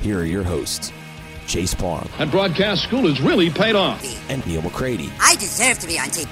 here 0.00 0.20
are 0.20 0.24
your 0.24 0.42
hosts, 0.42 0.92
Chase 1.46 1.74
Parham. 1.74 2.08
And 2.18 2.30
broadcast 2.30 2.82
school 2.82 3.06
has 3.08 3.20
really 3.20 3.50
paid 3.50 3.74
off. 3.74 4.02
and 4.30 4.44
Neil 4.46 4.62
McCready. 4.62 5.10
I 5.20 5.34
deserve 5.36 5.78
to 5.80 5.86
be 5.86 5.98
on 5.98 6.06
TV. 6.08 6.28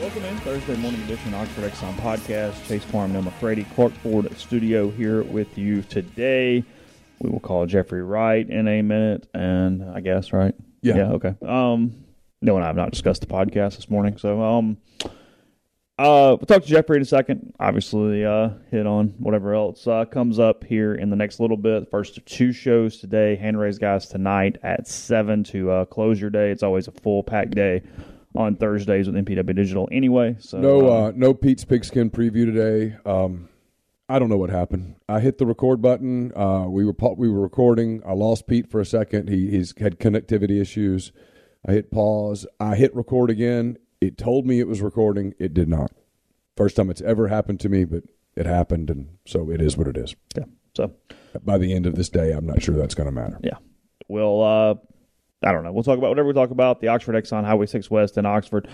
Welcome 0.00 0.24
in 0.24 0.36
Thursday 0.38 0.76
morning 0.76 1.02
edition 1.02 1.34
Oxford 1.34 1.70
Exxon 1.70 1.92
podcast. 1.96 2.66
Chase 2.66 2.84
Parham, 2.86 3.12
Neil 3.12 3.22
McCready, 3.22 3.64
Clark 3.64 3.92
Ford 3.94 4.34
Studio 4.38 4.90
here 4.90 5.22
with 5.24 5.58
you 5.58 5.82
today. 5.82 6.62
We 7.20 7.30
will 7.30 7.40
call 7.40 7.66
Jeffrey 7.66 8.02
Wright 8.02 8.48
in 8.48 8.68
a 8.68 8.80
minute, 8.80 9.28
and 9.34 9.82
I 9.90 10.00
guess 10.00 10.32
right. 10.32 10.54
Yeah. 10.82 10.96
Yeah. 10.96 11.12
Okay. 11.12 11.34
Um, 11.44 12.04
no 12.40 12.54
and 12.54 12.64
I 12.64 12.68
have 12.68 12.76
not 12.76 12.92
discussed 12.92 13.20
the 13.22 13.26
podcast 13.26 13.76
this 13.76 13.90
morning, 13.90 14.16
so 14.18 14.40
um, 14.40 14.78
uh, 15.98 16.36
we'll 16.38 16.46
talk 16.46 16.62
to 16.62 16.68
Jeffrey 16.68 16.96
in 16.96 17.02
a 17.02 17.06
second. 17.06 17.52
Obviously, 17.58 18.24
uh, 18.24 18.50
hit 18.70 18.86
on 18.86 19.08
whatever 19.18 19.54
else 19.54 19.86
uh, 19.86 20.04
comes 20.04 20.38
up 20.38 20.62
here 20.62 20.94
in 20.94 21.10
the 21.10 21.16
next 21.16 21.40
little 21.40 21.56
bit. 21.56 21.90
First 21.90 22.16
of 22.16 22.24
two 22.24 22.52
shows 22.52 22.98
today. 22.98 23.34
Hand 23.34 23.58
raise 23.58 23.78
guys 23.78 24.06
tonight 24.06 24.58
at 24.62 24.86
seven 24.86 25.42
to 25.44 25.70
uh, 25.70 25.84
close 25.86 26.20
your 26.20 26.30
day. 26.30 26.50
It's 26.52 26.62
always 26.62 26.86
a 26.86 26.92
full 26.92 27.24
packed 27.24 27.56
day 27.56 27.82
on 28.36 28.54
Thursdays 28.54 29.08
with 29.08 29.16
MPW 29.16 29.56
Digital 29.56 29.88
anyway. 29.90 30.36
So 30.38 30.58
No, 30.58 30.88
uh, 30.88 31.08
uh, 31.08 31.12
no 31.16 31.34
Pete's 31.34 31.64
Pigskin 31.64 32.10
preview 32.10 32.46
today. 32.46 32.96
Um, 33.04 33.48
I 34.08 34.20
don't 34.20 34.28
know 34.28 34.38
what 34.38 34.50
happened. 34.50 34.94
I 35.08 35.18
hit 35.18 35.38
the 35.38 35.46
record 35.46 35.82
button. 35.82 36.32
Uh, 36.34 36.66
we 36.68 36.84
were 36.84 36.94
we 37.16 37.28
were 37.28 37.40
recording. 37.40 38.02
I 38.06 38.12
lost 38.12 38.46
Pete 38.46 38.70
for 38.70 38.80
a 38.80 38.86
second. 38.86 39.28
He 39.28 39.50
he's 39.50 39.74
had 39.78 39.98
connectivity 39.98 40.60
issues. 40.60 41.10
I 41.66 41.72
hit 41.72 41.90
pause. 41.90 42.46
I 42.60 42.76
hit 42.76 42.94
record 42.94 43.30
again. 43.30 43.78
It 44.00 44.16
told 44.18 44.46
me 44.46 44.60
it 44.60 44.68
was 44.68 44.80
recording. 44.80 45.34
It 45.38 45.54
did 45.54 45.68
not. 45.68 45.90
First 46.56 46.76
time 46.76 46.90
it's 46.90 47.00
ever 47.02 47.28
happened 47.28 47.60
to 47.60 47.68
me, 47.68 47.84
but 47.84 48.04
it 48.36 48.46
happened, 48.46 48.90
and 48.90 49.08
so 49.26 49.50
it 49.50 49.60
is 49.60 49.76
what 49.76 49.88
it 49.88 49.96
is. 49.96 50.14
yeah. 50.36 50.44
So 50.76 50.92
By 51.44 51.58
the 51.58 51.72
end 51.74 51.86
of 51.86 51.94
this 51.96 52.08
day, 52.08 52.32
I'm 52.32 52.46
not 52.46 52.62
sure 52.62 52.76
that's 52.76 52.94
going 52.94 53.08
to 53.08 53.12
matter. 53.12 53.38
yeah, 53.42 53.58
we'll. 54.08 54.42
Uh, 54.42 54.74
I 55.44 55.52
don't 55.52 55.62
know. 55.64 55.72
We'll 55.72 55.84
talk 55.84 55.98
about 55.98 56.08
whatever 56.08 56.28
we 56.28 56.34
talk 56.34 56.50
about. 56.50 56.80
The 56.80 56.88
Oxford 56.88 57.14
Exxon 57.14 57.44
Highway 57.44 57.66
Six 57.66 57.90
West 57.90 58.18
in 58.18 58.26
Oxford. 58.26 58.68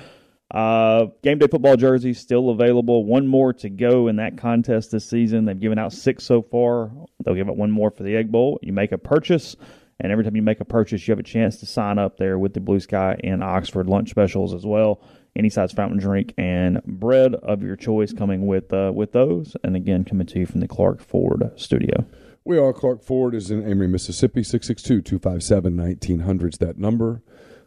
Uh, 0.51 1.07
game 1.23 1.39
day 1.39 1.47
football 1.47 1.77
jerseys 1.77 2.21
still 2.21 2.51
available. 2.51 3.05
One 3.05 3.27
more 3.27 3.53
to 3.55 3.69
go 3.71 4.09
in 4.09 4.17
that 4.17 4.37
contest 4.39 4.91
this 4.91 5.05
season. 5.09 5.47
They've 5.47 5.59
given 5.59 5.79
out 5.79 5.93
six 5.93 6.25
so 6.25 6.43
far. 6.43 6.91
They'll 7.25 7.35
give 7.35 7.49
out 7.49 7.57
one 7.57 7.71
more 7.71 7.91
for 7.91 8.03
the 8.03 8.15
Egg 8.17 8.31
Bowl. 8.31 8.59
You 8.63 8.73
make 8.73 8.93
a 8.93 8.99
purchase, 8.99 9.57
and 10.01 10.11
every 10.11 10.25
time 10.25 10.37
you 10.37 10.43
make 10.43 10.61
a 10.61 10.65
purchase, 10.65 11.07
you 11.07 11.13
have 11.13 11.19
a 11.19 11.23
chance 11.23 11.59
to 11.59 11.67
sign 11.67 11.99
up 11.99 12.17
there 12.17 12.39
with 12.39 12.55
the 12.55 12.61
Blue 12.61 12.81
Sky 12.81 13.17
and 13.23 13.43
Oxford 13.43 13.89
lunch 13.89 14.11
specials 14.11 14.53
as 14.53 14.67
well. 14.67 15.01
Any 15.37 15.51
size 15.51 15.73
fountain 15.73 15.99
drink 15.99 16.33
and 16.39 16.83
bread 16.85 17.35
of 17.35 17.63
your 17.63 17.77
choice 17.77 18.13
coming 18.13 18.47
with 18.47 18.73
uh, 18.73 18.93
with 18.95 19.13
those. 19.13 19.57
And 19.65 19.77
again, 19.77 20.05
coming 20.05 20.27
to 20.29 20.39
you 20.41 20.47
from 20.47 20.61
the 20.61 20.69
Clark 20.69 21.01
Ford 21.01 21.51
studio. 21.57 22.05
We 22.45 22.59
are 22.59 22.73
Clark 22.73 23.03
Ford 23.03 23.35
is 23.35 23.51
in 23.51 23.67
Amory, 23.67 23.89
Mississippi. 23.89 24.43
662-257-1900 24.43 26.55
's 26.55 26.59
that 26.59 26.79
number. 26.79 27.23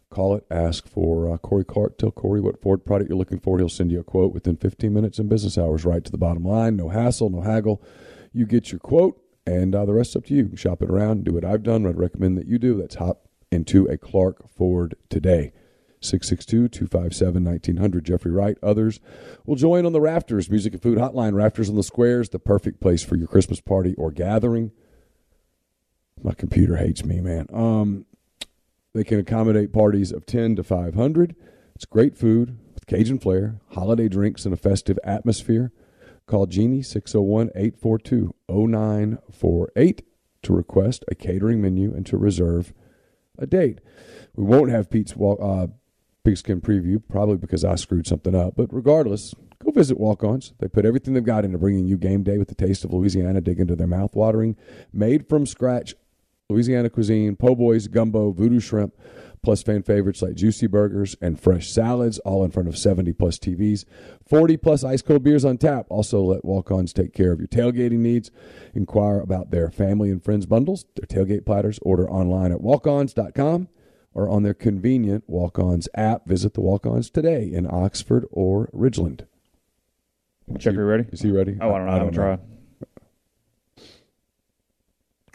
Call 0.10 0.36
it. 0.36 0.46
Ask 0.50 0.88
for 0.88 1.32
uh, 1.32 1.38
Corey 1.38 1.66
Clark. 1.66 1.98
Tell 1.98 2.12
Corey 2.12 2.40
what 2.40 2.62
Ford 2.62 2.86
product 2.86 3.10
you're 3.10 3.18
looking 3.18 3.40
for. 3.40 3.58
He'll 3.58 3.68
send 3.70 3.92
you 3.92 4.00
a 4.00 4.04
quote 4.04 4.34
within 4.34 4.56
15 4.56 4.94
minutes 4.94 5.20
in 5.20 5.28
business 5.28 5.58
hours, 5.58 5.84
right 5.84 6.04
to 6.04 6.12
the 6.12 6.18
bottom 6.18 6.46
line. 6.46 6.78
No 6.78 6.90
hassle, 6.90 7.30
no 7.30 7.42
haggle. 7.42 7.82
You 8.32 8.46
get 8.46 8.72
your 8.72 8.80
quote, 8.80 9.20
and 9.48 9.74
uh, 9.74 9.86
the 9.86 9.94
rest 9.94 10.16
up 10.16 10.26
to 10.26 10.34
you. 10.34 10.56
Shop 10.56 10.82
it 10.82 10.90
around, 10.90 11.24
do 11.24 11.32
what 11.32 11.46
I've 11.46 11.64
done. 11.64 11.86
I'd 11.86 11.98
recommend 11.98 12.38
that 12.38 12.48
you 12.48 12.60
do. 12.60 12.78
Let's 12.78 12.96
hop 12.96 13.30
into 13.50 13.86
a 13.86 13.98
Clark 13.98 14.50
Ford 14.50 14.96
today. 15.10 15.54
662-257-1900. 16.02 18.04
Jeffrey 18.04 18.32
Wright. 18.32 18.58
Others 18.62 19.00
will 19.46 19.56
join 19.56 19.86
on 19.86 19.94
the 19.94 20.02
Rafters 20.02 20.50
Music 20.50 20.74
and 20.74 20.82
Food 20.82 20.98
Hotline. 20.98 21.34
Rafters 21.34 21.70
on 21.70 21.76
the 21.76 21.84
Squares, 21.84 22.30
the 22.30 22.40
perfect 22.40 22.82
place 22.82 23.04
for 23.04 23.16
your 23.16 23.28
Christmas 23.28 23.62
party 23.62 23.96
or 23.96 24.12
gathering. 24.12 24.72
My 26.22 26.34
computer 26.34 26.76
hates 26.76 27.06
me, 27.06 27.22
man. 27.22 27.48
Um, 27.54 28.06
they 28.94 29.06
can 29.06 29.20
accommodate 29.20 29.72
parties 29.72 30.12
of 30.12 30.26
10 30.26 30.58
to 30.58 30.64
500. 30.64 31.36
It's 31.74 31.86
great 31.86 32.18
food 32.18 32.58
with 32.74 32.86
Cajun 32.86 33.20
flair, 33.20 33.62
holiday 33.72 34.10
drinks, 34.10 34.44
and 34.44 34.54
a 34.54 34.58
festive 34.58 35.00
atmosphere. 35.04 35.72
Call 36.28 36.46
Jeannie 36.46 36.82
601 36.82 37.52
842 37.56 38.36
0948 38.50 40.06
to 40.44 40.54
request 40.54 41.06
a 41.08 41.16
catering 41.16 41.62
menu 41.62 41.94
and 41.94 42.06
to 42.06 42.18
reserve 42.18 42.74
a 43.40 43.48
date. 43.48 43.80
We 44.36 44.44
won't 44.44 44.70
have 44.70 44.90
Pete's 44.90 45.16
walk, 45.16 45.40
uh, 45.42 45.68
pigskin 46.26 46.60
preview, 46.60 47.02
probably 47.08 47.38
because 47.38 47.64
I 47.64 47.76
screwed 47.76 48.08
something 48.08 48.36
up. 48.36 48.56
But 48.58 48.74
regardless, 48.74 49.34
go 49.64 49.72
visit 49.72 49.98
Walk 49.98 50.24
Ons. 50.24 50.54
They 50.60 50.68
put 50.68 50.86
everything 50.86 51.14
they've 51.14 51.24
got 51.24 51.46
into 51.46 51.58
bringing 51.58 51.88
you 51.88 51.98
game 51.98 52.24
day 52.24 52.38
with 52.38 52.50
the 52.50 52.56
taste 52.56 52.84
of 52.84 52.94
Louisiana, 52.94 53.40
dig 53.40 53.62
into 53.62 53.78
their 53.78 53.88
mouth 53.88 54.14
watering, 54.14 54.58
made 54.92 55.30
from 55.30 55.46
scratch 55.46 55.96
Louisiana 56.50 56.90
cuisine, 56.90 57.36
po' 57.36 57.56
boys, 57.56 57.88
gumbo, 57.88 58.32
voodoo 58.32 58.60
shrimp, 58.60 58.94
plus 59.42 59.64
fan 59.64 59.84
favorites 59.84 60.22
like 60.22 60.36
juicy 60.36 60.68
burgers 60.68 61.16
and 61.22 61.40
fresh 61.40 61.70
salads, 61.70 62.20
all 62.20 62.44
in 62.44 62.52
front 62.52 62.68
of 62.68 62.78
70 62.78 63.14
plus 63.14 63.38
TVs, 63.38 63.86
40 64.28 64.58
plus 64.58 64.84
ice 64.84 65.02
cold 65.02 65.24
beers 65.24 65.46
on 65.46 65.58
tap. 65.58 65.86
Also, 65.90 66.22
let 66.22 66.44
walk 66.46 66.72
ons 66.72 66.94
take 66.94 67.14
care 67.14 67.32
of 67.32 67.40
your 67.40 67.48
tailgating 67.48 68.00
needs. 68.00 68.32
Inquire 68.74 69.20
about 69.20 69.52
their 69.52 69.70
family 69.70 70.10
and 70.10 70.24
friends 70.24 70.46
bundles, 70.46 70.86
their 70.96 71.08
tailgate 71.08 71.46
platters. 71.46 71.80
Order 71.82 72.10
online 72.10 72.52
at 72.52 72.62
walkons.com 72.62 73.70
or 74.14 74.28
on 74.28 74.42
their 74.44 74.56
convenient 74.56 75.24
Walk 75.28 75.60
Ons 75.60 75.88
app. 75.94 76.26
Visit 76.26 76.56
the 76.56 76.62
Walk 76.62 76.86
Ons 76.88 77.10
today 77.10 77.44
in 77.52 77.68
Oxford 77.70 78.26
or 78.32 78.68
Ridgeland. 78.74 79.28
Jeffrey, 80.58 80.84
ready? 80.84 81.06
Is 81.12 81.22
he 81.22 81.32
ready? 81.32 81.58
Oh, 81.62 81.74
I 81.74 81.78
don't 81.78 81.86
know. 81.86 81.92
I 81.92 81.98
haven't 81.98 82.14
tried. 82.14 82.40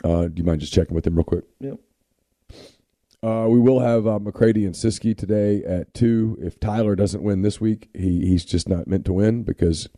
Uh, 0.02 0.22
do 0.24 0.32
you 0.34 0.42
mind 0.44 0.60
just 0.60 0.72
checking 0.72 0.94
with 0.94 1.06
him 1.06 1.14
real 1.14 1.24
quick? 1.24 1.44
Yep. 1.60 1.78
Uh, 3.22 3.46
we 3.48 3.60
will 3.60 3.78
have 3.78 4.06
uh, 4.06 4.18
McCready 4.18 4.64
and 4.64 4.74
Siski 4.74 5.16
today 5.16 5.62
at 5.64 5.94
two. 5.94 6.36
If 6.40 6.58
Tyler 6.58 6.96
doesn't 6.96 7.22
win 7.22 7.42
this 7.42 7.60
week, 7.60 7.88
he 7.94 8.26
he's 8.26 8.44
just 8.44 8.68
not 8.68 8.88
meant 8.88 9.04
to 9.04 9.12
win 9.12 9.44
because 9.44 9.88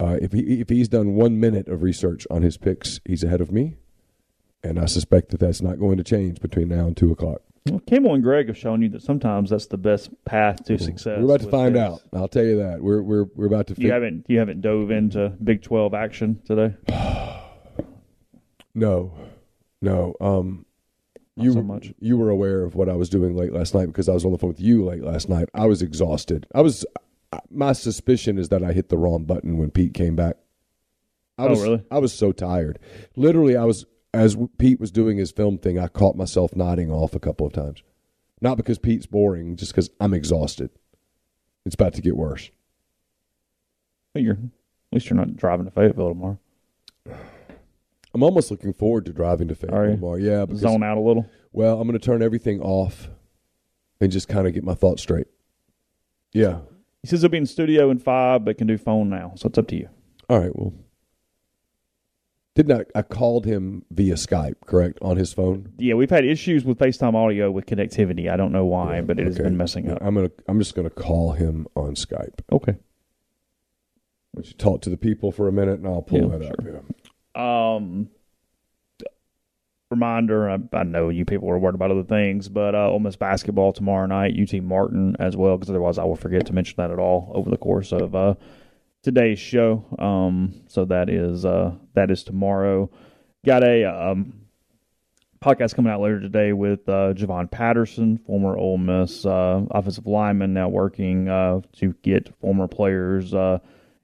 uh, 0.00 0.16
if 0.22 0.32
he 0.32 0.60
if 0.60 0.70
he's 0.70 0.88
done 0.88 1.14
one 1.14 1.38
minute 1.38 1.68
of 1.68 1.82
research 1.82 2.26
on 2.30 2.40
his 2.40 2.56
picks, 2.56 3.00
he's 3.04 3.22
ahead 3.22 3.42
of 3.42 3.52
me, 3.52 3.76
and 4.64 4.78
I 4.78 4.86
suspect 4.86 5.30
that 5.30 5.40
that's 5.40 5.60
not 5.60 5.78
going 5.78 5.98
to 5.98 6.04
change 6.04 6.40
between 6.40 6.68
now 6.68 6.86
and 6.86 6.96
two 6.96 7.12
o'clock. 7.12 7.42
Well, 7.68 7.80
Kimmel 7.80 8.14
and 8.14 8.22
Greg 8.22 8.48
have 8.48 8.56
shown 8.56 8.80
you 8.80 8.88
that 8.88 9.02
sometimes 9.02 9.50
that's 9.50 9.66
the 9.66 9.76
best 9.76 10.08
path 10.24 10.64
to 10.64 10.78
success. 10.78 11.18
We're 11.18 11.24
about 11.26 11.40
to 11.42 11.50
find 11.50 11.74
picks. 11.74 11.84
out. 11.84 12.00
I'll 12.14 12.28
tell 12.28 12.44
you 12.44 12.56
that. 12.56 12.80
We're 12.80 13.02
we're 13.02 13.24
we're 13.34 13.46
about 13.46 13.66
to. 13.66 13.74
You 13.76 13.92
haven't 13.92 14.24
you 14.28 14.38
haven't 14.38 14.62
dove 14.62 14.90
into 14.90 15.28
Big 15.44 15.62
Twelve 15.62 15.92
action 15.92 16.40
today. 16.46 16.74
No, 18.72 19.12
no. 19.82 20.14
Um, 20.20 20.64
you 21.42 21.52
so 21.52 21.62
much. 21.62 21.92
you 21.98 22.16
were 22.16 22.30
aware 22.30 22.62
of 22.64 22.74
what 22.74 22.88
I 22.88 22.94
was 22.94 23.08
doing 23.08 23.36
late 23.36 23.52
last 23.52 23.74
night 23.74 23.86
because 23.86 24.08
I 24.08 24.12
was 24.12 24.24
on 24.24 24.32
the 24.32 24.38
phone 24.38 24.48
with 24.50 24.60
you 24.60 24.84
late 24.84 25.02
last 25.02 25.28
night. 25.28 25.48
I 25.54 25.66
was 25.66 25.82
exhausted. 25.82 26.46
I 26.54 26.60
was. 26.60 26.84
My 27.50 27.72
suspicion 27.72 28.38
is 28.38 28.48
that 28.48 28.64
I 28.64 28.72
hit 28.72 28.88
the 28.88 28.98
wrong 28.98 29.24
button 29.24 29.56
when 29.56 29.70
Pete 29.70 29.94
came 29.94 30.16
back. 30.16 30.36
I 31.38 31.44
Oh, 31.46 31.50
was, 31.50 31.62
really? 31.62 31.84
I 31.90 31.98
was 31.98 32.12
so 32.12 32.32
tired. 32.32 32.78
Literally, 33.16 33.56
I 33.56 33.64
was 33.64 33.86
as 34.12 34.36
Pete 34.58 34.80
was 34.80 34.90
doing 34.90 35.16
his 35.16 35.30
film 35.30 35.56
thing. 35.58 35.78
I 35.78 35.86
caught 35.88 36.16
myself 36.16 36.56
nodding 36.56 36.90
off 36.90 37.14
a 37.14 37.20
couple 37.20 37.46
of 37.46 37.52
times, 37.52 37.82
not 38.40 38.56
because 38.56 38.78
Pete's 38.78 39.06
boring, 39.06 39.54
just 39.56 39.72
because 39.72 39.90
I'm 40.00 40.12
exhausted. 40.12 40.70
It's 41.64 41.74
about 41.76 41.94
to 41.94 42.02
get 42.02 42.16
worse. 42.16 42.50
But 44.12 44.22
you're 44.22 44.34
at 44.34 44.40
least 44.92 45.08
you're 45.08 45.16
not 45.16 45.36
driving 45.36 45.66
to 45.66 45.70
Fayetteville 45.70 46.08
tomorrow. 46.08 46.38
I'm 48.14 48.22
almost 48.22 48.50
looking 48.50 48.72
forward 48.72 49.04
to 49.06 49.12
driving 49.12 49.48
to 49.48 49.54
Fayetteville 49.54 49.94
tomorrow. 49.96 50.16
Yeah, 50.16 50.44
because 50.46 50.60
Zone 50.60 50.82
out 50.82 50.98
a 50.98 51.00
little. 51.00 51.26
Well, 51.52 51.80
I'm 51.80 51.86
going 51.88 51.98
to 51.98 52.04
turn 52.04 52.22
everything 52.22 52.60
off 52.60 53.08
and 54.00 54.10
just 54.10 54.28
kind 54.28 54.46
of 54.46 54.54
get 54.54 54.64
my 54.64 54.74
thoughts 54.74 55.02
straight. 55.02 55.26
Yeah. 56.32 56.58
He 57.02 57.08
says 57.08 57.22
he'll 57.22 57.30
be 57.30 57.38
in 57.38 57.46
studio 57.46 57.90
in 57.90 57.98
five, 57.98 58.44
but 58.44 58.58
can 58.58 58.66
do 58.66 58.76
phone 58.78 59.08
now. 59.10 59.32
So 59.36 59.48
it's 59.48 59.58
up 59.58 59.68
to 59.68 59.76
you. 59.76 59.88
All 60.28 60.38
right. 60.40 60.54
Well, 60.54 60.74
didn't 62.56 62.86
I? 62.94 62.98
I 62.98 63.02
called 63.02 63.46
him 63.46 63.84
via 63.90 64.14
Skype, 64.14 64.54
correct, 64.66 64.98
on 65.00 65.16
his 65.16 65.32
phone. 65.32 65.72
Yeah, 65.78 65.94
we've 65.94 66.10
had 66.10 66.24
issues 66.24 66.64
with 66.64 66.78
FaceTime 66.78 67.14
audio 67.14 67.50
with 67.50 67.64
connectivity. 67.66 68.28
I 68.30 68.36
don't 68.36 68.52
know 68.52 68.64
why, 68.64 69.00
but 69.00 69.18
it 69.20 69.26
has 69.26 69.38
been 69.38 69.56
messing 69.56 69.88
up. 69.88 69.98
I'm 70.00 70.14
gonna. 70.16 70.30
I'm 70.48 70.58
just 70.58 70.74
gonna 70.74 70.90
call 70.90 71.32
him 71.32 71.66
on 71.76 71.94
Skype. 71.94 72.40
Okay. 72.52 72.72
Why 74.32 74.42
don't 74.42 74.58
talk 74.58 74.82
to 74.82 74.90
the 74.90 74.96
people 74.96 75.32
for 75.32 75.48
a 75.48 75.52
minute, 75.52 75.78
and 75.78 75.86
I'll 75.86 76.02
pull 76.02 76.30
Yeah, 76.30 76.38
that 76.38 76.46
up. 76.50 76.62
sure. 76.62 76.72
Yeah. 76.74 76.80
Um, 77.34 78.08
reminder: 79.90 80.50
I, 80.50 80.58
I 80.72 80.82
know 80.84 81.08
you 81.08 81.24
people 81.24 81.50
are 81.50 81.58
worried 81.58 81.74
about 81.74 81.90
other 81.90 82.04
things, 82.04 82.48
but 82.48 82.74
uh, 82.74 82.90
Ole 82.90 83.00
Miss 83.00 83.16
basketball 83.16 83.72
tomorrow 83.72 84.06
night, 84.06 84.34
UT 84.40 84.62
Martin 84.62 85.16
as 85.18 85.36
well, 85.36 85.56
because 85.56 85.70
otherwise 85.70 85.98
I 85.98 86.04
will 86.04 86.16
forget 86.16 86.46
to 86.46 86.52
mention 86.52 86.74
that 86.78 86.90
at 86.90 86.98
all 86.98 87.32
over 87.34 87.50
the 87.50 87.56
course 87.56 87.92
of 87.92 88.14
uh, 88.14 88.34
today's 89.02 89.38
show. 89.38 89.84
Um, 89.98 90.62
so 90.68 90.84
that 90.86 91.10
is 91.10 91.44
uh, 91.44 91.74
that 91.94 92.10
is 92.10 92.22
tomorrow. 92.22 92.90
Got 93.44 93.64
a 93.64 93.84
um, 93.84 94.40
podcast 95.42 95.74
coming 95.74 95.90
out 95.90 96.00
later 96.00 96.20
today 96.20 96.52
with 96.52 96.88
uh, 96.88 97.14
Javon 97.14 97.50
Patterson, 97.50 98.18
former 98.18 98.56
Ole 98.56 98.78
Miss 98.78 99.24
uh, 99.24 99.62
offensive 99.70 100.06
lineman, 100.06 100.52
now 100.52 100.68
working 100.68 101.28
uh, 101.28 101.60
to 101.76 101.94
get 102.02 102.34
former 102.40 102.68
players 102.68 103.32
uh, 103.34 103.58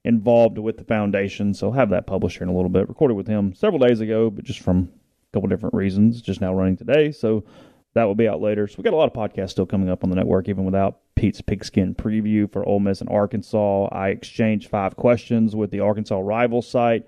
involved 0.06 0.56
with 0.56 0.78
the 0.78 0.84
foundation. 0.84 1.52
So 1.52 1.66
I'll 1.66 1.72
have 1.74 1.90
that 1.90 2.06
published 2.06 2.38
here 2.38 2.44
in 2.44 2.48
a 2.48 2.54
little 2.56 2.70
bit. 2.70 2.88
Recorded 2.88 3.14
with 3.14 3.26
him 3.26 3.52
several 3.54 3.78
days 3.80 4.00
ago, 4.00 4.30
but 4.30 4.44
just 4.44 4.60
from 4.60 4.88
a 5.32 5.36
couple 5.36 5.48
different 5.48 5.74
reasons, 5.74 6.22
just 6.22 6.40
now 6.40 6.54
running 6.54 6.76
today. 6.76 7.10
So 7.12 7.44
that 7.94 8.04
will 8.04 8.14
be 8.14 8.28
out 8.28 8.40
later. 8.40 8.66
So 8.68 8.76
we 8.78 8.84
got 8.84 8.92
a 8.92 8.96
lot 8.96 9.08
of 9.08 9.12
podcasts 9.14 9.50
still 9.50 9.66
coming 9.66 9.90
up 9.90 10.04
on 10.04 10.10
the 10.10 10.16
network, 10.16 10.48
even 10.48 10.64
without 10.64 11.00
Pete's 11.16 11.40
pigskin 11.40 11.94
preview 11.94 12.50
for 12.50 12.66
Ole 12.66 12.78
Miss 12.80 13.00
and 13.00 13.10
Arkansas. 13.10 13.88
I 13.90 14.08
exchanged 14.08 14.68
five 14.70 14.96
questions 14.96 15.56
with 15.56 15.70
the 15.70 15.80
Arkansas 15.80 16.18
rival 16.18 16.62
site. 16.62 17.06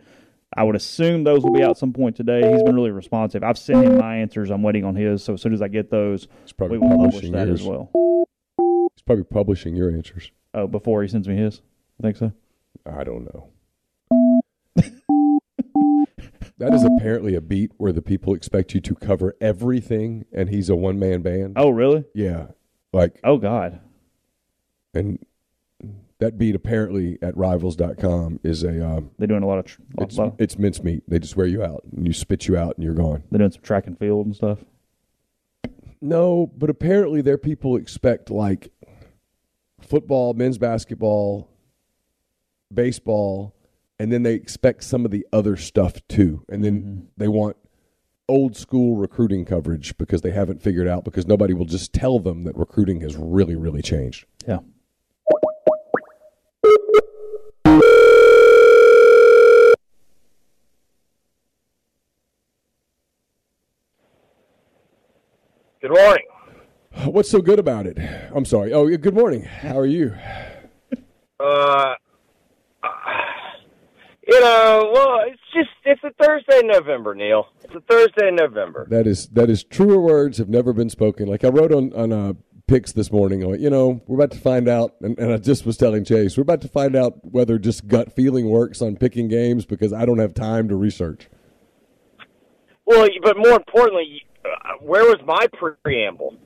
I 0.56 0.64
would 0.64 0.76
assume 0.76 1.24
those 1.24 1.44
will 1.44 1.52
be 1.52 1.62
out 1.62 1.76
some 1.76 1.92
point 1.92 2.16
today. 2.16 2.50
He's 2.50 2.62
been 2.62 2.74
really 2.74 2.90
responsive. 2.90 3.44
I've 3.44 3.58
sent 3.58 3.84
him 3.84 3.98
my 3.98 4.16
answers. 4.16 4.50
I'm 4.50 4.62
waiting 4.62 4.84
on 4.84 4.96
his. 4.96 5.22
So 5.22 5.34
as 5.34 5.42
soon 5.42 5.52
as 5.52 5.60
I 5.60 5.68
get 5.68 5.90
those, 5.90 6.26
He's 6.42 6.52
probably 6.52 6.78
we 6.78 6.88
will 6.88 6.96
publish 6.96 7.30
that 7.30 7.46
yours. 7.48 7.60
as 7.60 7.66
well. 7.66 7.90
He's 8.96 9.02
probably 9.02 9.24
publishing 9.24 9.76
your 9.76 9.90
answers. 9.90 10.32
Oh, 10.54 10.66
before 10.66 11.02
he 11.02 11.08
sends 11.08 11.28
me 11.28 11.36
his, 11.36 11.60
I 12.00 12.02
think 12.02 12.16
so. 12.16 12.32
I 12.86 13.04
don't 13.04 13.24
know. 13.24 13.50
that 16.58 16.72
is 16.74 16.84
apparently 16.84 17.34
a 17.34 17.40
beat 17.40 17.72
where 17.76 17.92
the 17.92 18.02
people 18.02 18.34
expect 18.34 18.74
you 18.74 18.80
to 18.80 18.94
cover 18.94 19.34
everything, 19.40 20.24
and 20.32 20.48
he's 20.48 20.68
a 20.68 20.76
one 20.76 20.98
man 20.98 21.22
band. 21.22 21.54
Oh, 21.56 21.70
really? 21.70 22.04
Yeah, 22.14 22.48
like 22.92 23.20
Oh, 23.24 23.38
God. 23.38 23.80
and 24.94 25.18
that 26.18 26.36
beat 26.36 26.54
apparently 26.56 27.16
at 27.22 27.36
rivals.com 27.36 28.40
is 28.42 28.64
a 28.64 28.84
um, 28.84 29.10
They're 29.18 29.28
doing 29.28 29.42
a 29.44 29.46
lot 29.46 29.58
of. 29.60 29.66
Tr- 29.66 29.82
it's 29.98 30.18
lot- 30.18 30.34
it's 30.38 30.58
mincemeat. 30.58 31.04
They 31.08 31.18
just 31.20 31.36
wear 31.36 31.46
you 31.46 31.62
out 31.62 31.84
and 31.94 32.06
you 32.06 32.12
spit 32.12 32.48
you 32.48 32.56
out 32.56 32.76
and 32.76 32.82
you're 32.84 32.94
gone. 32.94 33.22
they're 33.30 33.38
doing 33.38 33.52
some 33.52 33.62
track 33.62 33.86
and 33.86 33.96
field 33.98 34.26
and 34.26 34.34
stuff. 34.34 34.58
No, 36.00 36.50
but 36.56 36.70
apparently 36.70 37.22
their 37.22 37.38
people 37.38 37.76
expect 37.76 38.30
like 38.30 38.72
football, 39.80 40.34
men's 40.34 40.58
basketball, 40.58 41.48
baseball, 42.72 43.54
and 43.98 44.12
then 44.12 44.22
they 44.22 44.34
expect 44.34 44.84
some 44.84 45.04
of 45.04 45.10
the 45.10 45.26
other 45.32 45.56
stuff 45.56 46.06
too. 46.08 46.44
And 46.48 46.64
then 46.64 47.08
they 47.16 47.28
want 47.28 47.56
old 48.28 48.56
school 48.56 48.96
recruiting 48.96 49.44
coverage 49.44 49.96
because 49.96 50.20
they 50.20 50.30
haven't 50.30 50.62
figured 50.62 50.86
out 50.86 51.04
because 51.04 51.26
nobody 51.26 51.54
will 51.54 51.64
just 51.64 51.92
tell 51.92 52.18
them 52.18 52.44
that 52.44 52.56
recruiting 52.56 53.00
has 53.00 53.16
really 53.16 53.56
really 53.56 53.82
changed. 53.82 54.26
Yeah. 54.46 54.58
Good 65.80 65.92
morning. 65.92 66.24
What's 67.04 67.30
so 67.30 67.40
good 67.40 67.60
about 67.60 67.86
it? 67.86 67.96
I'm 68.34 68.44
sorry. 68.44 68.72
Oh, 68.72 68.88
good 68.96 69.14
morning. 69.14 69.44
How 69.44 69.78
are 69.78 69.86
you? 69.86 70.14
Uh, 71.38 71.94
you 74.28 74.40
know, 74.40 74.90
well, 74.92 75.20
it's 75.26 75.40
just 75.54 75.70
it's 75.84 76.02
a 76.04 76.10
Thursday 76.22 76.60
in 76.60 76.66
November, 76.66 77.14
Neil. 77.14 77.46
It's 77.64 77.74
a 77.74 77.80
Thursday 77.80 78.28
in 78.28 78.36
November. 78.36 78.86
That 78.90 79.06
is 79.06 79.26
that 79.28 79.48
is 79.48 79.64
truer 79.64 79.98
words 79.98 80.36
have 80.36 80.50
never 80.50 80.74
been 80.74 80.90
spoken. 80.90 81.26
Like 81.28 81.44
I 81.44 81.48
wrote 81.48 81.72
on 81.72 81.92
on 81.94 82.12
uh, 82.12 82.32
picks 82.66 82.92
this 82.92 83.10
morning. 83.10 83.42
I 83.42 83.46
went, 83.46 83.60
you 83.62 83.70
know, 83.70 84.02
we're 84.06 84.16
about 84.16 84.32
to 84.32 84.38
find 84.38 84.68
out, 84.68 84.96
and, 85.00 85.18
and 85.18 85.32
I 85.32 85.38
just 85.38 85.64
was 85.64 85.78
telling 85.78 86.04
Chase, 86.04 86.36
we're 86.36 86.42
about 86.42 86.60
to 86.60 86.68
find 86.68 86.94
out 86.94 87.14
whether 87.24 87.58
just 87.58 87.88
gut 87.88 88.12
feeling 88.12 88.50
works 88.50 88.82
on 88.82 88.96
picking 88.96 89.28
games 89.28 89.64
because 89.64 89.94
I 89.94 90.04
don't 90.04 90.18
have 90.18 90.34
time 90.34 90.68
to 90.68 90.76
research. 90.76 91.28
Well, 92.84 93.08
but 93.22 93.38
more 93.38 93.54
importantly, 93.54 94.22
where 94.80 95.04
was 95.04 95.20
my 95.26 95.46
preamble? 95.82 96.36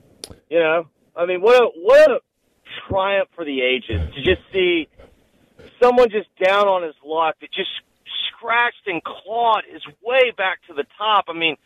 You 0.49 0.61
know, 0.61 0.87
I 1.17 1.27
mean, 1.27 1.41
what 1.41 1.61
a 1.61 1.67
what 1.75 2.11
a 2.13 2.21
triumph 2.89 3.29
for 3.35 3.45
the 3.45 3.61
ages 3.61 4.01
to 4.15 4.23
just 4.23 4.43
see 4.53 4.89
someone 5.83 6.09
just 6.11 6.29
down 6.43 6.69
on 6.69 6.83
his 6.83 6.95
luck 7.05 7.37
that 7.41 7.51
just 7.53 7.71
scratched 8.37 8.87
and 8.87 9.03
clawed 9.05 9.65
his 9.71 9.83
way 10.03 10.33
back 10.37 10.59
to 10.69 10.75
the 10.75 10.85
top. 10.99 11.25
I 11.29 11.33
mean, 11.33 11.57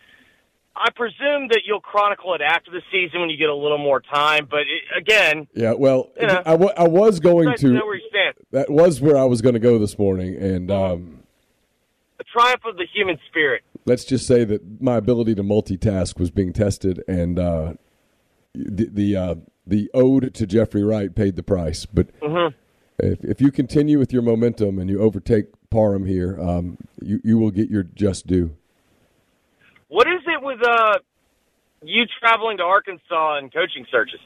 I 0.75 0.91
presume 0.91 1.49
that 1.49 1.63
you'll 1.67 1.81
chronicle 1.81 2.35
it 2.35 2.41
after 2.43 2.71
the 2.71 2.83
season 2.93 3.21
when 3.21 3.31
you 3.31 3.37
get 3.39 3.49
a 3.49 3.55
little 3.55 3.79
more 3.79 4.01
time. 4.01 4.47
But 4.51 4.61
it, 4.61 4.83
again, 4.97 5.47
Yeah, 5.55 5.73
well, 5.73 6.11
Yeah. 6.21 6.43
I, 6.45 6.55
wa- 6.55 6.75
I 6.77 6.87
was 6.87 7.19
going 7.21 7.55
to 7.57 7.69
know 7.69 7.93
you. 7.93 8.01
That 8.51 8.71
was 8.71 9.01
where 9.01 9.17
I 9.17 9.25
was 9.25 9.41
going 9.43 9.55
to 9.55 9.59
go 9.61 9.79
this 9.79 9.99
morning, 9.99 10.37
and 10.37 10.71
um, 10.71 11.21
The 12.19 12.25
triumph 12.25 12.63
of 12.67 12.77
the 12.77 12.87
human 12.95 13.19
spirit. 13.29 13.63
let's 13.87 14.05
just 14.05 14.27
say 14.27 14.45
that 14.45 14.81
my 14.83 14.97
ability 14.97 15.35
to 15.37 15.43
multitask 15.43 16.19
was 16.19 16.31
being 16.31 16.53
tested, 16.53 17.03
and 17.09 17.39
uh, 17.39 17.75
the 18.55 18.89
the, 18.93 19.17
uh, 19.17 19.35
the 19.67 19.91
ode 19.95 20.35
to 20.35 20.47
Jeffrey 20.47 20.83
Wright 20.85 21.15
paid 21.15 21.37
the 21.37 21.43
price. 21.43 21.87
But 21.87 22.09
if, 22.99 23.25
if 23.25 23.41
you 23.41 23.51
continue 23.51 23.99
with 23.99 24.13
your 24.13 24.23
momentum 24.23 24.79
and 24.79 24.89
you 24.89 25.01
overtake 25.01 25.47
Parham 25.71 26.07
here, 26.07 26.41
um, 26.41 26.79
you 27.03 27.21
you 27.25 27.39
will 27.39 27.51
get 27.51 27.69
your 27.69 27.83
just 27.83 28.27
due. 28.27 28.57
What 29.89 30.07
is 30.07 30.23
it 30.27 30.43
with 30.43 30.61
uh 30.67 30.99
you 31.83 32.05
traveling 32.21 32.57
to 32.59 32.63
Arkansas 32.63 33.39
and 33.39 33.53
coaching 33.53 33.87
searches? 33.91 34.21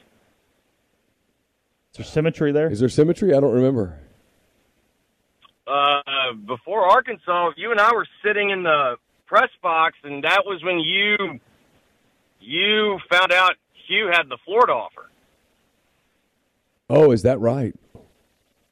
Is 1.92 1.98
there 1.98 2.06
symmetry 2.06 2.52
there? 2.52 2.70
Is 2.70 2.80
there 2.80 2.88
symmetry? 2.88 3.34
I 3.34 3.40
don't 3.40 3.52
remember. 3.52 3.98
Uh, 5.66 6.34
before 6.46 6.84
Arkansas, 6.88 7.50
you 7.56 7.70
and 7.70 7.80
I 7.80 7.92
were 7.92 8.06
sitting 8.24 8.50
in 8.50 8.62
the 8.62 8.96
press 9.26 9.50
box, 9.62 9.96
and 10.02 10.24
that 10.24 10.42
was 10.44 10.62
when 10.62 10.78
you 10.78 11.40
you 12.40 12.98
found 13.10 13.32
out 13.32 13.52
Hugh 13.86 14.08
had 14.12 14.28
the 14.28 14.38
Florida 14.44 14.72
offer. 14.72 15.10
Oh, 16.88 17.12
is 17.12 17.22
that 17.22 17.38
right? 17.38 17.74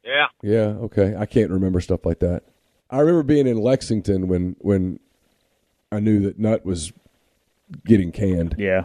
Yeah, 0.08 0.26
Yeah. 0.42 0.66
Okay. 0.84 1.14
I 1.16 1.26
can't 1.26 1.50
remember 1.50 1.80
stuff 1.80 2.06
like 2.06 2.18
that. 2.20 2.42
I 2.90 3.00
remember 3.00 3.22
being 3.22 3.46
in 3.46 3.58
Lexington 3.58 4.26
when 4.28 4.56
when 4.60 4.98
I 5.92 6.00
knew 6.00 6.20
that 6.22 6.38
Nutt 6.38 6.64
was 6.64 6.92
getting 7.84 8.10
canned, 8.12 8.54
Yeah. 8.58 8.84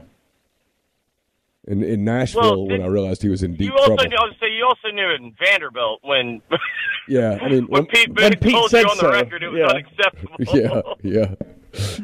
and 1.67 1.81
in 1.83 2.03
Nashville 2.03 2.41
Well, 2.41 2.67
when 2.67 2.79
did- 2.79 2.85
I 2.85 2.87
realized 2.89 3.21
he 3.21 3.29
was 3.29 3.41
in 3.43 3.53
deep 3.55 3.69
you 3.69 3.73
also 3.73 3.95
trouble. 3.95 4.03
knew, 4.05 4.17
I 4.17 4.25
was 4.25 4.35
say 4.41 4.51
you 4.51 4.65
also 4.65 4.89
knew 4.93 5.09
it 5.09 5.21
in 5.21 5.33
Vanderbilt 5.39 5.99
when 6.03 6.41
Yeah. 7.07 7.37
I 7.41 7.47
mean, 7.49 7.63
when 7.67 7.83
when- 7.83 7.85
Pete 7.85 8.09
when 8.09 8.31
Booth 8.33 8.41
Pete 8.41 8.51
told 8.53 8.69
said 8.71 8.81
you 8.81 8.89
on 8.89 8.97
the 8.97 9.01
so, 9.03 9.11
record 9.11 9.43
it 9.43 9.49
was 9.49 9.59
yeah. 9.59 9.67
unacceptable. 9.67 10.95
yeah, 11.03 11.35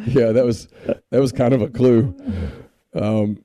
yeah, 0.06 0.26
yeah. 0.26 0.32
That 0.32 0.46
was 0.46 0.68
that 1.10 1.20
was 1.20 1.32
kind 1.34 1.54
of 1.54 1.62
a 1.62 1.68
clue. 1.70 2.16
Um, 2.94 3.44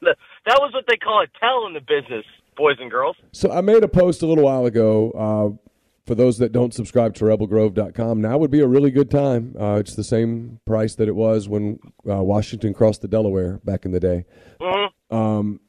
that 0.00 0.58
was 0.58 0.72
what 0.72 0.84
they 0.88 0.96
call 0.96 1.22
a 1.22 1.26
tell 1.38 1.66
in 1.66 1.74
the 1.74 1.80
business, 1.80 2.24
boys 2.56 2.76
and 2.80 2.90
girls. 2.90 3.16
so 3.32 3.50
I 3.50 3.60
made 3.60 3.82
a 3.82 3.88
post 3.88 4.22
a 4.22 4.26
little 4.26 4.44
while 4.44 4.66
ago. 4.66 5.10
Uh, 5.12 5.68
for 6.04 6.16
those 6.16 6.38
that 6.38 6.50
don't 6.50 6.74
subscribe 6.74 7.14
to 7.14 7.24
rebelgrove.com, 7.24 8.20
now 8.20 8.36
would 8.36 8.50
be 8.50 8.58
a 8.58 8.66
really 8.66 8.90
good 8.90 9.08
time. 9.08 9.54
Uh, 9.58 9.76
it's 9.76 9.94
the 9.94 10.02
same 10.02 10.58
price 10.66 10.96
that 10.96 11.06
it 11.06 11.14
was 11.14 11.48
when 11.48 11.78
uh, 12.10 12.22
Washington 12.22 12.74
crossed 12.74 13.02
the 13.02 13.08
Delaware 13.08 13.60
back 13.64 13.84
in 13.84 13.92
the 13.92 14.00
day. 14.00 14.24
Mm-hmm. 14.60 15.14
Um, 15.16 15.60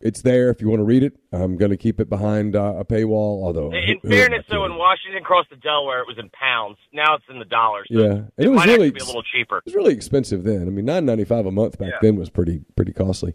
it's 0.00 0.22
there 0.22 0.48
if 0.48 0.62
you 0.62 0.68
want 0.68 0.80
to 0.80 0.84
read 0.84 1.02
it. 1.02 1.18
I'm 1.32 1.56
going 1.58 1.70
to 1.70 1.76
keep 1.76 2.00
it 2.00 2.08
behind 2.08 2.56
uh, 2.56 2.76
a 2.78 2.84
paywall. 2.84 3.44
Although, 3.44 3.72
In 3.72 3.82
who- 4.02 4.08
who 4.08 4.08
am 4.08 4.12
I 4.12 4.16
fairness, 4.16 4.44
though, 4.48 4.54
kidding? 4.56 4.70
when 4.70 4.78
Washington 4.78 5.22
crossed 5.22 5.50
the 5.50 5.56
Delaware, 5.56 6.00
it 6.00 6.06
was 6.06 6.16
in 6.18 6.30
pounds. 6.30 6.78
Now 6.94 7.16
it's 7.16 7.24
in 7.28 7.38
the 7.38 7.44
dollars. 7.44 7.86
So 7.92 8.00
yeah, 8.00 8.12
it, 8.38 8.46
it 8.46 8.48
was 8.48 8.64
really 8.64 8.90
be 8.90 9.00
a 9.00 9.04
little 9.04 9.22
cheaper. 9.22 9.58
It 9.58 9.64
was 9.66 9.74
really 9.74 9.92
expensive 9.92 10.44
then. 10.44 10.62
I 10.62 10.70
mean, 10.70 10.86
nine 10.86 11.04
ninety 11.04 11.24
five 11.24 11.44
a 11.44 11.50
month 11.50 11.78
back 11.78 11.90
Yeah. 11.90 11.98
then 12.00 12.16
was 12.16 12.30
pretty 12.30 12.62
pretty 12.74 12.92
costly. 12.94 13.34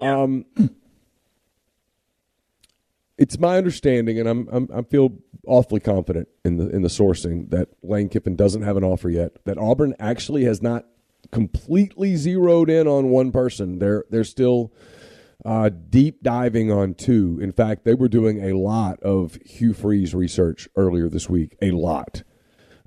Um, 0.00 0.46
it's 3.22 3.38
my 3.38 3.56
understanding, 3.56 4.18
and 4.18 4.28
I'm, 4.28 4.48
I'm 4.50 4.68
I 4.74 4.82
feel 4.82 5.12
awfully 5.46 5.78
confident 5.78 6.26
in 6.44 6.56
the 6.56 6.68
in 6.70 6.82
the 6.82 6.88
sourcing 6.88 7.50
that 7.50 7.68
Lane 7.80 8.08
Kiffin 8.08 8.34
doesn't 8.34 8.62
have 8.62 8.76
an 8.76 8.82
offer 8.82 9.08
yet. 9.08 9.44
That 9.44 9.58
Auburn 9.58 9.94
actually 10.00 10.42
has 10.44 10.60
not 10.60 10.86
completely 11.30 12.16
zeroed 12.16 12.68
in 12.68 12.88
on 12.88 13.10
one 13.10 13.30
person. 13.30 13.78
They're 13.78 14.04
they're 14.10 14.24
still 14.24 14.72
uh, 15.44 15.68
deep 15.68 16.24
diving 16.24 16.72
on 16.72 16.94
two. 16.94 17.38
In 17.40 17.52
fact, 17.52 17.84
they 17.84 17.94
were 17.94 18.08
doing 18.08 18.42
a 18.42 18.56
lot 18.58 19.00
of 19.04 19.38
Hugh 19.46 19.72
Freeze 19.72 20.16
research 20.16 20.68
earlier 20.74 21.08
this 21.08 21.30
week. 21.30 21.56
A 21.62 21.70
lot. 21.70 22.24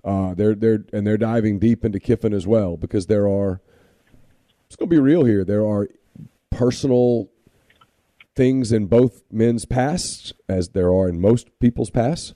Uh, 0.03 0.33
they're 0.33 0.53
they're 0.53 0.83
and 0.91 1.07
they're 1.07 1.17
diving 1.17 1.59
deep 1.59 1.85
into 1.85 2.01
Kiffin 2.01 2.33
as 2.33 2.45
well 2.45 2.75
because 2.75 3.05
there 3.07 3.29
are. 3.29 3.61
It's 4.67 4.75
going 4.75 4.89
to 4.89 4.95
be 4.95 4.99
real 4.99 5.23
here. 5.23 5.45
There 5.45 5.65
are 5.65 5.87
personal 6.49 7.29
things 8.35 8.71
in 8.71 8.87
both 8.87 9.23
men's 9.31 9.65
pasts, 9.65 10.33
as 10.49 10.69
there 10.69 10.89
are 10.89 11.07
in 11.07 11.19
most 11.19 11.47
people's 11.59 11.89
pasts, 11.89 12.33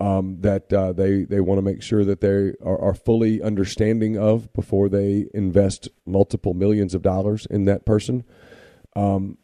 um, 0.00 0.40
that 0.40 0.72
uh, 0.72 0.92
they 0.92 1.24
they 1.24 1.40
want 1.40 1.58
to 1.58 1.62
make 1.62 1.82
sure 1.82 2.04
that 2.04 2.20
they 2.20 2.52
are, 2.64 2.80
are 2.80 2.94
fully 2.94 3.42
understanding 3.42 4.16
of 4.16 4.52
before 4.52 4.88
they 4.88 5.26
invest 5.34 5.88
multiple 6.06 6.54
millions 6.54 6.94
of 6.94 7.02
dollars 7.02 7.46
in 7.50 7.64
that 7.64 7.84
person. 7.84 8.24
Um, 8.94 9.38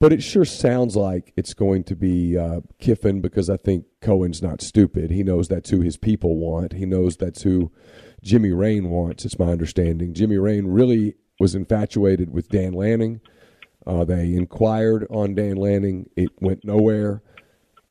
but 0.00 0.14
it 0.14 0.22
sure 0.22 0.46
sounds 0.46 0.96
like 0.96 1.32
it's 1.36 1.52
going 1.52 1.84
to 1.84 1.94
be 1.94 2.36
uh, 2.36 2.60
Kiffin 2.78 3.20
because 3.20 3.50
I 3.50 3.58
think 3.58 3.84
Cohen's 4.00 4.40
not 4.40 4.62
stupid. 4.62 5.10
He 5.10 5.22
knows 5.22 5.48
that's 5.48 5.68
who 5.68 5.82
his 5.82 5.98
people 5.98 6.36
want. 6.36 6.72
He 6.72 6.86
knows 6.86 7.18
that's 7.18 7.42
who 7.42 7.70
Jimmy 8.22 8.50
Rane 8.50 8.88
wants. 8.88 9.26
It's 9.26 9.38
my 9.38 9.48
understanding. 9.48 10.14
Jimmy 10.14 10.38
Rane 10.38 10.68
really 10.68 11.16
was 11.38 11.54
infatuated 11.54 12.32
with 12.32 12.48
Dan 12.48 12.72
Lanning. 12.72 13.20
Uh, 13.86 14.04
they 14.04 14.34
inquired 14.34 15.06
on 15.10 15.34
Dan 15.34 15.56
Lanning. 15.56 16.08
It 16.16 16.30
went 16.40 16.64
nowhere, 16.64 17.22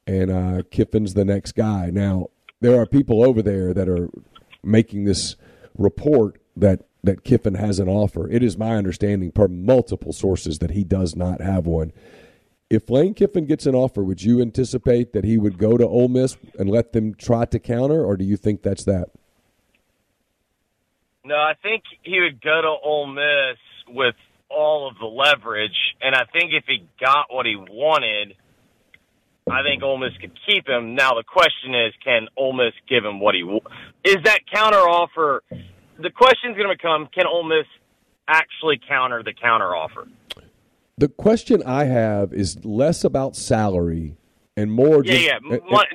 and 0.05 0.31
uh, 0.31 0.61
Kiffin's 0.69 1.13
the 1.13 1.25
next 1.25 1.53
guy. 1.53 1.89
Now 1.91 2.29
there 2.61 2.79
are 2.79 2.85
people 2.85 3.23
over 3.23 3.41
there 3.41 3.73
that 3.73 3.89
are 3.89 4.09
making 4.63 5.05
this 5.05 5.35
report 5.77 6.39
that 6.55 6.81
that 7.03 7.23
Kiffin 7.23 7.55
has 7.55 7.79
an 7.79 7.87
offer. 7.87 8.29
It 8.29 8.43
is 8.43 8.57
my 8.57 8.75
understanding, 8.75 9.31
per 9.31 9.47
multiple 9.47 10.11
sources, 10.11 10.59
that 10.59 10.71
he 10.71 10.83
does 10.83 11.15
not 11.15 11.41
have 11.41 11.65
one. 11.65 11.93
If 12.69 12.89
Lane 12.89 13.13
Kiffin 13.13 13.45
gets 13.45 13.65
an 13.65 13.73
offer, 13.73 14.03
would 14.03 14.21
you 14.21 14.41
anticipate 14.41 15.13
that 15.13 15.23
he 15.23 15.37
would 15.37 15.57
go 15.57 15.77
to 15.77 15.87
Ole 15.87 16.09
Miss 16.09 16.37
and 16.59 16.69
let 16.69 16.91
them 16.93 17.15
try 17.15 17.45
to 17.45 17.57
counter, 17.57 18.03
or 18.03 18.17
do 18.17 18.25
you 18.25 18.37
think 18.37 18.61
that's 18.61 18.83
that? 18.83 19.09
No, 21.23 21.35
I 21.35 21.53
think 21.63 21.83
he 22.03 22.19
would 22.19 22.41
go 22.41 22.61
to 22.61 22.67
Ole 22.67 23.07
Miss 23.07 23.57
with 23.87 24.15
all 24.49 24.87
of 24.89 24.97
the 24.99 25.05
leverage, 25.05 25.77
and 26.01 26.15
I 26.15 26.25
think 26.31 26.51
if 26.53 26.63
he 26.67 26.85
got 26.99 27.27
what 27.29 27.45
he 27.45 27.55
wanted, 27.55 28.35
I 29.49 29.63
think 29.63 29.81
Ole 29.83 29.97
Miss 29.97 30.13
could 30.19 30.31
keep 30.47 30.67
him. 30.67 30.95
Now 30.95 31.11
the 31.13 31.23
question 31.23 31.73
is, 31.73 31.93
can 32.03 32.27
Ole 32.37 32.53
Miss 32.53 32.73
give 32.87 33.03
him 33.05 33.19
what 33.19 33.35
he 33.35 33.43
wa- 33.43 33.59
is 34.03 34.17
that 34.23 34.39
counter 34.53 34.77
offer? 34.77 35.43
The 36.01 36.11
question's 36.11 36.55
going 36.55 36.69
to 36.69 36.75
become, 36.75 37.07
can 37.13 37.25
Ole 37.27 37.43
Miss 37.43 37.65
actually 38.27 38.79
counter 38.87 39.23
the 39.23 39.33
counter 39.33 39.75
offer? 39.75 40.07
The 40.97 41.07
question 41.07 41.63
I 41.65 41.85
have 41.85 42.33
is 42.33 42.63
less 42.65 43.03
about 43.03 43.35
salary 43.35 44.17
and 44.57 44.71
more. 44.71 45.03
Yeah, 45.03 45.13
just, 45.13 45.23
yeah, 45.25 45.37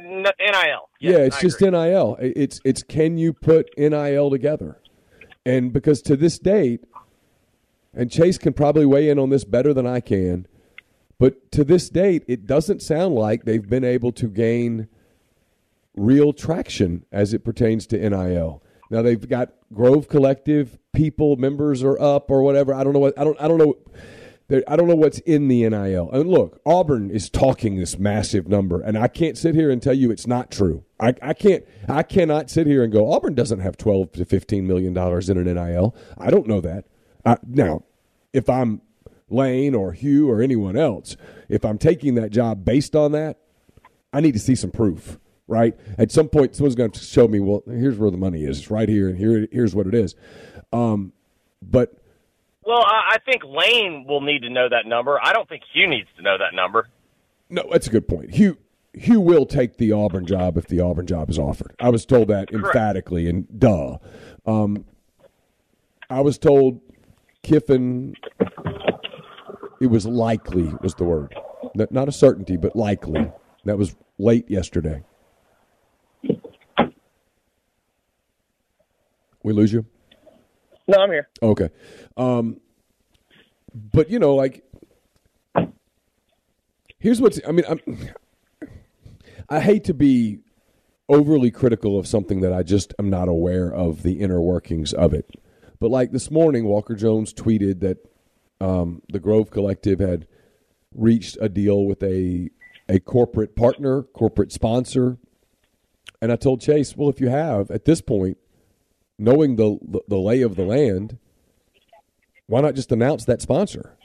NIL. 0.00 0.88
yeah, 0.98 1.10
Yes, 1.10 1.18
it's 1.26 1.36
I 1.36 1.40
just 1.42 1.62
agree. 1.62 1.70
NIL. 1.70 2.16
It's 2.20 2.60
it's 2.64 2.82
can 2.82 3.18
you 3.18 3.32
put 3.34 3.68
NIL 3.76 4.30
together? 4.30 4.80
And 5.46 5.72
because 5.72 6.00
to 6.02 6.16
this 6.16 6.38
date, 6.38 6.84
and 7.94 8.10
Chase 8.10 8.38
can 8.38 8.52
probably 8.52 8.86
weigh 8.86 9.08
in 9.08 9.18
on 9.18 9.30
this 9.30 9.44
better 9.44 9.72
than 9.72 9.86
I 9.86 10.00
can, 10.00 10.46
but 11.18 11.50
to 11.52 11.64
this 11.64 11.88
date, 11.88 12.24
it 12.26 12.46
doesn't 12.46 12.82
sound 12.82 13.14
like 13.14 13.44
they've 13.44 13.68
been 13.68 13.84
able 13.84 14.12
to 14.12 14.28
gain 14.28 14.88
real 15.96 16.32
traction 16.32 17.04
as 17.12 17.32
it 17.32 17.44
pertains 17.44 17.86
to 17.88 17.98
NIL. 17.98 18.62
Now 18.90 19.02
they've 19.02 19.28
got 19.28 19.52
Grove 19.72 20.08
Collective 20.08 20.78
people 20.92 21.36
members 21.36 21.82
are 21.82 22.00
up 22.00 22.30
or 22.30 22.42
whatever. 22.42 22.74
I 22.74 22.84
don't 22.84 22.92
know 22.92 22.98
what 22.98 23.18
I 23.18 23.24
don't 23.24 23.40
I 23.40 23.48
don't 23.48 23.58
know. 23.58 23.76
I 24.68 24.76
don't 24.76 24.86
know 24.86 24.94
what's 24.94 25.20
in 25.20 25.48
the 25.48 25.66
NIL. 25.68 26.10
And 26.12 26.28
look, 26.28 26.60
Auburn 26.66 27.10
is 27.10 27.30
talking 27.30 27.76
this 27.76 27.98
massive 27.98 28.46
number, 28.46 28.80
and 28.82 28.98
I 28.98 29.08
can't 29.08 29.38
sit 29.38 29.54
here 29.54 29.70
and 29.70 29.80
tell 29.80 29.94
you 29.94 30.10
it's 30.10 30.26
not 30.26 30.50
true. 30.50 30.84
I, 31.00 31.14
I 31.22 31.32
can't. 31.32 31.64
I 31.88 32.02
cannot 32.02 32.50
sit 32.50 32.66
here 32.66 32.84
and 32.84 32.92
go. 32.92 33.10
Auburn 33.10 33.34
doesn't 33.34 33.60
have 33.60 33.78
twelve 33.78 34.12
to 34.12 34.24
fifteen 34.24 34.66
million 34.66 34.92
dollars 34.92 35.30
in 35.30 35.38
an 35.38 35.52
NIL. 35.52 35.96
I 36.18 36.30
don't 36.30 36.46
know 36.46 36.60
that. 36.60 36.84
I, 37.24 37.36
now, 37.46 37.84
if 38.32 38.48
I'm 38.48 38.80
Lane 39.28 39.74
or 39.74 39.92
Hugh 39.92 40.30
or 40.30 40.42
anyone 40.42 40.76
else, 40.76 41.16
if 41.48 41.64
I'm 41.64 41.78
taking 41.78 42.14
that 42.16 42.30
job 42.30 42.64
based 42.64 42.94
on 42.94 43.12
that, 43.12 43.38
I 44.12 44.20
need 44.20 44.32
to 44.32 44.38
see 44.38 44.54
some 44.54 44.70
proof. 44.70 45.18
Right 45.46 45.78
at 45.98 46.10
some 46.10 46.28
point, 46.30 46.56
someone's 46.56 46.74
going 46.74 46.92
to 46.92 47.00
show 47.00 47.28
me. 47.28 47.38
Well, 47.38 47.62
here's 47.66 47.98
where 47.98 48.10
the 48.10 48.16
money 48.16 48.44
is. 48.44 48.60
It's 48.60 48.70
right 48.70 48.88
here, 48.88 49.10
and 49.10 49.18
here, 49.18 49.46
here's 49.52 49.74
what 49.74 49.86
it 49.86 49.94
is. 49.94 50.14
Um, 50.72 51.12
but 51.60 51.92
Well, 52.64 52.82
I, 52.82 53.16
I 53.16 53.18
think 53.30 53.44
Lane 53.44 54.06
will 54.08 54.22
need 54.22 54.40
to 54.40 54.48
know 54.48 54.70
that 54.70 54.86
number. 54.86 55.18
I 55.22 55.34
don't 55.34 55.46
think 55.46 55.62
Hugh 55.70 55.86
needs 55.86 56.08
to 56.16 56.22
know 56.22 56.38
that 56.38 56.54
number. 56.54 56.88
No, 57.50 57.62
that's 57.70 57.86
a 57.86 57.90
good 57.90 58.08
point. 58.08 58.30
Hugh 58.30 58.56
Hugh 58.94 59.20
will 59.20 59.44
take 59.44 59.76
the 59.76 59.92
Auburn 59.92 60.24
job 60.24 60.56
if 60.56 60.66
the 60.66 60.80
Auburn 60.80 61.06
job 61.06 61.28
is 61.28 61.38
offered. 61.38 61.74
I 61.78 61.90
was 61.90 62.06
told 62.06 62.28
that 62.28 62.50
emphatically, 62.50 63.28
and 63.28 63.46
duh. 63.58 63.98
Um, 64.46 64.86
I 66.08 66.22
was 66.22 66.38
told 66.38 66.80
Kiffin. 67.44 68.14
It 69.80 69.86
was 69.86 70.06
likely 70.06 70.72
was 70.82 70.94
the 70.94 71.04
word, 71.04 71.34
Not- 71.74 72.08
a 72.08 72.12
certainty, 72.12 72.56
but 72.56 72.74
likely. 72.74 73.30
That 73.64 73.78
was 73.78 73.94
late 74.18 74.50
yesterday. 74.50 75.04
We 79.42 79.52
lose 79.52 79.72
you. 79.72 79.86
No, 80.88 80.98
I'm 80.98 81.10
here. 81.10 81.28
Okay. 81.42 81.68
Um, 82.16 82.60
but 83.74 84.10
you 84.10 84.18
know, 84.18 84.34
like, 84.34 84.64
here's 86.98 87.20
what's. 87.20 87.40
I 87.46 87.52
mean, 87.52 87.64
I'm, 87.68 87.80
I 89.48 89.60
hate 89.60 89.84
to 89.84 89.94
be 89.94 90.40
overly 91.08 91.50
critical 91.50 91.98
of 91.98 92.06
something 92.06 92.40
that 92.40 92.52
I 92.52 92.62
just 92.62 92.94
am 92.98 93.10
not 93.10 93.28
aware 93.28 93.72
of 93.72 94.02
the 94.02 94.20
inner 94.20 94.40
workings 94.40 94.94
of 94.94 95.12
it. 95.12 95.30
But 95.84 95.90
like 95.90 96.12
this 96.12 96.30
morning, 96.30 96.64
Walker 96.64 96.94
Jones 96.94 97.34
tweeted 97.34 97.80
that 97.80 97.98
um, 98.58 99.02
the 99.12 99.20
Grove 99.20 99.50
Collective 99.50 99.98
had 99.98 100.26
reached 100.94 101.36
a 101.42 101.50
deal 101.50 101.84
with 101.84 102.02
a 102.02 102.48
a 102.88 103.00
corporate 103.00 103.54
partner, 103.54 104.02
corporate 104.02 104.50
sponsor, 104.50 105.18
and 106.22 106.32
I 106.32 106.36
told 106.36 106.62
Chase, 106.62 106.96
well, 106.96 107.10
if 107.10 107.20
you 107.20 107.28
have 107.28 107.70
at 107.70 107.84
this 107.84 108.00
point, 108.00 108.38
knowing 109.18 109.56
the 109.56 109.78
the, 109.82 110.00
the 110.08 110.16
lay 110.16 110.40
of 110.40 110.56
the 110.56 110.64
land, 110.64 111.18
why 112.46 112.62
not 112.62 112.76
just 112.76 112.90
announce 112.90 113.26
that 113.26 113.42
sponsor? 113.42 113.98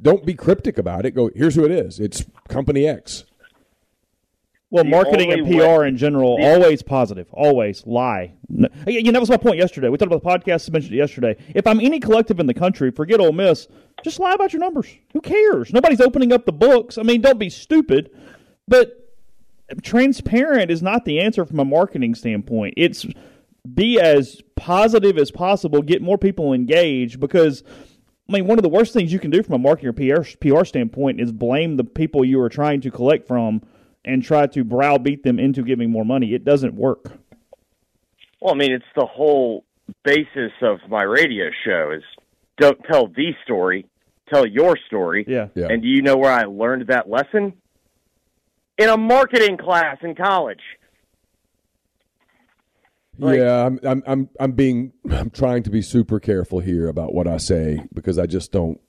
Don't 0.00 0.24
be 0.24 0.32
cryptic 0.32 0.78
about 0.78 1.04
it. 1.04 1.10
Go, 1.10 1.30
here's 1.34 1.54
who 1.54 1.66
it 1.66 1.70
is. 1.70 2.00
It's 2.00 2.24
company 2.48 2.88
X. 2.88 3.24
Well, 4.72 4.84
marketing 4.84 5.32
and 5.32 5.46
PR 5.46 5.80
way- 5.80 5.88
in 5.88 5.98
general, 5.98 6.38
always 6.40 6.82
positive, 6.82 7.26
always 7.30 7.86
lie. 7.86 8.32
No, 8.48 8.68
again, 8.86 9.12
that 9.12 9.20
was 9.20 9.28
my 9.28 9.36
point 9.36 9.58
yesterday. 9.58 9.90
We 9.90 9.98
talked 9.98 10.10
about 10.10 10.22
the 10.22 10.50
podcast. 10.50 10.68
I 10.68 10.72
mentioned 10.72 10.94
it 10.94 10.96
yesterday. 10.96 11.36
If 11.54 11.66
I'm 11.66 11.78
any 11.78 12.00
collective 12.00 12.40
in 12.40 12.46
the 12.46 12.54
country, 12.54 12.90
forget 12.90 13.20
Ole 13.20 13.32
Miss. 13.32 13.68
Just 14.02 14.18
lie 14.18 14.32
about 14.32 14.54
your 14.54 14.60
numbers. 14.60 14.88
Who 15.12 15.20
cares? 15.20 15.74
Nobody's 15.74 16.00
opening 16.00 16.32
up 16.32 16.46
the 16.46 16.52
books. 16.52 16.96
I 16.96 17.02
mean, 17.02 17.20
don't 17.20 17.38
be 17.38 17.50
stupid. 17.50 18.12
But 18.66 19.12
transparent 19.82 20.70
is 20.70 20.82
not 20.82 21.04
the 21.04 21.20
answer 21.20 21.44
from 21.44 21.60
a 21.60 21.66
marketing 21.66 22.14
standpoint. 22.14 22.72
It's 22.78 23.06
be 23.74 24.00
as 24.00 24.40
positive 24.56 25.18
as 25.18 25.30
possible, 25.30 25.82
get 25.82 26.00
more 26.00 26.16
people 26.16 26.54
engaged 26.54 27.20
because 27.20 27.62
I 28.26 28.32
mean, 28.32 28.46
one 28.46 28.58
of 28.58 28.62
the 28.62 28.70
worst 28.70 28.94
things 28.94 29.12
you 29.12 29.18
can 29.18 29.30
do 29.30 29.42
from 29.42 29.54
a 29.56 29.58
marketing 29.58 29.90
or 29.90 29.92
PR, 29.92 30.22
PR 30.40 30.64
standpoint 30.64 31.20
is 31.20 31.30
blame 31.30 31.76
the 31.76 31.84
people 31.84 32.24
you 32.24 32.40
are 32.40 32.48
trying 32.48 32.80
to 32.80 32.90
collect 32.90 33.28
from 33.28 33.60
and 34.04 34.22
try 34.22 34.46
to 34.48 34.64
browbeat 34.64 35.22
them 35.22 35.38
into 35.38 35.62
giving 35.62 35.90
more 35.90 36.04
money. 36.04 36.34
It 36.34 36.44
doesn't 36.44 36.74
work. 36.74 37.12
Well, 38.40 38.54
I 38.54 38.56
mean, 38.56 38.72
it's 38.72 38.84
the 38.96 39.06
whole 39.06 39.64
basis 40.04 40.52
of 40.62 40.78
my 40.88 41.02
radio 41.02 41.46
show 41.64 41.92
is 41.96 42.02
don't 42.58 42.82
tell 42.90 43.06
the 43.06 43.32
story, 43.44 43.86
tell 44.32 44.46
your 44.46 44.76
story. 44.86 45.24
Yeah. 45.28 45.48
Yeah. 45.54 45.66
And 45.70 45.82
do 45.82 45.88
you 45.88 46.02
know 46.02 46.16
where 46.16 46.32
I 46.32 46.44
learned 46.44 46.88
that 46.88 47.08
lesson? 47.08 47.54
in 48.78 48.88
a 48.88 48.96
marketing 48.96 49.56
class 49.56 49.98
in 50.02 50.14
college. 50.14 50.60
Like- 53.18 53.38
yeah, 53.38 53.66
I'm, 53.66 53.78
I'm, 53.82 54.02
I'm, 54.06 54.28
I'm 54.40 54.52
being, 54.52 54.92
I'm 55.10 55.30
trying 55.30 55.62
to 55.64 55.70
be 55.70 55.82
super 55.82 56.18
careful 56.18 56.60
here 56.60 56.88
about 56.88 57.14
what 57.14 57.28
I 57.28 57.36
say 57.36 57.84
because 57.92 58.18
I 58.18 58.26
just 58.26 58.52
don't, 58.52 58.80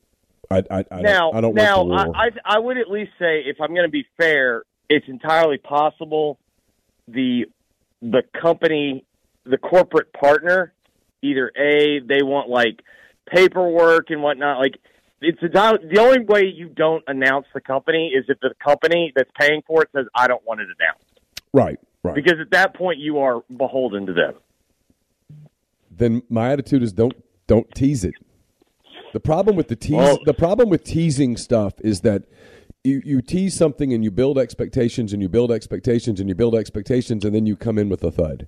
I, 0.50 0.63
I, 0.70 0.86
I 0.91 1.01
now, 1.01 1.32
don't, 1.32 1.36
I 1.36 1.41
don't 1.41 1.55
now, 1.55 1.84
want. 1.84 2.15
I, 2.15 2.20
I, 2.20 2.55
I 2.55 2.60
would 2.60 2.77
at 2.77 2.89
least 2.89 3.12
say, 3.20 3.41
if 3.46 3.58
I'm 3.60 3.70
going 3.70 3.86
to 3.86 3.91
be 3.91 4.05
fair, 4.17 4.63
it's 4.90 5.08
entirely 5.08 5.58
possible 5.58 6.38
the 7.08 7.46
the 8.02 8.24
company, 8.40 9.06
the 9.46 9.58
corporate 9.58 10.12
partner, 10.13 10.74
either 11.22 11.52
a 11.58 12.00
they 12.00 12.22
want 12.22 12.50
like 12.50 12.82
paperwork 13.25 14.10
and 14.10 14.22
whatnot. 14.22 14.60
Like 14.60 14.80
it's 15.22 15.42
a, 15.42 15.48
the 15.50 16.00
only 16.00 16.20
way 16.20 16.46
you 16.46 16.68
don't 16.68 17.04
announce 17.08 17.46
the 17.54 17.62
company 17.62 18.12
is 18.13 18.25
if 18.28 18.40
the 18.42 18.54
company 18.63 19.13
that's 19.16 19.32
paying 19.40 19.62
for 19.66 19.84
it 19.84 19.90
says 19.96 20.06
I 20.13 20.28
don't 20.28 20.46
want 20.46 20.62
it 20.62 20.68
announced, 20.80 21.20
right, 21.54 21.80
right. 22.04 22.16
because 22.16 22.40
at 22.42 22.52
that 22.52 22.75
point 22.75 23.00
you 23.00 23.20
are 23.20 23.42
beholden 23.56 24.06
to 24.08 24.13
them. 24.13 24.34
then 25.90 26.24
my 26.30 26.52
attitude 26.52 26.84
is 26.84 26.92
don't, 26.92 27.13
don't 27.48 27.74
tease 27.74 28.04
it. 28.04 28.16
The 29.13 29.20
problem 29.20 29.56
with 29.56 29.68
the 29.68 29.75
tease, 29.75 29.94
Well- 29.96 30.18
the 30.25 30.34
problem 30.34 30.70
with 30.70 30.84
teasing 30.84 31.38
stuff 31.38 31.75
is 31.80 32.02
that 32.02 32.24
you, 32.84 33.02
you 33.06 33.22
tease 33.22 33.56
something 33.56 33.94
and 33.94 34.04
you 34.04 34.12
build 34.12 34.38
expectations 34.38 35.13
and 35.13 35.22
you 35.22 35.30
build 35.30 35.52
expectations 35.52 36.20
and 36.20 36.28
you 36.28 36.36
build 36.36 36.56
expectations 36.56 37.24
and 37.24 37.34
then 37.34 37.46
you 37.46 37.56
come 37.56 37.78
in 37.78 37.90
with 37.90 38.04
a 38.04 38.12
thud. 38.12 38.48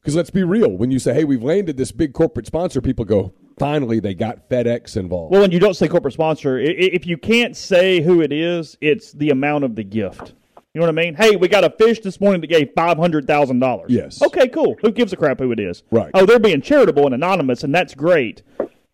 Because 0.00 0.16
let's 0.16 0.30
be 0.30 0.44
real, 0.44 0.70
when 0.70 0.92
you 0.92 1.00
say, 1.00 1.14
"Hey, 1.14 1.24
we've 1.24 1.42
landed 1.42 1.76
this 1.76 1.90
big 1.90 2.12
corporate 2.12 2.46
sponsor," 2.46 2.80
people 2.80 3.04
go, 3.04 3.34
"Finally, 3.58 3.98
they 3.98 4.14
got 4.14 4.48
FedEx 4.48 4.96
involved." 4.96 5.32
Well, 5.32 5.40
when 5.40 5.50
you 5.50 5.58
don't 5.58 5.74
say 5.74 5.88
corporate 5.88 6.14
sponsor, 6.14 6.58
if 6.58 7.06
you 7.08 7.16
can't 7.16 7.56
say 7.56 8.00
who 8.00 8.20
it 8.20 8.32
is, 8.32 8.78
it's 8.80 9.10
the 9.10 9.30
amount 9.30 9.64
of 9.64 9.74
the 9.74 9.82
gift. 9.82 10.34
You 10.74 10.80
know 10.80 10.86
what 10.86 10.90
I 10.90 11.04
mean? 11.04 11.14
Hey, 11.14 11.34
we 11.34 11.48
got 11.48 11.64
a 11.64 11.70
fish 11.70 12.00
this 12.00 12.20
morning 12.20 12.40
that 12.42 12.46
gave 12.46 12.70
five 12.76 12.98
hundred 12.98 13.26
thousand 13.26 13.58
dollars. 13.58 13.90
Yes. 13.90 14.22
Okay, 14.22 14.46
cool. 14.46 14.76
Who 14.82 14.92
gives 14.92 15.12
a 15.12 15.16
crap 15.16 15.40
who 15.40 15.50
it 15.50 15.58
is? 15.58 15.82
Right. 15.90 16.10
Oh, 16.14 16.24
they're 16.24 16.38
being 16.38 16.60
charitable 16.60 17.06
and 17.06 17.14
anonymous, 17.14 17.64
and 17.64 17.74
that's 17.74 17.94
great. 17.94 18.42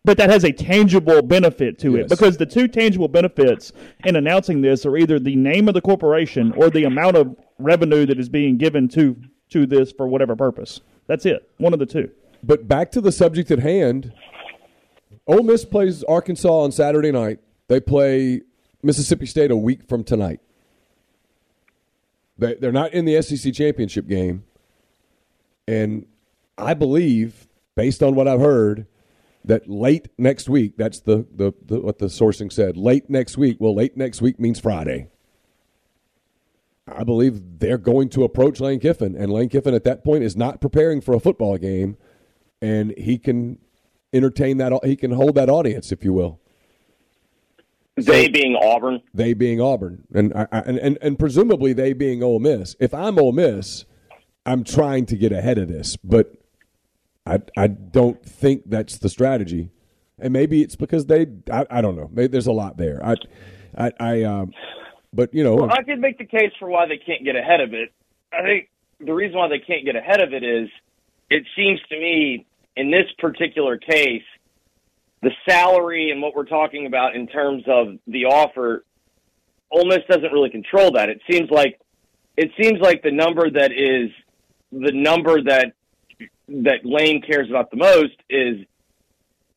But 0.05 0.17
that 0.17 0.29
has 0.29 0.43
a 0.43 0.51
tangible 0.51 1.21
benefit 1.21 1.79
to 1.79 1.95
Yes. 1.95 2.05
it 2.05 2.09
because 2.09 2.35
the 2.37 2.45
two 2.45 2.67
tangible 2.67 3.07
benefits 3.07 3.71
in 4.03 4.15
announcing 4.17 4.61
this 4.61 4.85
are 4.85 4.97
either 4.97 5.17
the 5.17 5.35
name 5.37 5.67
of 5.69 5.73
the 5.73 5.81
corporation 5.81 6.51
or 6.57 6.69
the 6.69 6.83
amount 6.83 7.15
of 7.15 7.35
revenue 7.57 8.05
that 8.07 8.19
is 8.19 8.27
being 8.27 8.57
given 8.57 8.87
to 8.89 9.15
to 9.49 9.65
this 9.65 9.91
for 9.91 10.07
whatever 10.07 10.35
purpose. 10.35 10.81
That's 11.07 11.25
it. 11.25 11.49
One 11.57 11.73
of 11.73 11.79
the 11.79 11.85
two. 11.85 12.09
But 12.43 12.67
back 12.67 12.91
to 12.91 13.01
the 13.01 13.11
subject 13.11 13.49
at 13.51 13.59
hand. 13.59 14.11
Ole 15.27 15.43
Miss 15.43 15.63
plays 15.63 16.03
Arkansas 16.03 16.49
on 16.51 16.71
Saturday 16.73 17.11
night. 17.11 17.39
They 17.69 17.79
play 17.79 18.41
Mississippi 18.81 19.25
State 19.25 19.51
a 19.51 19.55
week 19.55 19.87
from 19.87 20.03
tonight. 20.03 20.41
They, 22.37 22.55
they're 22.55 22.71
not 22.73 22.93
in 22.93 23.05
the 23.05 23.21
SEC 23.21 23.53
championship 23.53 24.07
game. 24.07 24.43
And 25.67 26.07
I 26.57 26.73
believe, 26.73 27.47
based 27.75 28.03
on 28.03 28.15
what 28.15 28.27
I've 28.27 28.41
heard, 28.41 28.85
that 29.45 29.69
late 29.69 30.07
next 30.17 30.49
week, 30.49 30.77
that's 30.77 31.01
the, 31.01 31.25
the, 31.35 31.53
the 31.65 31.79
what 31.79 31.99
the 31.99 32.07
sourcing 32.07 32.51
said, 32.51 32.77
late 32.77 33.09
next 33.09 33.37
week, 33.37 33.57
well, 33.59 33.75
late 33.75 33.97
next 33.97 34.21
week 34.21 34.39
means 34.39 34.59
Friday. 34.59 35.07
I 36.87 37.03
believe 37.03 37.59
they're 37.59 37.77
going 37.77 38.09
to 38.09 38.23
approach 38.23 38.59
Lane 38.59 38.79
Kiffin, 38.79 39.15
and 39.15 39.31
Lane 39.31 39.49
Kiffin 39.49 39.73
at 39.73 39.83
that 39.85 40.03
point 40.03 40.23
is 40.23 40.35
not 40.35 40.59
preparing 40.59 40.99
for 40.99 41.13
a 41.13 41.19
football 41.19 41.57
game, 41.57 41.97
and 42.61 42.93
he 42.97 43.17
can 43.17 43.59
entertain 44.11 44.57
that. 44.57 44.77
He 44.83 44.95
can 44.95 45.11
hold 45.11 45.35
that 45.35 45.49
audience, 45.49 45.91
if 45.91 46.03
you 46.03 46.11
will. 46.13 46.39
They 47.95 48.27
being 48.27 48.55
Auburn. 48.55 49.01
They 49.13 49.33
being 49.33 49.61
Auburn, 49.61 50.03
and 50.13 50.33
I, 50.33 50.47
I, 50.51 50.59
and, 50.59 50.77
and 50.79 50.97
and 51.01 51.19
presumably 51.19 51.73
they 51.73 51.93
being 51.93 52.21
Ole 52.21 52.39
Miss. 52.39 52.75
If 52.79 52.93
I'm 52.93 53.17
Ole 53.17 53.31
Miss, 53.31 53.85
I'm 54.45 54.63
trying 54.63 55.05
to 55.07 55.15
get 55.15 55.31
ahead 55.31 55.57
of 55.57 55.67
this, 55.69 55.95
but 55.97 56.35
I 57.25 57.39
I 57.57 57.67
don't 57.67 58.23
think 58.23 58.63
that's 58.65 58.97
the 58.97 59.09
strategy, 59.09 59.71
and 60.19 60.33
maybe 60.33 60.61
it's 60.61 60.75
because 60.75 61.05
they. 61.05 61.27
I, 61.51 61.65
I 61.69 61.81
don't 61.81 61.95
know. 61.95 62.09
Maybe 62.11 62.27
there's 62.27 62.47
a 62.47 62.51
lot 62.51 62.77
there. 62.77 63.03
I 63.03 63.15
I, 63.77 63.91
I 63.99 64.23
um, 64.23 64.51
but 65.13 65.33
you 65.33 65.43
know, 65.43 65.55
Well, 65.55 65.71
I 65.71 65.83
could 65.83 65.99
make 65.99 66.17
the 66.17 66.25
case 66.25 66.51
for 66.59 66.67
why 66.67 66.87
they 66.87 66.97
can't 66.97 67.23
get 67.23 67.35
ahead 67.35 67.61
of 67.61 67.73
it. 67.73 67.93
I 68.33 68.41
think 68.41 68.69
the 68.99 69.13
reason 69.13 69.37
why 69.37 69.47
they 69.47 69.59
can't 69.59 69.85
get 69.85 69.95
ahead 69.95 70.21
of 70.21 70.33
it 70.33 70.43
is 70.43 70.69
it 71.29 71.43
seems 71.55 71.79
to 71.89 71.97
me 71.97 72.45
in 72.75 72.91
this 72.91 73.05
particular 73.19 73.77
case, 73.77 74.23
the 75.21 75.31
salary 75.47 76.11
and 76.11 76.21
what 76.21 76.35
we're 76.35 76.45
talking 76.45 76.85
about 76.85 77.15
in 77.15 77.27
terms 77.27 77.63
of 77.67 77.97
the 78.07 78.25
offer, 78.25 78.83
Ole 79.71 79.85
Miss 79.85 79.99
doesn't 80.09 80.31
really 80.31 80.49
control 80.49 80.91
that. 80.93 81.09
It 81.09 81.21
seems 81.29 81.49
like 81.49 81.79
it 82.35 82.51
seems 82.59 82.79
like 82.81 83.03
the 83.03 83.11
number 83.11 83.49
that 83.49 83.71
is 83.71 84.09
the 84.71 84.91
number 84.91 85.41
that 85.43 85.73
that 86.47 86.85
Lane 86.85 87.21
cares 87.21 87.49
about 87.49 87.71
the 87.71 87.77
most 87.77 88.15
is 88.29 88.65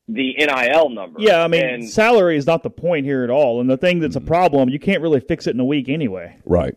the 0.07 0.35
NIL 0.37 0.89
number. 0.89 1.19
Yeah, 1.19 1.43
I 1.43 1.47
mean, 1.47 1.65
And- 1.65 1.89
salary 1.89 2.37
is 2.37 2.47
not 2.47 2.63
the 2.63 2.69
point 2.69 3.05
here 3.05 3.23
at 3.23 3.29
all. 3.29 3.59
And 3.59 3.69
the 3.69 3.77
thing 3.77 3.99
that's 3.99 4.15
a 4.15 4.19
mm-hmm. 4.19 4.27
problem, 4.27 4.69
you 4.69 4.79
can't 4.79 5.01
really 5.01 5.19
fix 5.19 5.47
it 5.47 5.53
in 5.53 5.59
a 5.59 5.65
week 5.65 5.89
anyway. 5.89 6.37
right. 6.45 6.75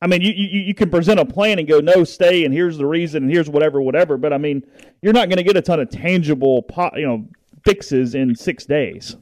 I 0.00 0.06
mean, 0.06 0.22
you, 0.22 0.32
you 0.32 0.60
you 0.60 0.74
can 0.74 0.90
present 0.90 1.18
a 1.18 1.24
plan 1.24 1.58
and 1.58 1.66
go, 1.66 1.80
no, 1.80 2.04
stay, 2.04 2.44
and 2.44 2.54
here's 2.54 2.78
the 2.78 2.86
reason, 2.86 3.24
and 3.24 3.32
here's 3.32 3.50
whatever, 3.50 3.80
whatever. 3.80 4.16
But 4.16 4.32
I 4.32 4.38
mean, 4.38 4.62
you're 5.02 5.12
not 5.12 5.28
going 5.28 5.38
to 5.38 5.42
get 5.42 5.56
a 5.56 5.60
ton 5.60 5.80
of 5.80 5.90
tangible, 5.90 6.62
po- 6.62 6.92
you 6.94 7.04
know, 7.04 7.26
fixes 7.64 8.14
in 8.14 8.36
six 8.36 8.64
days. 8.64 9.16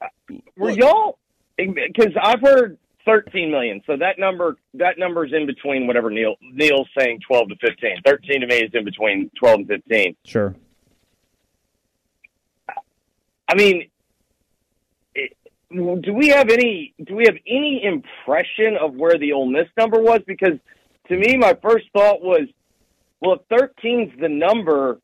Uh, 0.00 0.08
were 0.56 0.70
y'all 0.70 1.18
because 1.56 2.12
I've 2.20 2.40
heard 2.40 2.76
13 3.04 3.50
million. 3.50 3.82
So 3.86 3.96
that 3.96 4.18
number 4.18 4.56
that 4.74 4.98
number 4.98 5.24
is 5.24 5.32
in 5.32 5.46
between 5.46 5.86
whatever 5.86 6.10
Neil 6.10 6.36
Neil's 6.42 6.88
saying 6.98 7.20
12 7.26 7.48
to 7.50 7.56
15. 7.56 8.02
13 8.04 8.40
to 8.40 8.46
me 8.46 8.56
is 8.56 8.70
in 8.72 8.84
between 8.84 9.30
12 9.38 9.60
and 9.60 9.68
15. 9.68 10.16
Sure. 10.24 10.54
I 13.48 13.54
mean, 13.54 13.88
it, 15.14 15.36
do 15.70 16.12
we 16.12 16.28
have 16.28 16.50
any 16.50 16.94
do 17.04 17.14
we 17.14 17.24
have 17.26 17.36
any 17.46 17.82
impression 17.84 18.76
of 18.80 18.94
where 18.94 19.18
the 19.18 19.32
Ole 19.32 19.50
Miss 19.50 19.68
number 19.76 20.00
was? 20.00 20.20
Because 20.26 20.58
to 21.08 21.16
me, 21.16 21.36
my 21.36 21.56
first 21.62 21.86
thought 21.92 22.22
was, 22.22 22.48
well, 23.20 23.34
if 23.50 23.76
13's 23.82 24.18
the 24.20 24.28
number, 24.28 24.98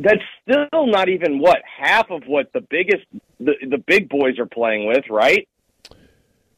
that's 0.00 0.22
still 0.42 0.86
not 0.86 1.08
even 1.08 1.38
what 1.38 1.62
half 1.64 2.10
of 2.10 2.24
what 2.26 2.52
the 2.52 2.60
biggest 2.60 3.04
the 3.38 3.54
the 3.68 3.78
big 3.78 4.08
boys 4.08 4.38
are 4.38 4.46
playing 4.46 4.86
with, 4.86 5.04
right? 5.08 5.48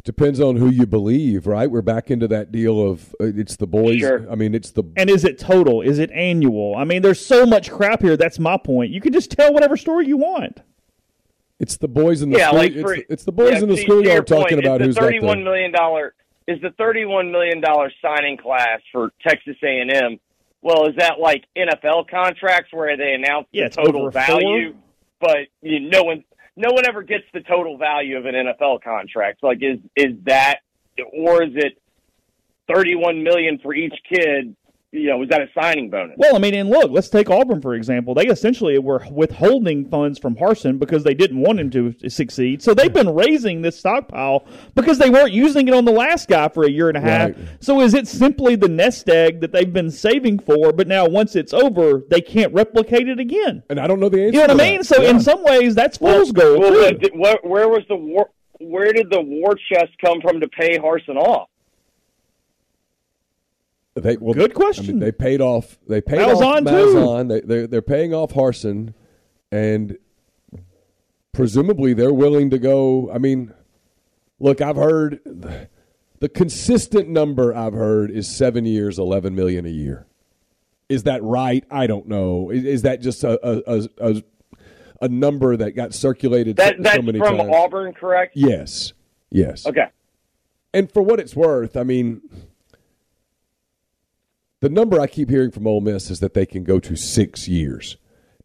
Depends 0.04 0.38
on 0.38 0.56
who 0.56 0.68
you 0.68 0.84
believe, 0.86 1.46
right? 1.46 1.70
We're 1.70 1.80
back 1.80 2.10
into 2.10 2.28
that 2.28 2.52
deal 2.52 2.78
of 2.78 3.14
uh, 3.18 3.24
it's 3.24 3.56
the 3.56 3.66
boys. 3.66 4.00
Sure. 4.00 4.30
I 4.30 4.34
mean, 4.34 4.54
it's 4.54 4.70
the 4.70 4.84
And 4.96 5.08
is 5.08 5.24
it 5.24 5.38
total? 5.38 5.80
Is 5.80 5.98
it 5.98 6.10
annual? 6.12 6.74
I 6.76 6.84
mean, 6.84 7.00
there's 7.00 7.24
so 7.24 7.46
much 7.46 7.70
crap 7.70 8.02
here. 8.02 8.14
That's 8.16 8.38
my 8.38 8.58
point. 8.58 8.90
You 8.90 9.00
can 9.00 9.14
just 9.14 9.30
tell 9.30 9.52
whatever 9.54 9.78
story 9.78 10.06
you 10.06 10.18
want. 10.18 10.60
it's 11.58 11.78
the 11.78 11.88
boys 11.88 12.20
in 12.20 12.28
the 12.30 12.38
yeah, 12.38 12.48
school. 12.48 12.58
like 12.58 12.72
it's, 12.72 12.82
for, 12.82 12.96
the, 12.96 13.06
it's 13.08 13.24
the 13.24 13.32
boys 13.32 13.52
yeah, 13.52 13.60
in 13.60 13.68
the 13.68 13.76
to- 13.76 13.80
to 13.80 13.82
schoolyard 13.82 14.26
talking 14.26 14.58
about 14.58 14.82
is 14.82 14.88
who's 14.88 14.94
the 14.96 15.00
got 15.00 15.06
thirty-one 15.06 15.38
the. 15.38 15.44
million 15.44 15.72
dollar 15.72 16.14
is 16.46 16.60
the 16.60 16.70
thirty-one 16.76 17.32
million 17.32 17.62
dollar 17.62 17.90
signing 18.02 18.36
class 18.36 18.80
for 18.92 19.10
Texas 19.26 19.56
A 19.62 19.80
and 19.80 19.90
M. 19.90 20.20
Well, 20.60 20.86
is 20.86 20.96
that 20.98 21.18
like 21.18 21.44
NFL 21.56 22.08
contracts 22.10 22.70
where 22.74 22.94
they 22.98 23.14
announce 23.14 23.46
Yeah, 23.52 23.68
the 23.68 23.76
total 23.82 24.10
value, 24.10 24.72
four. 24.72 24.80
but 25.20 25.38
you, 25.62 25.80
no 25.88 26.02
one 26.02 26.24
no 26.56 26.70
one 26.70 26.86
ever 26.86 27.02
gets 27.02 27.24
the 27.32 27.40
total 27.40 27.76
value 27.76 28.16
of 28.16 28.26
an 28.26 28.34
NFL 28.34 28.82
contract? 28.82 29.42
Like, 29.42 29.58
is 29.60 29.78
is 29.96 30.16
that 30.24 30.60
or 31.12 31.42
is 31.42 31.52
it 31.54 31.80
thirty-one 32.72 33.22
million 33.22 33.58
for 33.62 33.74
each 33.74 33.94
kid? 34.08 34.54
You 34.96 35.08
know, 35.08 35.22
is 35.24 35.28
that 35.30 35.40
a 35.40 35.48
signing 35.60 35.90
bonus? 35.90 36.14
Well, 36.18 36.36
I 36.36 36.38
mean, 36.38 36.54
and 36.54 36.70
look, 36.70 36.90
let's 36.92 37.08
take 37.08 37.28
Auburn 37.28 37.60
for 37.60 37.74
example. 37.74 38.14
They 38.14 38.26
essentially 38.26 38.78
were 38.78 39.04
withholding 39.10 39.84
funds 39.88 40.20
from 40.20 40.36
Harsin 40.36 40.78
because 40.78 41.02
they 41.02 41.14
didn't 41.14 41.40
want 41.40 41.58
him 41.58 41.68
to 41.70 41.94
succeed. 42.08 42.62
So 42.62 42.74
they've 42.74 42.92
been 42.92 43.12
raising 43.12 43.62
this 43.62 43.76
stockpile 43.76 44.46
because 44.76 44.98
they 44.98 45.10
weren't 45.10 45.32
using 45.32 45.66
it 45.66 45.74
on 45.74 45.84
the 45.84 45.90
last 45.92 46.28
guy 46.28 46.48
for 46.48 46.64
a 46.64 46.70
year 46.70 46.88
and 46.88 46.96
a 46.96 47.00
half. 47.00 47.30
Right. 47.30 47.36
So 47.58 47.80
is 47.80 47.92
it 47.92 48.06
simply 48.06 48.54
the 48.54 48.68
nest 48.68 49.08
egg 49.08 49.40
that 49.40 49.50
they've 49.50 49.72
been 49.72 49.90
saving 49.90 50.38
for, 50.38 50.72
but 50.72 50.86
now 50.86 51.06
once 51.06 51.34
it's 51.34 51.52
over, 51.52 52.04
they 52.08 52.20
can't 52.20 52.52
replicate 52.54 53.08
it 53.08 53.18
again? 53.18 53.64
And 53.68 53.80
I 53.80 53.88
don't 53.88 53.98
know 53.98 54.08
the 54.08 54.26
answer. 54.26 54.38
You 54.40 54.46
know 54.46 54.54
what 54.54 54.62
I 54.62 54.70
mean? 54.70 54.78
that. 54.78 54.84
So 54.86 55.02
Yeah. 55.02 55.10
in 55.10 55.20
some 55.20 55.42
ways, 55.42 55.74
that's 55.74 55.98
fool's 55.98 56.30
gold. 56.30 56.60
Well, 56.60 56.90
too. 56.90 56.98
did- 56.98 57.18
where, 57.18 57.38
where 57.42 57.68
was 57.68 57.82
the 57.88 57.96
war? 57.96 58.30
Where 58.60 58.92
did 58.92 59.10
the 59.10 59.20
war 59.20 59.56
chest 59.72 59.90
come 60.02 60.20
from 60.20 60.40
to 60.40 60.48
pay 60.48 60.78
Harsin 60.78 61.16
off? 61.16 61.48
They, 63.94 64.16
well, 64.16 64.34
Good 64.34 64.50
I 64.50 64.54
question. 64.54 64.86
mean, 64.86 64.98
they 64.98 65.12
paid 65.12 65.40
off. 65.40 65.78
They 65.88 66.00
paid 66.00 66.18
Malzahn, 66.18 66.42
off 66.42 66.58
too. 66.58 66.64
Malzahn. 66.64 67.28
They, 67.28 67.40
they're 67.40 67.66
they're 67.68 67.82
paying 67.82 68.12
off 68.12 68.32
Harsin, 68.32 68.92
and 69.52 69.96
presumably 71.32 71.94
they're 71.94 72.12
willing 72.12 72.50
to 72.50 72.58
go. 72.58 73.10
I 73.12 73.18
mean, 73.18 73.54
look, 74.40 74.60
I've 74.60 74.74
heard 74.76 75.20
the, 75.24 75.68
the 76.18 76.28
consistent 76.28 77.08
number 77.08 77.54
I've 77.54 77.72
heard 77.72 78.10
is 78.10 78.28
seven 78.34 78.64
years, 78.64 78.98
eleven 78.98 79.36
million 79.36 79.64
a 79.64 79.70
year. 79.70 80.06
Is 80.88 81.04
that 81.04 81.22
right? 81.22 81.64
I 81.70 81.86
don't 81.86 82.08
know. 82.08 82.50
Is, 82.50 82.64
is 82.64 82.82
that 82.82 83.00
just 83.00 83.22
a 83.22 83.38
a, 83.46 83.78
a, 83.78 83.88
a 84.00 84.22
a 85.02 85.08
number 85.08 85.56
that 85.56 85.72
got 85.72 85.94
circulated 85.94 86.56
That 86.56 86.76
so, 86.76 86.82
that's 86.82 86.96
so 86.96 87.02
many 87.02 87.18
from 87.20 87.36
times? 87.36 87.50
Auburn, 87.54 87.92
correct? 87.92 88.32
Yes, 88.36 88.92
Yes. 89.30 89.66
Okay. 89.66 89.86
And 90.72 90.90
for 90.90 91.02
what 91.02 91.20
it's 91.20 91.36
worth, 91.36 91.76
I 91.76 91.82
mean, 91.84 92.22
the 94.64 94.70
number 94.70 94.98
I 94.98 95.06
keep 95.06 95.28
hearing 95.28 95.50
from 95.50 95.66
Ole 95.66 95.82
Miss 95.82 96.10
is 96.10 96.20
that 96.20 96.32
they 96.32 96.46
can 96.46 96.64
go 96.64 96.80
to 96.80 96.96
six 96.96 97.46
years, 97.46 97.98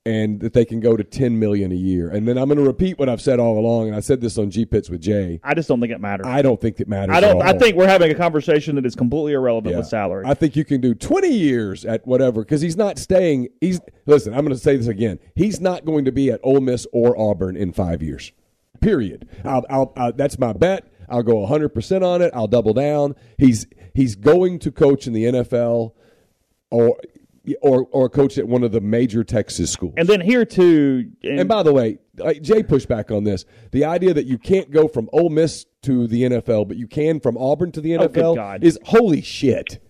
and 0.05 0.41
that 0.41 0.51
they 0.51 0.65
can 0.65 0.82
go 0.82 0.97
to 0.97 1.03
ten 1.05 1.39
million 1.39 1.71
a 1.71 1.75
year. 1.75 2.10
And 2.10 2.27
then 2.27 2.38
I'm 2.38 2.49
going 2.49 2.58
to 2.58 2.65
repeat 2.65 2.99
what 2.99 3.08
I've 3.08 3.21
said 3.21 3.39
all 3.39 3.58
along, 3.58 3.88
and 3.88 3.95
I 3.95 4.01
said 4.01 4.19
this 4.19 4.38
on 4.38 4.51
G 4.51 4.65
Pits 4.65 4.89
with 4.89 4.99
Jay. 4.99 5.39
I 5.45 5.53
just 5.53 5.69
don't 5.69 5.79
think 5.79 5.93
it 5.93 6.01
matters. 6.01 6.25
I 6.27 6.41
don't 6.41 6.60
think 6.60 6.82
it 6.82 6.89
matters. 6.89 7.15
I 7.15 7.21
don't. 7.21 7.41
I 7.41 7.58
think 7.58 7.77
we're 7.77 7.88
having 7.88 8.12
a 8.12 8.15
conversation 8.15 8.75
that 8.75 8.86
is 8.86 8.95
completely 8.95 9.32
irrelevant 9.32 9.71
Yeah. 9.71 9.77
with 9.77 9.88
salary. 9.88 10.25
I 10.27 10.34
think 10.34 10.58
you 10.58 10.65
can 10.65 10.82
do 10.82 10.93
20 10.93 11.29
years 11.29 11.86
at 11.86 12.05
whatever 12.05 12.41
because 12.41 12.60
he's 12.60 12.75
not 12.75 12.99
staying. 12.99 13.47
He's 13.62 13.79
listen. 14.05 14.34
I'm 14.34 14.41
going 14.41 14.53
to 14.53 14.62
say 14.62 14.75
this 14.75 14.88
again. 14.88 15.19
He's 15.36 15.62
not 15.62 15.86
going 15.86 16.03
to 16.03 16.12
be 16.12 16.32
at 16.32 16.41
Ole 16.43 16.60
Miss 16.60 16.86
or 16.91 17.17
Auburn 17.17 17.55
in 17.55 17.71
five 17.71 18.03
years. 18.03 18.34
Period. 18.82 19.25
I'll, 19.45 19.65
I'll, 19.69 19.93
i 19.95 20.12
that's 20.12 20.38
my 20.38 20.51
bet. 20.51 20.86
I'll 21.08 21.23
go 21.23 21.36
100 21.36 21.69
percent 21.69 22.03
on 22.03 22.21
it. 22.21 22.32
I'll 22.34 22.47
double 22.47 22.73
down. 22.73 23.15
He's 23.38 23.67
he's 23.93 24.15
going 24.15 24.60
to 24.60 24.71
coach 24.73 25.08
in 25.08 25.13
the 25.13 25.23
NFL 25.23 25.93
or 26.71 26.97
or 27.62 27.88
or 27.91 28.10
coach 28.10 28.38
at 28.38 28.47
one 28.47 28.63
of 28.63 28.71
the 28.71 28.82
major 28.82 29.23
Texas 29.23 29.71
schools. 29.71 29.93
and 29.97 30.08
then 30.08 30.21
here 30.21 30.45
too, 30.45 31.12
and, 31.23 31.39
And 31.41 31.49
by 31.49 31.63
the 31.63 31.73
way, 31.73 31.97
like, 32.17 32.41
Jay 32.43 32.62
pushed 32.62 32.88
back 32.88 33.10
on 33.12 33.23
this. 33.23 33.43
The 33.71 33.86
idea 33.86 34.13
that 34.13 34.25
you 34.25 34.38
can't 34.38 34.69
go 34.69 34.88
from 34.88 35.10
Ole 35.13 35.29
Miss 35.29 35.65
to 35.84 36.05
the 36.08 36.23
NFL, 36.23 36.67
but 36.67 36.77
you 36.77 36.86
can 36.88 37.19
from 37.19 37.38
Auburn 37.38 37.71
to 37.71 37.82
the 37.82 37.97
Oh, 37.97 38.08
NFL 38.08 38.36
God. 38.36 38.63
is 38.63 38.77
holy 38.86 39.21
shit. 39.21 39.82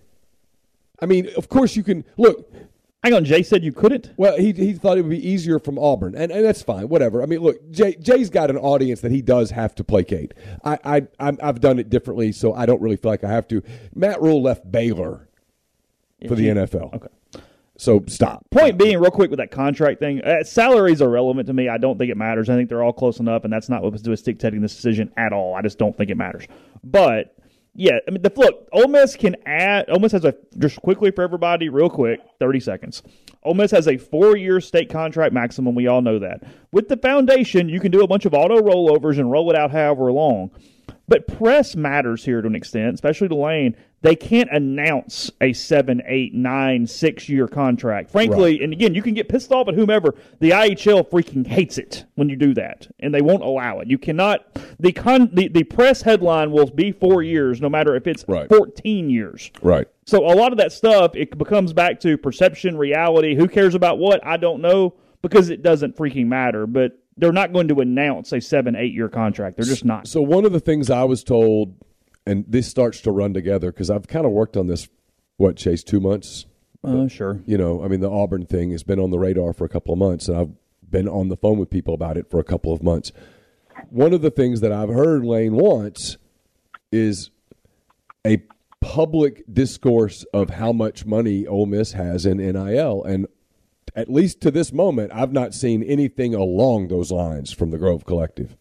I 1.02 1.06
mean, 1.06 1.30
of 1.38 1.50
course 1.50 1.76
you 1.76 1.84
can 1.84 2.04
look. 2.18 2.50
hang 3.04 3.14
on, 3.14 3.24
Jay 3.26 3.42
said 3.44 3.64
you 3.64 3.72
couldn't. 3.72 4.12
Well, 4.18 4.38
he 4.38 4.52
he 4.54 4.74
thought 4.74 4.98
it 4.98 5.02
would 5.02 5.10
be 5.10 5.28
easier 5.30 5.58
from 5.60 5.80
Auburn, 5.80 6.16
and, 6.16 6.32
and 6.32 6.46
that's 6.46 6.62
fine. 6.62 6.88
Whatever. 6.90 7.22
I 7.24 7.26
mean, 7.26 7.40
look, 7.40 7.58
Jay 7.72 7.96
Jay's 7.96 8.30
got 8.30 8.50
an 8.50 8.58
audience 8.58 9.02
that 9.02 9.12
he 9.12 9.22
does 9.22 9.52
have 9.52 9.74
to 9.76 9.84
placate. 9.84 10.34
I 10.64 10.78
I 10.86 11.08
I'm, 11.20 11.38
I've 11.42 11.60
done 11.62 11.80
it 11.80 11.90
differently, 11.90 12.32
so 12.32 12.54
I 12.54 12.66
don't 12.66 12.82
really 12.82 12.98
feel 12.98 13.12
like 13.12 13.24
I 13.24 13.32
have 13.32 13.48
to. 13.50 13.64
Matt 13.96 14.22
Rhule 14.22 14.42
left 14.42 14.70
Baylor 14.72 15.29
for 16.28 16.36
the 16.36 16.48
NFL. 16.48 16.94
Okay. 16.96 17.08
So 17.78 18.04
stop. 18.08 18.46
Point 18.52 18.78
being, 18.78 19.00
real 19.00 19.10
quick 19.10 19.30
with 19.30 19.40
that 19.40 19.52
contract 19.52 20.00
thing, 20.00 20.22
uh, 20.22 20.44
salaries 20.44 21.02
are 21.02 21.10
relevant 21.10 21.48
to 21.48 21.54
me. 21.54 21.70
I 21.70 21.78
don't 21.78 21.98
think 21.98 22.12
it 22.12 22.18
matters. 22.18 22.50
I 22.50 22.56
think 22.56 22.68
they're 22.68 22.84
all 22.84 22.92
close 22.92 23.20
enough, 23.20 23.46
and 23.46 23.54
that's 23.54 23.70
not 23.70 23.82
what 23.84 23.94
was 23.94 24.22
dictating 24.22 24.60
this 24.60 24.76
decision 24.76 25.14
at 25.16 25.32
all. 25.32 25.56
I 25.56 25.62
just 25.62 25.78
don't 25.78 25.96
think 25.96 26.10
it 26.10 26.18
matters. 26.18 26.46
But 26.84 27.38
yeah, 27.74 28.00
I 28.06 28.12
mean, 28.12 28.22
the 28.22 28.34
look, 28.36 28.68
Ole 28.74 28.90
Miss 28.90 29.16
can 29.16 29.38
add. 29.46 29.90
Ole 29.90 30.00
Miss 30.00 30.12
has 30.12 30.26
a 30.26 30.36
just 30.58 30.82
quickly 30.82 31.12
for 31.12 31.22
everybody, 31.22 31.70
real 31.70 31.90
quick, 31.90 32.20
thirty 32.38 32.60
seconds. 32.60 33.02
Ole 33.44 33.54
Miss 33.54 33.72
has 33.72 33.88
a 33.88 33.96
four-year 33.96 34.60
state 34.60 34.90
contract 34.90 35.34
maximum. 35.34 35.74
We 35.74 35.88
all 35.88 36.02
know 36.02 36.20
that. 36.20 36.44
With 36.74 36.90
the 36.90 36.98
foundation, 36.98 37.70
you 37.70 37.80
can 37.80 37.92
do 37.92 38.04
a 38.04 38.08
bunch 38.08 38.26
of 38.26 38.34
auto 38.34 38.58
rollovers 38.60 39.18
and 39.18 39.32
roll 39.32 39.50
it 39.52 39.56
out 39.56 39.72
however 39.72 40.12
long. 40.12 40.52
But 41.10 41.26
press 41.26 41.76
matters 41.76 42.24
here 42.24 42.40
to 42.40 42.48
an 42.48 42.54
extent, 42.54 42.94
especially 42.94 43.30
to 43.30 43.36
Lane. 43.36 43.76
They 44.02 44.16
can't 44.16 44.48
announce 44.52 45.32
a 45.42 45.54
seven, 45.54 46.04
eight, 46.06 46.36
nine, 46.36 46.86
six 46.86 47.28
year 47.28 47.48
contract. 47.48 48.12
Frankly, 48.12 48.62
and 48.64 48.72
again, 48.72 48.94
you 48.94 49.02
can 49.02 49.16
get 49.16 49.28
pissed 49.28 49.52
off 49.52 49.68
at 49.68 49.74
whomever. 49.74 50.14
The 50.40 50.52
IHL 50.52 51.10
freaking 51.10 51.46
hates 51.48 51.80
it 51.80 52.06
when 52.14 52.30
you 52.30 52.36
do 52.36 52.54
that, 52.54 52.88
and 53.00 53.14
they 53.14 53.22
won't 53.22 53.42
allow 53.42 53.80
it. 53.80 53.90
You 53.90 53.98
cannot. 53.98 54.46
The 54.80 54.92
con 54.92 55.32
the, 55.34 55.48
the 55.48 55.64
press 55.64 56.04
headline 56.04 56.52
will 56.52 56.68
be 56.70 56.92
four 56.92 57.24
years, 57.24 57.60
no 57.60 57.70
matter 57.70 57.96
if 57.96 58.06
it's 58.06 58.24
Right. 58.28 58.48
fourteen 58.48 59.10
years. 59.10 59.50
Right. 59.64 59.88
So 60.06 60.26
a 60.26 60.36
lot 60.36 60.52
of 60.52 60.60
that 60.60 60.72
stuff 60.72 61.16
it 61.16 61.36
becomes 61.38 61.74
back 61.74 62.00
to 62.02 62.18
perception, 62.20 62.78
reality. 62.78 63.36
Who 63.36 63.48
cares 63.48 63.74
about 63.74 63.98
what? 63.98 64.26
I 64.26 64.38
don't 64.38 64.62
know 64.62 64.94
because 65.24 65.50
it 65.50 65.64
doesn't 65.64 65.98
freaking 65.98 66.28
matter. 66.28 66.68
But 66.68 67.00
they're 67.20 67.34
not 67.34 67.52
going 67.52 67.68
to 67.68 67.82
announce 67.82 68.32
a 68.32 68.40
seven, 68.40 68.76
eight 68.76 68.94
year 68.94 69.10
contract. 69.10 69.58
They're 69.58 69.66
just 69.66 69.86
not. 69.86 70.08
So 70.08 70.22
one 70.22 70.46
of 70.46 70.52
the 70.52 70.60
things 70.60 70.90
I 70.90 71.04
was 71.04 71.24
told, 71.24 71.76
and 72.26 72.46
this 72.48 72.68
starts 72.68 73.02
to 73.02 73.12
run 73.12 73.34
together 73.34 73.72
because 73.72 73.90
I've 73.90 74.08
kind 74.08 74.26
of 74.26 74.32
worked 74.32 74.58
on 74.58 74.68
this. 74.68 74.88
What 75.38 75.56
Chase? 75.56 75.84
Two 75.84 76.00
months. 76.00 76.46
Uh, 76.84 77.08
sure. 77.08 77.42
You 77.46 77.58
know, 77.58 77.84
I 77.84 77.88
mean, 77.88 78.00
the 78.00 78.10
Auburn 78.10 78.46
thing 78.46 78.72
has 78.72 78.84
been 78.84 79.00
on 79.00 79.12
the 79.12 79.20
radar 79.20 79.54
for 79.54 79.66
a 79.66 79.70
couple 79.70 79.94
of 79.94 80.00
months, 80.00 80.28
and 80.28 80.38
I've 80.38 80.52
been 80.90 81.08
on 81.08 81.30
the 81.30 81.38
phone 81.38 81.60
with 81.60 81.70
people 81.70 81.94
about 81.94 82.18
it 82.18 82.30
for 82.30 82.40
a 82.40 82.44
couple 82.44 82.74
of 82.74 82.82
months. 82.82 83.12
One 83.90 84.14
of 84.14 84.22
the 84.22 84.32
things 84.32 84.62
that 84.62 84.72
I've 84.72 84.90
heard 84.90 85.26
Lane 85.26 85.56
wants 85.56 86.18
is 86.92 87.32
a 88.26 88.44
public 88.82 89.44
discourse 89.52 90.26
of 90.34 90.52
how 90.52 90.72
much 90.72 91.06
money 91.06 91.46
Ole 91.46 91.66
Miss 91.66 91.94
has 91.94 92.26
in 92.26 92.38
NIL, 92.38 93.04
and 93.04 93.28
at 94.00 94.10
least 94.10 94.40
to 94.42 94.52
this 94.52 94.72
moment, 94.72 95.12
I've 95.14 95.34
not 95.34 95.54
seen 95.54 95.84
anything 95.84 96.34
along 96.34 96.88
those 96.88 97.12
lines 97.12 97.52
from 97.52 97.72
the 97.72 97.78
Grove 97.78 98.06
Collective. 98.06 98.56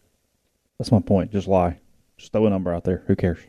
That's 0.77 0.91
my 0.91 0.99
point. 0.99 1.31
Just 1.31 1.47
lie. 1.47 1.79
Just 2.17 2.33
throw 2.33 2.45
a 2.45 2.49
number 2.49 2.73
out 2.73 2.83
there. 2.83 3.03
Who 3.07 3.15
cares? 3.15 3.39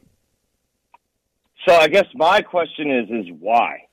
So 1.67 1.75
I 1.75 1.89
guess 1.89 2.07
my 2.15 2.41
question 2.43 2.91
is 2.91 3.11
is 3.11 3.33
why? 3.41 3.87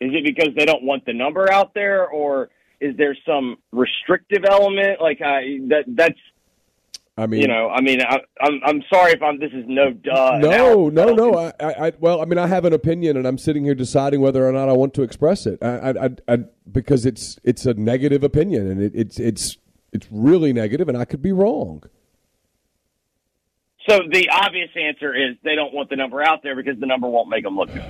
Is 0.00 0.12
it 0.14 0.24
because 0.24 0.54
they 0.56 0.64
don't 0.64 0.84
want 0.84 1.04
the 1.06 1.12
number 1.12 1.50
out 1.50 1.74
there, 1.74 2.06
or 2.06 2.50
is 2.80 2.96
there 2.96 3.16
some 3.26 3.56
restrictive 3.72 4.44
element? 4.48 5.00
Like 5.00 5.20
I 5.20 5.58
that 5.68 5.84
that's 5.88 6.20
I 7.18 7.26
mean, 7.26 7.40
you 7.40 7.48
know 7.48 7.68
I 7.68 7.80
mean 7.80 8.00
I, 8.00 8.18
I'm 8.40 8.60
I'm 8.64 8.82
sorry 8.92 9.12
if 9.12 9.22
I'm 9.22 9.40
this 9.40 9.52
is 9.52 9.64
no 9.66 9.90
duh. 9.90 10.38
No, 10.38 10.88
no, 10.88 11.12
no. 11.14 11.36
I, 11.36 11.52
I, 11.88 11.92
well, 11.98 12.22
I 12.22 12.24
mean, 12.24 12.38
I 12.38 12.46
have 12.46 12.64
an 12.64 12.72
opinion, 12.72 13.16
and 13.16 13.26
I'm 13.26 13.38
sitting 13.38 13.64
here 13.64 13.74
deciding 13.74 14.20
whether 14.20 14.48
or 14.48 14.52
not 14.52 14.68
I 14.68 14.72
want 14.72 14.94
to 14.94 15.02
express 15.02 15.44
it. 15.44 15.58
I, 15.60 15.66
I, 15.66 16.04
I, 16.06 16.10
I 16.28 16.38
because 16.70 17.04
it's 17.04 17.38
it's 17.42 17.66
a 17.66 17.74
negative 17.74 18.22
opinion, 18.22 18.70
and 18.70 18.80
it, 18.80 18.92
it's 18.94 19.18
it's 19.18 19.58
it's 19.92 20.06
really 20.12 20.52
negative, 20.52 20.88
and 20.88 20.96
I 20.96 21.04
could 21.04 21.20
be 21.20 21.32
wrong. 21.32 21.82
So 23.88 24.00
the 24.10 24.28
obvious 24.30 24.70
answer 24.76 25.14
is 25.14 25.36
they 25.42 25.56
don't 25.56 25.74
want 25.74 25.90
the 25.90 25.96
number 25.96 26.22
out 26.22 26.42
there 26.42 26.54
because 26.54 26.78
the 26.78 26.86
number 26.86 27.08
won't 27.08 27.28
make 27.28 27.42
them 27.42 27.56
look 27.56 27.72
good. 27.72 27.84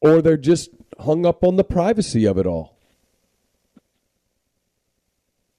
Or 0.00 0.22
they're 0.22 0.36
just 0.36 0.70
hung 1.00 1.26
up 1.26 1.42
on 1.42 1.56
the 1.56 1.64
privacy 1.64 2.26
of 2.26 2.38
it 2.38 2.46
all. 2.46 2.73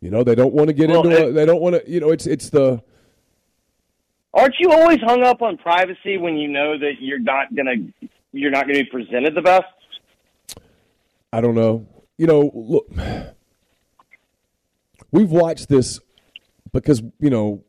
You 0.05 0.11
know, 0.11 0.23
they 0.23 0.35
don't 0.35 0.53
want 0.53 0.67
to 0.67 0.73
get 0.73 0.91
Well, 0.91 1.01
into. 1.01 1.17
it- 1.17 1.29
a, 1.29 1.31
they 1.31 1.47
don't 1.47 1.59
want 1.59 1.83
to. 1.83 1.91
You 1.91 1.99
know, 1.99 2.11
it's 2.11 2.27
it's 2.27 2.51
the. 2.51 2.79
Aren't 4.35 4.53
you 4.59 4.71
always 4.71 4.99
hung 5.01 5.23
up 5.23 5.41
on 5.41 5.57
privacy 5.57 6.17
when 6.19 6.37
you 6.37 6.47
know 6.47 6.77
that 6.77 6.93
you're 6.99 7.17
not 7.17 7.55
gonna 7.55 7.73
you're 8.31 8.51
not 8.51 8.67
gonna 8.67 8.83
be 8.83 8.85
presented 8.85 9.33
the 9.33 9.41
best? 9.41 9.63
I 11.33 11.41
don't 11.41 11.55
know. 11.55 11.87
You 12.19 12.27
know, 12.27 12.51
look, 12.53 12.87
we've 15.11 15.31
watched 15.31 15.69
this 15.69 15.99
because 16.71 17.01
you 17.19 17.31
know 17.31 17.63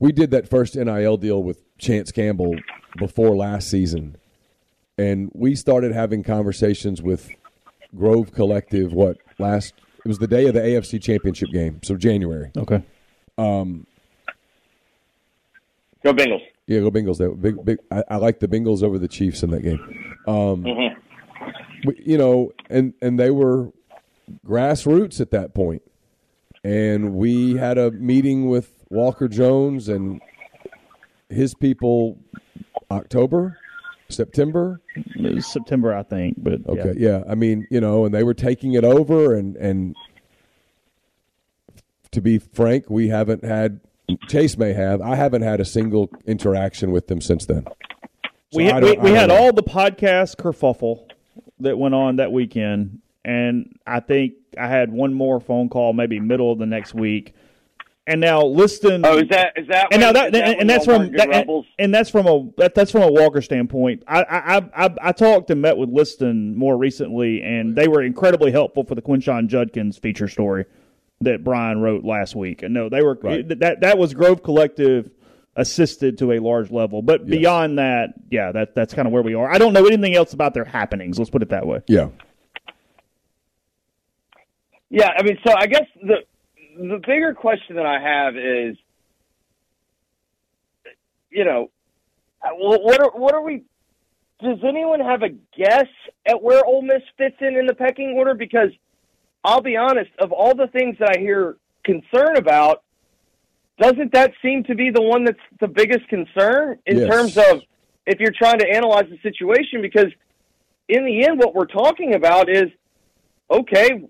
we 0.00 0.10
did 0.10 0.32
that 0.32 0.48
first 0.48 0.74
NIL 0.74 1.16
deal 1.18 1.40
with 1.40 1.62
Chance 1.78 2.10
Campbell 2.10 2.56
before 2.98 3.36
last 3.36 3.70
season, 3.70 4.16
and 4.98 5.30
we 5.34 5.54
started 5.54 5.92
having 5.92 6.24
conversations 6.24 7.00
with 7.00 7.30
Grove 7.94 8.32
Collective. 8.32 8.92
What 8.92 9.18
last? 9.38 9.74
It 10.04 10.08
was 10.08 10.18
the 10.18 10.26
day 10.26 10.46
of 10.46 10.54
the 10.54 10.60
AFC 10.60 11.00
Championship 11.00 11.50
game, 11.50 11.80
so 11.82 11.96
January. 11.96 12.50
Okay. 12.56 12.82
Um, 13.38 13.86
Go 16.04 16.12
Bengals. 16.12 16.42
Yeah, 16.66 16.80
go 16.80 16.90
Bengals. 16.90 17.18
That 17.18 17.40
big, 17.40 17.64
big. 17.64 17.78
I, 17.90 18.02
I 18.10 18.16
like 18.16 18.40
the 18.40 18.48
Bengals 18.48 18.82
over 18.82 18.98
the 18.98 19.06
Chiefs 19.08 19.42
in 19.44 19.50
that 19.50 19.62
game. 19.62 20.16
Um, 20.26 20.62
we- 21.84 22.02
you 22.04 22.18
know, 22.18 22.52
and 22.70 22.94
and 23.00 23.18
they 23.18 23.30
were 23.30 23.70
grassroots 24.46 25.20
at 25.20 25.30
that 25.32 25.54
point, 25.54 25.82
and 26.64 27.14
we 27.14 27.56
had 27.56 27.78
a 27.78 27.90
meeting 27.92 28.48
with 28.48 28.84
Walker 28.90 29.28
Jones 29.28 29.88
and 29.88 30.20
his 31.28 31.54
people. 31.54 32.18
October, 32.90 33.58
September. 34.12 34.80
It 34.94 35.34
was 35.34 35.46
September, 35.46 35.94
I 35.94 36.02
think. 36.02 36.36
But 36.38 36.66
Okay, 36.66 36.94
yeah. 36.96 37.18
yeah. 37.18 37.24
I 37.28 37.34
mean, 37.34 37.66
you 37.70 37.80
know, 37.80 38.04
and 38.04 38.14
they 38.14 38.22
were 38.22 38.34
taking 38.34 38.74
it 38.74 38.84
over, 38.84 39.34
and 39.34 39.56
and 39.56 39.96
to 42.12 42.20
be 42.20 42.38
frank, 42.38 42.88
we 42.88 43.08
haven't 43.08 43.44
had. 43.44 43.80
Chase 44.28 44.58
may 44.58 44.72
have. 44.74 45.00
I 45.00 45.14
haven't 45.14 45.42
had 45.42 45.60
a 45.60 45.64
single 45.64 46.10
interaction 46.26 46.90
with 46.90 47.06
them 47.06 47.20
since 47.20 47.46
then. 47.46 47.64
So 47.64 48.58
we 48.58 48.64
had, 48.66 48.82
we, 48.82 48.96
we 48.98 49.10
had 49.12 49.30
all 49.30 49.52
the 49.52 49.62
podcast 49.62 50.36
kerfuffle 50.36 51.08
that 51.60 51.78
went 51.78 51.94
on 51.94 52.16
that 52.16 52.30
weekend, 52.32 52.98
and 53.24 53.74
I 53.86 54.00
think 54.00 54.34
I 54.58 54.66
had 54.66 54.92
one 54.92 55.14
more 55.14 55.40
phone 55.40 55.70
call, 55.70 55.94
maybe 55.94 56.20
middle 56.20 56.52
of 56.52 56.58
the 56.58 56.66
next 56.66 56.92
week. 56.92 57.34
And 58.06 58.20
now 58.20 58.44
Liston. 58.44 59.06
Oh, 59.06 59.18
is 59.18 59.28
that 59.28 59.52
is 59.56 59.68
that 59.68 59.88
and 59.92 60.00
now 60.00 60.10
that, 60.12 60.26
is 60.26 60.32
that 60.32 60.48
and, 60.48 60.58
when 60.58 60.66
that's 60.66 60.84
from 60.84 61.12
that, 61.12 61.32
and, 61.32 61.64
and 61.78 61.94
that's 61.94 62.10
from 62.10 62.26
a 62.26 62.50
that, 62.56 62.74
that's 62.74 62.90
from 62.90 63.02
a 63.02 63.12
Walker 63.12 63.40
standpoint. 63.40 64.02
I 64.08 64.22
I, 64.22 64.56
I 64.56 64.86
I 64.86 64.96
I 65.00 65.12
talked 65.12 65.50
and 65.50 65.62
met 65.62 65.76
with 65.76 65.88
Liston 65.88 66.56
more 66.56 66.76
recently, 66.76 67.42
and 67.42 67.76
they 67.76 67.86
were 67.86 68.02
incredibly 68.02 68.50
helpful 68.50 68.82
for 68.84 68.96
the 68.96 69.02
Quinshon 69.02 69.46
Judkins 69.46 69.98
feature 69.98 70.26
story 70.26 70.64
that 71.20 71.44
Brian 71.44 71.80
wrote 71.80 72.02
last 72.04 72.34
week. 72.34 72.64
And 72.64 72.74
no, 72.74 72.88
they 72.88 73.02
were 73.02 73.16
Right. 73.22 73.46
that 73.60 73.82
that 73.82 73.98
was 73.98 74.14
Grove 74.14 74.42
Collective 74.42 75.08
assisted 75.54 76.18
to 76.18 76.32
a 76.32 76.40
large 76.40 76.72
level, 76.72 77.02
but 77.02 77.26
beyond 77.26 77.78
that, 77.78 78.14
yeah, 78.30 78.50
that 78.50 78.74
that's 78.74 78.94
kind 78.94 79.06
of 79.06 79.12
where 79.12 79.22
we 79.22 79.34
are. 79.34 79.48
I 79.48 79.58
don't 79.58 79.74
know 79.74 79.86
anything 79.86 80.16
else 80.16 80.32
about 80.32 80.54
their 80.54 80.64
happenings. 80.64 81.18
Let's 81.20 81.30
put 81.30 81.42
it 81.42 81.50
that 81.50 81.66
way. 81.68 81.82
Yeah. 81.86 82.08
Yeah, 84.90 85.10
I 85.16 85.22
mean, 85.22 85.38
so 85.46 85.54
I 85.56 85.66
guess 85.66 85.86
the 86.02 86.16
the 86.76 87.00
bigger 87.06 87.34
question 87.34 87.76
that 87.76 87.86
I 87.86 88.00
have 88.00 88.36
is 88.36 88.76
you 91.32 91.44
know, 91.44 91.70
what 92.42 93.00
are 93.00 93.10
what 93.18 93.34
are 93.34 93.42
we? 93.42 93.64
Does 94.42 94.58
anyone 94.66 95.00
have 95.00 95.22
a 95.22 95.30
guess 95.56 95.86
at 96.26 96.42
where 96.42 96.64
Ole 96.64 96.82
Miss 96.82 97.02
fits 97.16 97.36
in 97.40 97.56
in 97.56 97.66
the 97.66 97.74
pecking 97.74 98.14
order? 98.16 98.34
Because 98.34 98.70
I'll 99.44 99.60
be 99.62 99.76
honest, 99.76 100.10
of 100.18 100.32
all 100.32 100.54
the 100.54 100.66
things 100.68 100.96
that 100.98 101.16
I 101.16 101.20
hear 101.20 101.56
concern 101.84 102.36
about, 102.36 102.82
doesn't 103.80 104.12
that 104.12 104.32
seem 104.42 104.64
to 104.64 104.74
be 104.74 104.90
the 104.90 105.02
one 105.02 105.24
that's 105.24 105.38
the 105.60 105.68
biggest 105.68 106.06
concern 106.08 106.78
in 106.86 106.98
Yes. 106.98 107.10
terms 107.10 107.38
of 107.38 107.62
if 108.06 108.20
you're 108.20 108.32
trying 108.36 108.58
to 108.58 108.68
analyze 108.68 109.08
the 109.08 109.18
situation? 109.22 109.80
Because 109.80 110.12
in 110.88 111.04
the 111.04 111.24
end, 111.24 111.38
what 111.38 111.54
we're 111.54 111.66
talking 111.66 112.14
about 112.14 112.48
is 112.48 112.70
okay, 113.50 114.02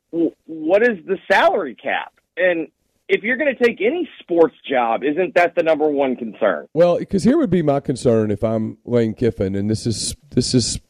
what 0.47 0.83
is 0.83 1.05
the 1.05 1.19
salary 1.31 1.75
cap? 1.75 2.13
And 2.37 2.69
if 3.09 3.23
you're 3.23 3.37
going 3.37 3.55
to 3.55 3.65
take 3.65 3.81
any 3.81 4.09
sports 4.21 4.55
job, 4.69 5.03
isn't 5.05 5.35
that 5.35 5.55
the 5.55 5.63
number 5.63 5.89
one 5.89 6.17
concern? 6.17 6.67
Well, 6.73 6.99
because 6.99 7.25
here 7.25 7.37
would 7.39 7.51
be 7.51 7.63
my 7.63 7.81
concern 7.81 8.31
if 8.31 8.43
I'm 8.43 8.79
Lane 8.85 9.15
Kiffin, 9.15 9.55
and 9.55 9.69
this 9.69 9.87
is 9.87 10.17
this 10.31 10.55
is 10.55 10.81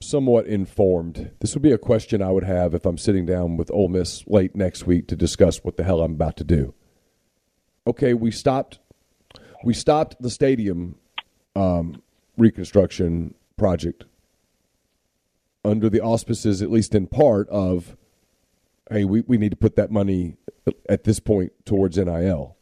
somewhat 0.00 0.46
informed. 0.46 1.30
This 1.40 1.54
would 1.54 1.62
be 1.62 1.72
a 1.72 1.78
question 1.78 2.20
I 2.20 2.30
would 2.30 2.44
have 2.44 2.74
if 2.74 2.84
I'm 2.84 2.98
sitting 2.98 3.24
down 3.24 3.56
with 3.56 3.70
Ole 3.70 3.88
Miss 3.88 4.26
late 4.26 4.54
next 4.54 4.86
week 4.86 5.08
to 5.08 5.16
discuss 5.16 5.64
what 5.64 5.76
the 5.76 5.84
hell 5.84 6.02
I'm 6.02 6.12
about 6.12 6.36
to 6.38 6.44
do. 6.44 6.74
Okay, 7.86 8.12
we 8.12 8.30
stopped 8.30 8.78
we 9.64 9.72
stopped 9.72 10.20
the 10.20 10.30
stadium 10.30 10.96
um, 11.54 12.02
reconstruction 12.36 13.34
project 13.56 14.04
under 15.64 15.88
the 15.88 16.00
auspices, 16.00 16.62
at 16.62 16.70
least 16.70 16.94
in 16.94 17.06
part, 17.06 17.48
of 17.48 17.96
hey, 18.90 19.04
we, 19.04 19.22
we 19.26 19.36
need 19.38 19.50
to 19.50 19.56
put 19.56 19.76
that 19.76 19.90
money 19.90 20.36
at 20.88 21.04
this 21.04 21.20
point 21.20 21.52
towards 21.64 21.96
NIL. 21.96 22.56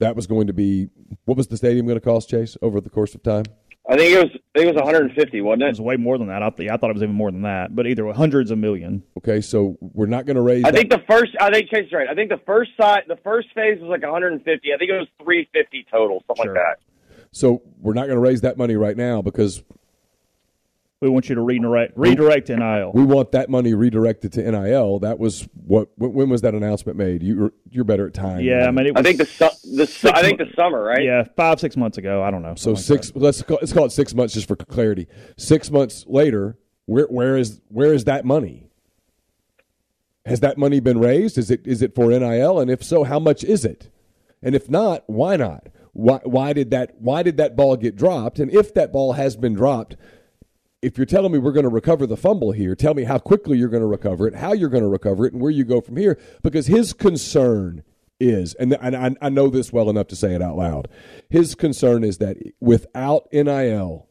That 0.00 0.14
was 0.14 0.26
going 0.26 0.46
to 0.46 0.52
be 0.52 0.88
what 1.24 1.36
was 1.36 1.48
the 1.48 1.56
stadium 1.56 1.86
going 1.86 1.96
to 1.98 2.04
cost, 2.04 2.28
Chase, 2.28 2.56
over 2.62 2.80
the 2.80 2.90
course 2.90 3.14
of 3.14 3.22
time? 3.22 3.44
I 3.90 3.96
think 3.96 4.14
it 4.14 4.18
was 4.22 4.30
I 4.54 4.58
think 4.58 4.68
it 4.68 4.74
was 4.74 4.82
150, 4.82 5.40
wasn't 5.40 5.62
It 5.62 5.66
it? 5.66 5.68
was 5.70 5.80
way 5.80 5.96
more 5.96 6.18
than 6.18 6.28
that. 6.28 6.42
I, 6.42 6.50
th- 6.50 6.70
I 6.70 6.76
thought 6.76 6.90
it 6.90 6.92
was 6.92 7.02
even 7.02 7.14
more 7.14 7.30
than 7.32 7.42
that, 7.42 7.74
but 7.74 7.86
either 7.86 8.04
way, 8.04 8.12
hundreds 8.12 8.50
of 8.50 8.58
million. 8.58 9.02
Okay, 9.16 9.40
so 9.40 9.76
we're 9.80 10.06
not 10.06 10.26
going 10.26 10.36
to 10.36 10.42
raise. 10.42 10.64
I 10.64 10.70
that- 10.70 10.76
think 10.76 10.90
the 10.90 11.02
first. 11.08 11.32
I 11.40 11.50
think 11.50 11.70
Chase 11.70 11.86
is 11.86 11.92
right. 11.92 12.06
I 12.08 12.14
think 12.14 12.28
the 12.30 12.40
first 12.46 12.70
side, 12.80 13.04
the 13.08 13.16
first 13.24 13.48
phase 13.54 13.80
was 13.80 13.88
like 13.88 14.02
150. 14.02 14.72
I 14.74 14.76
think 14.76 14.90
it 14.90 14.98
was 14.98 15.08
350 15.24 15.86
total, 15.90 16.22
something 16.26 16.44
Sure. 16.44 16.54
like 16.54 16.62
that. 16.62 16.78
so 17.32 17.62
we're 17.80 17.94
not 17.94 18.02
going 18.06 18.16
to 18.16 18.20
raise 18.20 18.42
that 18.42 18.58
money 18.58 18.76
right 18.76 18.96
now 18.96 19.22
because 19.22 19.62
We 21.00 21.08
want 21.08 21.28
you 21.28 21.36
to 21.36 21.40
redirect 21.42 21.92
redirect 21.96 22.48
NIL. 22.48 22.90
we 22.92 23.04
want 23.04 23.30
that 23.30 23.48
money 23.48 23.72
redirected 23.72 24.32
to 24.32 24.50
NIL. 24.50 24.98
That 24.98 25.20
was 25.20 25.48
what. 25.54 25.88
When 25.96 26.12
when 26.12 26.28
was 26.28 26.42
that 26.42 26.54
announcement 26.54 26.98
made? 26.98 27.22
You 27.22 27.52
you're 27.70 27.84
better 27.84 28.08
at 28.08 28.14
time. 28.14 28.40
yeah, 28.40 28.66
I 28.66 28.72
mean, 28.72 28.86
it 28.86 28.94
was 28.94 29.00
I 29.00 29.02
think 29.04 29.18
the 29.18 29.26
su- 29.26 29.76
the 29.76 29.86
su- 29.86 30.10
I 30.12 30.22
think 30.22 30.38
the 30.38 30.52
summer, 30.56 30.82
right? 30.82 31.04
yeah 31.04 31.22
five 31.36 31.60
six 31.60 31.76
months 31.76 31.98
ago. 31.98 32.22
I 32.24 32.32
don't 32.32 32.42
know. 32.42 32.56
So 32.56 32.74
something 32.74 32.96
like 32.96 33.04
six. 33.04 33.16
Let's 33.16 33.42
call, 33.42 33.58
let's 33.60 33.72
call 33.72 33.84
it 33.84 33.92
six 33.92 34.12
months 34.12 34.34
just 34.34 34.48
for 34.48 34.56
clarity. 34.56 35.06
Six 35.36 35.70
months 35.70 36.04
later, 36.08 36.58
where 36.86 37.06
where 37.06 37.36
is 37.36 37.60
where 37.68 37.94
is 37.94 38.04
that 38.04 38.24
money? 38.24 38.68
Has 40.26 40.40
that 40.40 40.58
money 40.58 40.80
been 40.80 40.98
raised? 40.98 41.38
Is 41.38 41.48
it 41.48 41.64
is 41.64 41.80
it 41.80 41.94
for 41.94 42.08
NIL? 42.08 42.58
And 42.58 42.70
if 42.72 42.82
so, 42.82 43.04
how 43.04 43.20
much 43.20 43.44
is 43.44 43.64
it? 43.64 43.88
And 44.42 44.56
if 44.56 44.68
not, 44.68 45.04
why 45.06 45.36
not? 45.36 45.68
Why 45.92 46.18
why 46.24 46.52
did 46.52 46.72
that 46.72 46.96
why 47.00 47.22
did 47.22 47.36
that 47.36 47.54
ball 47.54 47.76
get 47.76 47.94
dropped? 47.94 48.40
And 48.40 48.52
if 48.52 48.74
that 48.74 48.92
ball 48.92 49.12
has 49.12 49.36
been 49.36 49.54
dropped, 49.54 49.94
if 50.80 50.96
you're 50.96 51.06
telling 51.06 51.32
me 51.32 51.38
we're 51.38 51.52
going 51.52 51.64
to 51.64 51.70
recover 51.70 52.06
the 52.06 52.16
fumble 52.16 52.52
here, 52.52 52.74
tell 52.74 52.94
me 52.94 53.04
how 53.04 53.18
quickly 53.18 53.58
you're 53.58 53.68
going 53.68 53.82
to 53.82 53.86
recover 53.86 54.28
it, 54.28 54.34
how 54.34 54.52
you're 54.52 54.68
going 54.68 54.82
to 54.82 54.88
recover 54.88 55.26
it, 55.26 55.32
and 55.32 55.42
where 55.42 55.50
you 55.50 55.64
go 55.64 55.80
from 55.80 55.96
here. 55.96 56.18
Because 56.42 56.66
his 56.66 56.92
concern 56.92 57.82
is, 58.20 58.54
and, 58.54 58.76
and 58.80 58.96
I, 58.96 59.26
I 59.26 59.28
know 59.28 59.48
this 59.48 59.72
well 59.72 59.90
enough 59.90 60.08
to 60.08 60.16
say 60.16 60.34
it 60.34 60.42
out 60.42 60.56
loud, 60.56 60.88
his 61.28 61.54
concern 61.54 62.04
is 62.04 62.18
that 62.18 62.36
without 62.60 63.28
NIL, 63.32 64.06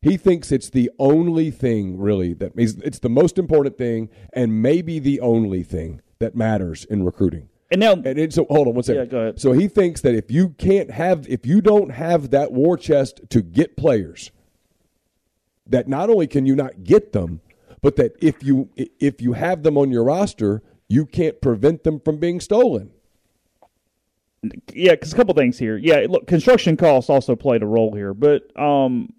he 0.00 0.16
thinks 0.16 0.50
it's 0.50 0.70
the 0.70 0.90
only 0.98 1.50
thing 1.50 1.98
really 1.98 2.32
that 2.34 2.56
means 2.56 2.76
it's 2.76 3.00
the 3.00 3.10
most 3.10 3.38
important 3.38 3.76
thing 3.76 4.08
and 4.32 4.62
maybe 4.62 4.98
the 4.98 5.20
only 5.20 5.62
thing 5.62 6.00
that 6.18 6.34
matters 6.34 6.86
in 6.86 7.04
recruiting. 7.04 7.48
And 7.70 7.80
now, 7.80 7.92
And 7.92 8.06
it, 8.06 8.32
so 8.32 8.46
hold 8.50 8.66
on 8.66 8.74
one 8.74 8.82
second. 8.82 9.02
Yeah, 9.02 9.10
go 9.10 9.18
ahead. 9.20 9.40
So 9.40 9.52
he 9.52 9.68
thinks 9.68 10.00
that 10.00 10.14
if 10.14 10.30
you 10.30 10.50
can't 10.50 10.90
have, 10.90 11.28
if 11.28 11.46
you 11.46 11.60
don't 11.60 11.90
have 11.90 12.30
that 12.30 12.50
war 12.50 12.76
chest 12.76 13.20
to 13.28 13.42
get 13.42 13.76
players, 13.76 14.32
that 15.70 15.88
not 15.88 16.10
only 16.10 16.26
can 16.26 16.44
you 16.46 16.54
not 16.54 16.84
get 16.84 17.12
them, 17.12 17.40
but 17.80 17.96
that 17.96 18.12
if 18.20 18.42
you 18.42 18.68
if 18.76 19.22
you 19.22 19.32
have 19.32 19.62
them 19.62 19.78
on 19.78 19.90
your 19.90 20.04
roster, 20.04 20.62
you 20.88 21.06
can't 21.06 21.40
prevent 21.40 21.84
them 21.84 22.00
from 22.00 22.18
being 22.18 22.40
stolen. 22.40 22.90
yeah, 24.74 24.92
because 24.92 25.12
a 25.12 25.16
couple 25.16 25.34
things 25.34 25.58
here. 25.58 25.76
Yeah, 25.76 26.06
look, 26.08 26.26
construction 26.26 26.76
costs 26.76 27.08
also 27.08 27.34
played 27.36 27.62
a 27.62 27.66
role 27.66 27.94
here, 27.94 28.12
but 28.12 28.50
um, 28.60 29.12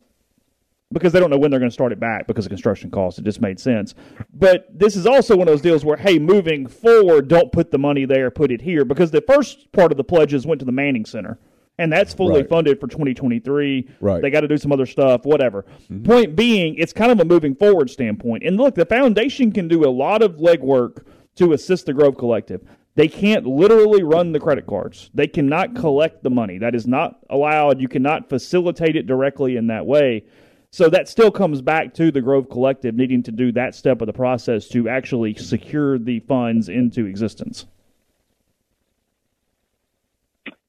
because 0.92 1.14
they 1.14 1.20
don't 1.20 1.30
know 1.30 1.38
when 1.38 1.52
they're 1.52 1.60
going 1.60 1.70
to 1.70 1.74
start 1.74 1.92
it 1.92 2.00
back 2.00 2.28
because 2.28 2.46
of 2.46 2.50
construction 2.50 2.92
costs, 2.92 3.20
it 3.20 3.26
just 3.26 3.42
made 3.42 3.60
sense. 3.60 3.96
But 4.34 4.68
this 4.72 4.96
is 4.96 5.08
also 5.08 5.36
one 5.36 5.48
of 5.48 5.54
those 5.54 5.62
deals 5.62 5.86
where, 5.86 5.98
hey, 5.98 6.20
moving 6.20 6.68
forward, 6.68 7.28
don't 7.28 7.52
put 7.52 7.72
the 7.72 7.78
money 7.78 8.06
there, 8.06 8.30
put 8.30 8.52
it 8.52 8.62
here, 8.62 8.84
because 8.84 9.12
the 9.12 9.22
first 9.22 9.72
part 9.72 9.92
of 9.92 9.98
the 9.98 10.04
pledges 10.04 10.46
went 10.46 10.60
to 10.60 10.66
the 10.66 10.72
Manning 10.72 11.06
Center. 11.06 11.40
And 11.78 11.92
that's 11.92 12.14
fully 12.14 12.42
Right. 12.42 12.50
funded 12.50 12.80
for 12.80 12.88
2023. 12.88 13.88
Right. 14.00 14.22
They 14.22 14.30
got 14.30 14.42
to 14.42 14.48
do 14.48 14.58
some 14.58 14.72
other 14.72 14.86
stuff, 14.86 15.26
whatever. 15.26 15.66
Mm-hmm. 15.92 16.04
Point 16.04 16.36
being, 16.36 16.76
it's 16.76 16.94
kind 16.94 17.12
of 17.12 17.20
a 17.20 17.26
moving 17.26 17.56
forward 17.56 17.90
standpoint. 17.90 18.44
And 18.44 18.58
look, 18.58 18.76
the 18.76 18.86
foundation 18.86 19.52
can 19.52 19.68
do 19.68 19.84
a 19.84 19.90
lot 19.90 20.22
of 20.22 20.36
legwork 20.38 21.04
to 21.38 21.54
assist 21.54 21.86
the 21.88 21.94
Grove 21.94 22.18
Collective. 22.18 22.62
They 22.96 23.08
can't 23.08 23.48
literally 23.48 24.04
run 24.04 24.32
the 24.34 24.40
credit 24.40 24.68
cards. 24.68 25.10
They 25.14 25.26
cannot 25.28 25.76
collect 25.76 26.24
the 26.24 26.30
money. 26.30 26.58
That 26.58 26.76
is 26.76 26.86
not 26.86 27.20
allowed. 27.30 27.80
You 27.80 27.88
cannot 27.88 28.30
facilitate 28.30 28.96
it 28.98 29.08
directly 29.08 29.56
in 29.56 29.68
that 29.68 29.86
way. 29.86 30.26
So 30.72 30.90
that 30.90 31.08
still 31.10 31.32
comes 31.32 31.62
back 31.62 31.94
to 31.96 32.12
the 32.12 32.22
Grove 32.22 32.50
Collective 32.50 32.96
needing 32.96 33.24
to 33.24 33.32
do 33.32 33.52
that 33.54 33.76
step 33.76 34.02
of 34.02 34.08
the 34.08 34.14
process 34.14 34.68
to 34.70 34.88
actually 34.88 35.34
secure 35.36 35.98
the 35.98 36.20
funds 36.22 36.70
into 36.70 37.06
existence. 37.06 37.66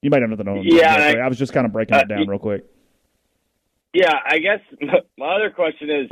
You 0.01 0.09
might 0.09 0.21
have 0.21 0.29
nothing 0.29 0.47
on. 0.47 0.61
Yeah. 0.63 0.93
I- 0.95 1.19
I 1.25 1.27
was 1.27 1.37
just 1.37 1.53
kind 1.53 1.65
of 1.65 1.71
breaking 1.71 1.95
it 1.95 2.03
uh, 2.11 2.15
down 2.15 2.27
real 2.27 2.39
quick. 2.39 2.65
Yeah, 3.93 4.13
I 4.25 4.39
guess 4.39 4.59
my 5.17 5.35
other 5.35 5.49
question 5.51 5.89
is 5.89 6.09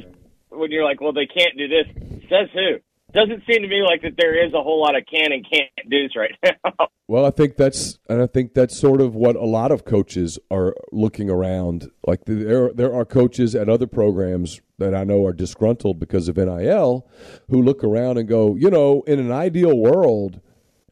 when 0.50 0.72
you're 0.72 0.84
like, 0.84 1.02
well, 1.02 1.14
they 1.14 1.26
can't 1.28 1.58
do 1.58 1.68
this. 1.68 1.88
Says 2.30 2.50
who? 2.54 2.78
Doesn't 3.14 3.44
seem 3.46 3.62
to 3.64 3.68
me 3.68 3.82
like 3.84 4.04
that 4.04 4.14
there 4.18 4.46
is 4.48 4.54
a 4.54 4.62
whole 4.62 4.80
lot 4.80 4.96
of 4.96 5.04
can 5.12 5.34
and 5.34 5.46
can't 5.50 5.70
do's 5.90 6.14
right 6.16 6.32
now. 6.64 6.88
Well, 7.10 7.26
I 7.26 7.30
think 7.32 7.58
that's 7.58 8.00
and 8.08 8.22
I 8.22 8.28
think 8.28 8.54
that's 8.54 8.80
sort 8.80 9.02
of 9.02 9.16
what 9.16 9.36
a 9.36 9.44
lot 9.44 9.74
of 9.74 9.84
coaches 9.84 10.40
are 10.50 10.74
looking 10.94 11.30
around. 11.30 11.92
Like 12.08 12.22
there 12.26 12.72
there 12.72 12.94
are 12.94 13.04
coaches 13.04 13.54
at 13.54 13.68
other 13.68 13.86
programs 13.88 14.62
that 14.78 14.96
I 14.96 15.04
know 15.04 15.26
are 15.26 15.34
disgruntled 15.34 16.00
because 16.00 16.30
of 16.30 16.38
NIL 16.38 17.06
who 17.50 17.62
look 17.62 17.84
around 17.84 18.18
and 18.18 18.30
go, 18.30 18.56
you 18.56 18.70
know, 18.70 19.02
in 19.06 19.20
an 19.20 19.32
ideal 19.32 19.78
world, 19.78 20.40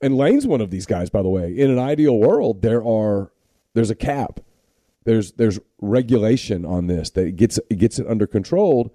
and 0.01 0.15
Lane's 0.17 0.47
one 0.47 0.61
of 0.61 0.71
these 0.71 0.85
guys 0.85 1.09
by 1.09 1.21
the 1.21 1.29
way. 1.29 1.55
In 1.57 1.69
an 1.69 1.79
ideal 1.79 2.17
world, 2.17 2.61
there 2.61 2.83
are 2.83 3.31
there's 3.73 3.89
a 3.89 3.95
cap. 3.95 4.39
There's 5.05 5.31
there's 5.33 5.59
regulation 5.81 6.65
on 6.65 6.87
this 6.87 7.09
that 7.11 7.25
it 7.25 7.35
gets 7.35 7.59
it 7.69 7.77
gets 7.77 7.99
it 7.99 8.07
under 8.07 8.27
control, 8.27 8.93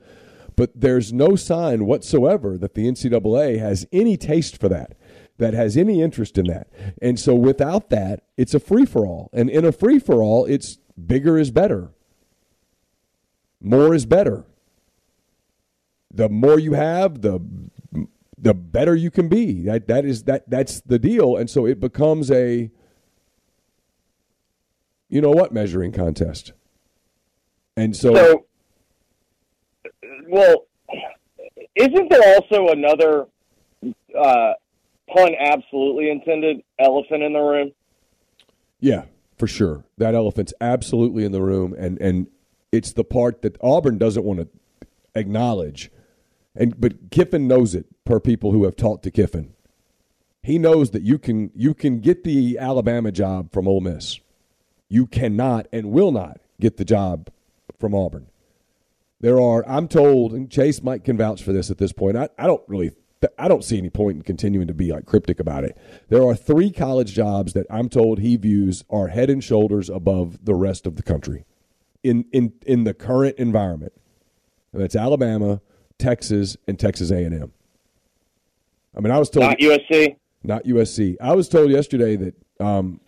but 0.57 0.71
there's 0.75 1.13
no 1.13 1.37
sign 1.37 1.87
whatsoever 1.87 2.57
that 2.59 2.75
the 2.75 2.87
NCAA 2.87 3.59
has 3.59 3.87
any 3.93 4.17
taste 4.17 4.61
for 4.61 4.69
that, 4.69 4.97
that 5.39 5.55
has 5.55 5.77
any 5.77 6.03
interest 6.03 6.39
in 6.39 6.47
that. 6.47 6.69
And 7.01 7.19
so 7.19 7.35
without 7.35 7.91
that, 7.91 8.25
it's 8.37 8.55
a 8.55 8.61
free 8.61 8.87
for 8.87 9.07
all. 9.07 9.31
And 9.33 9.51
in 9.51 9.65
a 9.65 9.73
free 9.73 9.99
for 9.99 10.23
all, 10.23 10.45
it's 10.45 10.79
bigger 11.07 11.39
is 11.39 11.51
better. 11.51 11.91
More 13.61 13.95
is 13.95 14.07
better. 14.07 14.45
The 16.11 16.29
more 16.29 16.61
you 16.61 16.75
have, 16.75 17.23
the 17.23 17.41
the 18.39 18.55
better 18.55 18.95
you 18.95 19.11
can 19.11 19.29
be. 19.29 19.63
That 19.63 19.89
that 19.89 20.05
is 20.05 20.25
that 20.25 20.49
that's 20.49 20.81
the 20.81 20.99
deal. 20.99 21.37
And 21.37 21.49
so 21.49 21.67
it 21.67 21.81
becomes 21.81 22.31
a 22.31 22.71
you 25.09 25.21
know 25.21 25.31
what 25.31 25.53
measuring 25.53 25.93
contest. 25.93 26.53
And 27.77 27.97
so, 27.97 28.15
so, 28.15 28.47
well, 30.29 30.67
isn't 31.75 32.11
there 32.11 32.35
also 32.37 32.69
another 32.69 33.27
uh, 34.17 34.53
pun 35.13 35.35
absolutely 35.39 36.11
intended 36.11 36.63
elephant 36.79 37.23
in 37.23 37.33
the 37.33 37.41
room? 37.41 37.73
yeah, 38.81 39.05
for 39.39 39.47
sure. 39.47 39.85
That 39.97 40.15
elephant's 40.15 40.53
absolutely 40.61 41.25
in 41.25 41.33
the 41.33 41.41
room 41.41 41.75
and 41.79 41.99
and 42.01 42.27
it's 42.71 42.93
the 42.93 43.05
part 43.05 43.43
that 43.43 43.57
Auburn 43.63 43.99
doesn't 43.99 44.25
want 44.25 44.41
to 44.41 44.49
acknowledge. 45.15 45.91
And 46.57 46.81
but 46.81 47.11
Kiffin 47.11 47.49
knows 47.49 47.75
it 47.75 47.87
per 48.05 48.21
people 48.21 48.53
who 48.53 48.65
have 48.65 48.77
talked 48.77 49.05
to 49.05 49.11
Kiffin. 49.11 49.55
He 50.43 50.59
knows 50.59 50.91
that 50.91 51.03
you 51.03 51.19
can 51.19 51.51
you 51.55 51.75
can 51.75 52.01
get 52.01 52.25
the 52.25 52.59
Alabama 52.59 53.13
job 53.13 53.53
from 53.53 53.69
Ole 53.69 53.81
Miss. 53.81 54.21
You 54.89 55.07
cannot 55.07 55.67
and 55.73 55.93
will 55.93 56.13
not 56.13 56.41
get 56.61 56.77
the 56.77 56.85
job 56.85 57.31
from 57.79 57.95
Auburn. 57.95 58.29
There 59.21 59.41
are, 59.41 59.67
I'm 59.67 59.89
told, 59.89 60.33
and 60.35 60.51
Chase 60.51 60.83
might 60.83 61.03
can 61.05 61.17
vouch 61.17 61.43
for 61.43 61.53
this 61.53 61.71
at 61.71 61.79
this 61.79 61.93
point. 61.93 62.17
I, 62.17 62.29
I 62.39 62.47
don't 62.47 62.63
really, 62.69 62.93
I 63.39 63.49
don't 63.49 63.65
see 63.65 63.79
any 63.79 63.91
point 63.91 64.19
in 64.19 64.23
continuing 64.23 64.67
to 64.67 64.75
be 64.75 64.93
like 64.93 65.07
cryptic 65.07 65.41
about 65.41 65.65
it. 65.65 65.79
There 66.11 66.23
are 66.23 66.37
three 66.37 66.71
college 66.71 67.15
jobs 67.15 67.55
that 67.55 67.67
I'm 67.71 67.89
told 67.89 68.19
he 68.19 68.37
views 68.37 68.85
are 68.91 69.09
head 69.09 69.31
and 69.31 69.43
shoulders 69.43 69.89
above 69.89 70.45
the 70.45 70.55
rest 70.55 70.87
of 70.87 70.97
the 70.97 71.03
country. 71.03 71.47
in 72.05 72.27
in 72.33 72.53
in 72.67 72.85
the 72.85 72.95
current 72.95 73.37
environment. 73.39 73.93
And 74.73 74.83
that's 74.83 74.95
Alabama, 74.97 75.61
Texas, 75.99 76.57
and 76.67 76.79
Texas 76.79 77.11
A 77.11 77.17
and 77.17 77.35
M. 77.35 77.53
I 78.97 79.01
mean, 79.01 79.11
I 79.13 79.19
was 79.19 79.31
told 79.31 79.47
Not 79.47 79.59
USC. 79.59 80.17
not 80.43 80.65
USC. 80.65 81.17
I 81.21 81.35
was 81.35 81.49
told 81.49 81.71
yesterday 81.71 82.17
that 82.17 82.35
um, 82.61 83.01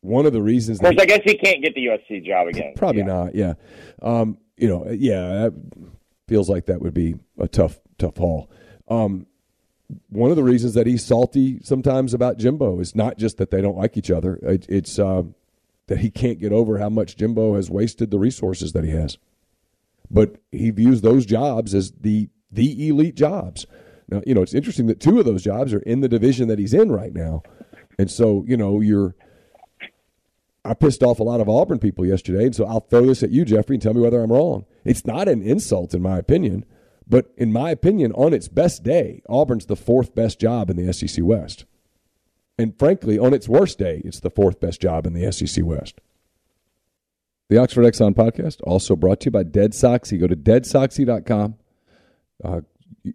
one 0.00 0.26
of 0.26 0.32
the 0.32 0.42
reasons 0.42 0.78
Of 0.78 0.84
course, 0.84 0.96
that 0.96 1.02
I 1.02 1.06
guess 1.06 1.20
he 1.24 1.36
can't 1.36 1.62
get 1.62 1.74
the 1.74 1.86
USC 1.86 2.24
job 2.24 2.48
again. 2.48 2.72
probably 2.76 3.02
Yeah. 3.02 3.06
not. 3.06 3.34
Yeah, 3.34 3.54
um, 4.02 4.38
you 4.56 4.68
know, 4.68 4.88
yeah, 4.90 5.20
that 5.44 5.54
feels 6.28 6.48
like 6.48 6.66
that 6.66 6.80
would 6.80 6.94
be 6.94 7.16
a 7.38 7.48
tough 7.48 7.78
tough 7.98 8.16
haul. 8.16 8.50
Um, 8.88 9.26
one 10.08 10.30
of 10.30 10.36
the 10.36 10.42
reasons 10.42 10.74
that 10.74 10.86
he's 10.86 11.04
salty 11.04 11.58
sometimes 11.62 12.14
about 12.14 12.38
Jimbo 12.38 12.80
is 12.80 12.94
not 12.96 13.18
just 13.18 13.36
that 13.38 13.50
they 13.50 13.60
don't 13.60 13.76
like 13.76 13.96
each 13.96 14.10
other. 14.10 14.36
It, 14.42 14.66
it's 14.68 14.98
uh, 14.98 15.24
that 15.88 15.98
he 15.98 16.10
can't 16.10 16.38
get 16.40 16.52
over 16.52 16.78
how 16.78 16.88
much 16.88 17.16
Jimbo 17.16 17.56
has 17.56 17.70
wasted 17.70 18.10
the 18.10 18.18
resources 18.18 18.72
that 18.72 18.84
he 18.84 18.90
has. 18.90 19.18
But 20.12 20.36
he 20.52 20.70
views 20.70 21.00
those 21.00 21.26
jobs 21.26 21.74
as 21.74 21.92
the 21.92 22.28
the 22.50 22.88
elite 22.88 23.14
jobs. 23.14 23.66
Now, 24.08 24.20
you 24.26 24.34
know, 24.34 24.42
it's 24.42 24.54
interesting 24.54 24.86
that 24.88 25.00
two 25.00 25.18
of 25.18 25.24
those 25.24 25.42
jobs 25.42 25.72
are 25.72 25.80
in 25.80 26.00
the 26.00 26.08
division 26.08 26.48
that 26.48 26.58
he's 26.58 26.74
in 26.74 26.92
right 26.92 27.14
now, 27.14 27.42
and 27.98 28.10
so 28.10 28.44
you 28.46 28.56
know 28.56 28.80
you're. 28.80 29.16
I 30.64 30.74
pissed 30.74 31.02
off 31.02 31.18
a 31.18 31.24
lot 31.24 31.40
of 31.40 31.48
Auburn 31.48 31.80
people 31.80 32.06
yesterday, 32.06 32.44
and 32.44 32.54
so 32.54 32.64
I'll 32.64 32.80
throw 32.80 33.06
this 33.06 33.24
at 33.24 33.30
you, 33.30 33.44
Jeffrey, 33.44 33.76
and 33.76 33.82
tell 33.82 33.94
me 33.94 34.00
whether 34.00 34.22
I'm 34.22 34.30
wrong. 34.30 34.64
It's 34.84 35.04
not 35.04 35.26
an 35.26 35.42
insult, 35.42 35.92
in 35.92 36.02
my 36.02 36.18
opinion, 36.18 36.64
but 37.08 37.32
in 37.36 37.52
my 37.52 37.70
opinion, 37.70 38.12
on 38.12 38.32
its 38.32 38.46
best 38.46 38.84
day, 38.84 39.22
Auburn's 39.28 39.66
the 39.66 39.74
fourth 39.74 40.14
best 40.14 40.38
job 40.38 40.70
in 40.70 40.76
the 40.76 40.92
SEC 40.92 41.24
West. 41.24 41.64
And 42.58 42.78
frankly, 42.78 43.18
on 43.18 43.34
its 43.34 43.48
worst 43.48 43.78
day, 43.78 44.02
it's 44.04 44.20
the 44.20 44.30
fourth 44.30 44.60
best 44.60 44.80
job 44.80 45.04
in 45.04 45.14
the 45.14 45.32
SEC 45.32 45.64
West. 45.64 46.00
The 47.52 47.58
Oxford 47.58 47.82
Exxon 47.84 48.14
podcast 48.14 48.62
also 48.62 48.96
brought 48.96 49.20
to 49.20 49.24
you 49.26 49.30
by 49.30 49.42
Dead 49.42 49.72
Soxy. 49.72 50.18
Go 50.18 50.26
to 50.26 50.34
deadsoxy.com. 50.34 51.56
Uh, 52.42 52.62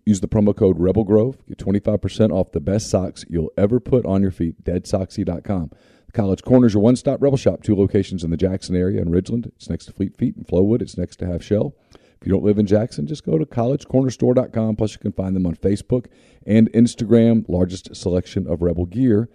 use 0.05 0.19
the 0.19 0.27
promo 0.27 0.55
code 0.55 0.79
Rebel 0.79 1.03
Grove. 1.03 1.43
Get 1.47 1.57
25% 1.57 2.29
off 2.29 2.51
the 2.51 2.59
best 2.59 2.87
socks 2.87 3.25
you'll 3.27 3.51
ever 3.57 3.79
put 3.79 4.05
on 4.05 4.21
your 4.21 4.29
feet. 4.29 4.63
Deadsoxy.com. 4.63 5.71
The 6.05 6.11
College 6.11 6.43
Corner 6.43 6.67
is 6.67 6.75
your 6.75 6.83
one 6.83 6.95
stop 6.95 7.19
Rebel 7.19 7.35
shop. 7.35 7.63
Two 7.63 7.75
locations 7.75 8.23
in 8.23 8.29
the 8.29 8.37
Jackson 8.37 8.75
area 8.75 9.01
and 9.01 9.11
Ridgeland. 9.11 9.47
It's 9.55 9.71
next 9.71 9.85
to 9.85 9.91
Fleet 9.91 10.15
Feet 10.15 10.35
and 10.35 10.45
Flowwood. 10.45 10.83
It's 10.83 10.99
next 10.99 11.15
to 11.15 11.25
Half 11.25 11.41
Shell. 11.41 11.73
If 11.95 12.27
you 12.27 12.31
don't 12.31 12.43
live 12.43 12.59
in 12.59 12.67
Jackson, 12.67 13.07
just 13.07 13.25
go 13.25 13.39
to 13.39 13.45
collegecornerstore.com. 13.47 14.75
Plus, 14.75 14.91
you 14.91 14.99
can 14.99 15.13
find 15.13 15.35
them 15.35 15.47
on 15.47 15.55
Facebook 15.55 16.05
and 16.45 16.71
Instagram. 16.73 17.43
Largest 17.49 17.95
selection 17.95 18.45
of 18.45 18.61
Rebel 18.61 18.85
gear 18.85 19.29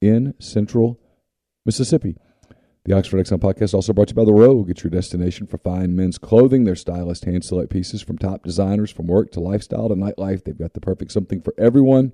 in 0.00 0.32
central 0.38 0.98
Mississippi. 1.66 2.16
The 2.86 2.96
Oxford 2.96 3.18
Exxon 3.18 3.40
podcast 3.40 3.74
also 3.74 3.92
brought 3.92 4.06
to 4.06 4.12
you 4.12 4.14
by 4.14 4.24
The 4.24 4.32
Rogue. 4.32 4.70
It's 4.70 4.84
your 4.84 4.92
destination 4.92 5.48
for 5.48 5.58
fine 5.58 5.96
men's 5.96 6.18
clothing. 6.18 6.62
Their 6.62 6.76
stylist 6.76 7.24
hand 7.24 7.44
select 7.44 7.68
pieces 7.68 8.00
from 8.00 8.16
top 8.16 8.44
designers 8.44 8.92
from 8.92 9.08
work 9.08 9.32
to 9.32 9.40
lifestyle 9.40 9.88
to 9.88 9.96
nightlife. 9.96 10.44
They've 10.44 10.56
got 10.56 10.74
the 10.74 10.80
perfect 10.80 11.10
something 11.10 11.42
for 11.42 11.52
everyone. 11.58 12.12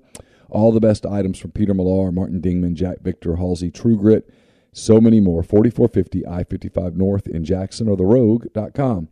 All 0.49 0.71
the 0.71 0.79
best 0.79 1.05
items 1.05 1.37
from 1.37 1.51
Peter 1.51 1.75
Millar, 1.75 2.11
Martin 2.11 2.41
Dingman, 2.41 2.73
Jack 2.73 3.01
Victor, 3.01 3.35
Halsey, 3.35 3.69
True 3.69 3.95
Grit, 3.95 4.27
so 4.71 4.99
many 4.99 5.19
more. 5.19 5.43
4450 5.43 6.25
I 6.25 6.43
55 6.43 6.97
North 6.97 7.27
in 7.27 7.45
Jackson 7.45 7.87
or 7.87 7.95
therogue.com. 7.95 9.09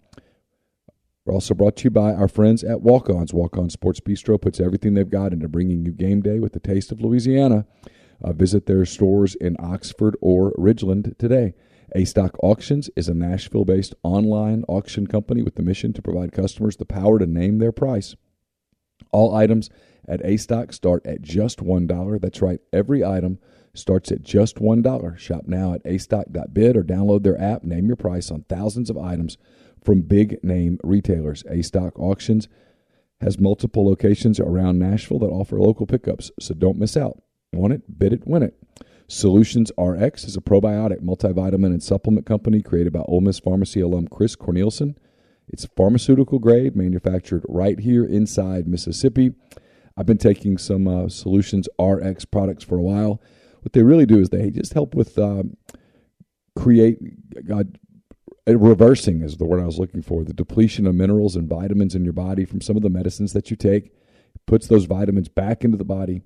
We're 1.25 1.33
also 1.35 1.53
brought 1.53 1.75
to 1.75 1.83
you 1.83 1.91
by 1.91 2.13
our 2.13 2.27
friends 2.27 2.63
at 2.63 2.81
Walk 2.81 3.07
Ons. 3.07 3.35
Walk 3.35 3.55
On 3.55 3.69
Sports 3.69 3.99
Bistro 3.99 4.41
puts 4.41 4.59
everything 4.59 4.95
they've 4.95 5.07
got 5.07 5.31
into 5.31 5.47
bringing 5.47 5.85
you 5.85 5.91
game 5.91 6.23
day 6.23 6.39
with 6.39 6.53
the 6.53 6.59
taste 6.59 6.91
of 6.91 7.01
Louisiana. 7.01 7.67
Uh, 8.23 8.33
visit 8.33 8.65
their 8.65 8.85
stores 8.85 9.35
in 9.35 9.55
Oxford 9.59 10.15
or 10.21 10.51
Ridgeland 10.53 11.17
today. 11.17 11.53
A 11.93 12.05
Stock 12.05 12.37
Auctions 12.41 12.89
is 12.95 13.09
a 13.09 13.13
Nashville 13.13 13.65
based 13.65 13.95
online 14.03 14.63
auction 14.67 15.07
company 15.07 15.41
with 15.41 15.55
the 15.55 15.63
mission 15.63 15.91
to 15.93 16.01
provide 16.01 16.31
customers 16.31 16.77
the 16.77 16.85
power 16.85 17.19
to 17.19 17.25
name 17.25 17.57
their 17.57 17.71
price. 17.71 18.15
All 19.11 19.35
items 19.35 19.69
at 20.07 20.23
A 20.23 20.37
Stock 20.37 20.71
start 20.71 21.05
at 21.05 21.21
just 21.21 21.59
$1. 21.59 22.21
That's 22.21 22.41
right, 22.41 22.59
every 22.71 23.03
item 23.03 23.39
starts 23.73 24.11
at 24.11 24.21
just 24.21 24.57
$1. 24.57 25.17
Shop 25.17 25.43
now 25.47 25.73
at 25.73 25.83
astock.bid 25.85 26.77
or 26.77 26.83
download 26.83 27.23
their 27.23 27.39
app. 27.41 27.63
Name 27.63 27.87
your 27.87 27.95
price 27.95 28.31
on 28.31 28.45
thousands 28.47 28.89
of 28.89 28.97
items 28.97 29.37
from 29.83 30.01
big 30.01 30.43
name 30.43 30.79
retailers. 30.83 31.43
A 31.49 31.61
Stock 31.61 31.97
Auctions 31.99 32.47
has 33.19 33.39
multiple 33.39 33.85
locations 33.85 34.39
around 34.39 34.79
Nashville 34.79 35.19
that 35.19 35.27
offer 35.27 35.59
local 35.59 35.85
pickups, 35.85 36.31
so 36.39 36.53
don't 36.53 36.77
miss 36.77 36.97
out. 36.97 37.21
Want 37.53 37.73
it? 37.73 37.99
Bid 37.99 38.13
it, 38.13 38.25
win 38.25 38.43
it. 38.43 38.55
Solutions 39.09 39.73
RX 39.77 40.23
is 40.23 40.37
a 40.37 40.41
probiotic 40.41 41.01
multivitamin 41.01 41.65
and 41.65 41.83
supplement 41.83 42.25
company 42.25 42.61
created 42.61 42.93
by 42.93 43.01
Ole 43.01 43.19
Miss 43.19 43.39
Pharmacy 43.39 43.81
alum 43.81 44.07
Chris 44.07 44.37
Cornelison. 44.37 44.95
It's 45.49 45.65
pharmaceutical 45.65 46.39
grade, 46.39 46.77
manufactured 46.77 47.43
right 47.49 47.77
here 47.77 48.05
inside 48.05 48.69
Mississippi. 48.69 49.33
I've 49.97 50.05
been 50.05 50.17
taking 50.17 50.57
some 50.57 50.87
uh, 50.87 51.09
Solutions 51.09 51.67
RX 51.77 52.23
products 52.23 52.63
for 52.63 52.77
a 52.77 52.81
while. 52.81 53.21
What 53.63 53.73
they 53.73 53.83
really 53.83 54.05
do 54.05 54.19
is 54.19 54.29
they 54.29 54.49
just 54.49 54.73
help 54.73 54.95
with 54.95 55.19
um, 55.19 55.57
create, 56.55 56.99
God, 57.45 57.77
uh, 58.47 58.57
reversing 58.57 59.23
is 59.23 59.35
the 59.35 59.45
word 59.45 59.59
I 59.59 59.65
was 59.65 59.77
looking 59.77 60.01
for, 60.01 60.23
the 60.23 60.33
depletion 60.33 60.87
of 60.87 60.95
minerals 60.95 61.35
and 61.35 61.49
vitamins 61.49 61.95
in 61.95 62.05
your 62.05 62.13
body 62.13 62.45
from 62.45 62.61
some 62.61 62.77
of 62.77 62.81
the 62.81 62.89
medicines 62.89 63.33
that 63.33 63.51
you 63.51 63.57
take. 63.57 63.91
Puts 64.47 64.67
those 64.67 64.85
vitamins 64.85 65.27
back 65.27 65.65
into 65.65 65.75
the 65.75 65.83
body 65.83 66.21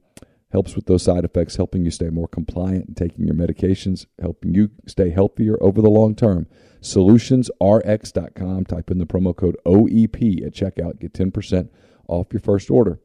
helps 0.52 0.76
with 0.76 0.86
those 0.86 1.04
side 1.04 1.26
effects, 1.26 1.56
helping 1.56 1.84
you 1.84 1.92
stay 1.92 2.10
more 2.10 2.28
compliant 2.28 2.88
in 2.88 2.96
taking 2.96 3.26
your 3.26 3.36
medications, 3.36 4.06
helping 4.22 4.54
you 4.54 4.70
stay 4.88 5.10
healthier 5.10 5.62
over 5.62 5.82
the 5.82 5.90
long 5.90 6.16
term. 6.16 6.48
SolutionsRx.com. 6.82 8.66
Type 8.66 8.92
in 8.92 8.98
the 9.00 9.06
promo 9.06 9.36
code 9.36 9.58
OEP 9.66 10.46
at 10.46 10.54
checkout. 10.54 11.00
Get 11.00 11.14
10% 11.14 11.70
off 12.08 12.28
your 12.32 12.40
first 12.40 12.70
order. 12.70 13.00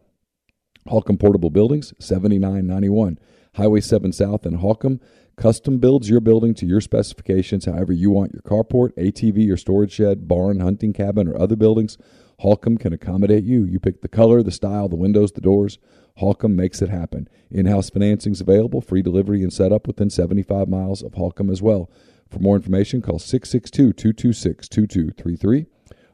Holcomb 0.87 1.18
Portable 1.18 1.50
Buildings, 1.50 1.92
7991. 1.98 3.18
Highway 3.55 3.81
7 3.81 4.12
South 4.12 4.46
in 4.46 4.55
Holcomb. 4.55 5.00
Custom 5.37 5.79
builds 5.79 6.11
your 6.11 6.20
building 6.20 6.53
to 6.55 6.66
your 6.66 6.81
specifications, 6.81 7.64
however 7.64 7.92
you 7.92 8.11
want 8.11 8.33
your 8.33 8.42
carport, 8.42 8.92
ATV 8.96 9.50
or 9.50 9.57
storage 9.57 9.92
shed, 9.92 10.29
barn, 10.29 10.61
hunting 10.61 10.92
cabin, 10.92 11.26
or 11.26 11.40
other 11.40 11.57
buildings. 11.57 11.96
Holcomb 12.40 12.79
can 12.79 12.92
accommodate 12.92 13.44
you. 13.44 13.64
You 13.64 13.81
pick 13.81 14.03
the 14.03 14.09
color, 14.09 14.42
the 14.42 14.50
style, 14.50 14.88
the 14.88 14.96
windows, 14.96 15.33
the 15.33 15.40
doors. 15.40 15.79
Holcomb 16.16 16.57
makes 16.57 16.83
it 16.83 16.88
happen. 16.88 17.29
In 17.51 17.66
house 17.66 17.90
financing 17.90 18.33
is 18.33 18.40
available, 18.40 18.81
free 18.81 19.03
delivery 19.03 19.42
and 19.42 19.53
setup 19.53 19.87
within 19.87 20.11
75 20.11 20.68
miles 20.68 21.03
of 21.03 21.14
Holcomb 21.14 21.51
as 21.51 21.62
well. 21.62 21.90
For 22.29 22.38
more 22.38 22.57
information, 22.57 23.03
call 23.03 23.18
662 23.18 23.92
226 23.92 24.68
2233 24.68 25.66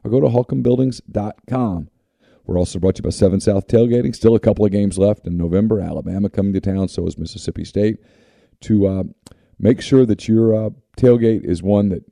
or 0.03 0.11
go 0.11 0.19
to 0.19 0.27
holcombbuildings.com. 0.27 1.89
We're 2.45 2.57
also 2.57 2.79
brought 2.79 2.95
to 2.95 2.99
you 3.01 3.03
by 3.03 3.09
7 3.09 3.41
South 3.41 3.67
Tailgating. 3.67 4.15
Still 4.15 4.33
a 4.33 4.39
couple 4.39 4.65
of 4.65 4.71
games 4.71 4.97
left 4.97 5.27
in 5.27 5.37
November. 5.37 5.81
Alabama 5.81 6.29
coming 6.29 6.53
to 6.53 6.61
town, 6.61 6.87
so 6.87 7.05
is 7.05 7.17
Mississippi 7.17 7.65
State. 7.65 7.97
To 8.61 8.87
uh, 8.87 9.03
make 9.59 9.81
sure 9.81 10.05
that 10.05 10.27
your 10.27 10.55
uh, 10.55 10.69
tailgate 10.97 11.43
is 11.43 11.61
one 11.61 11.89
that 11.89 12.03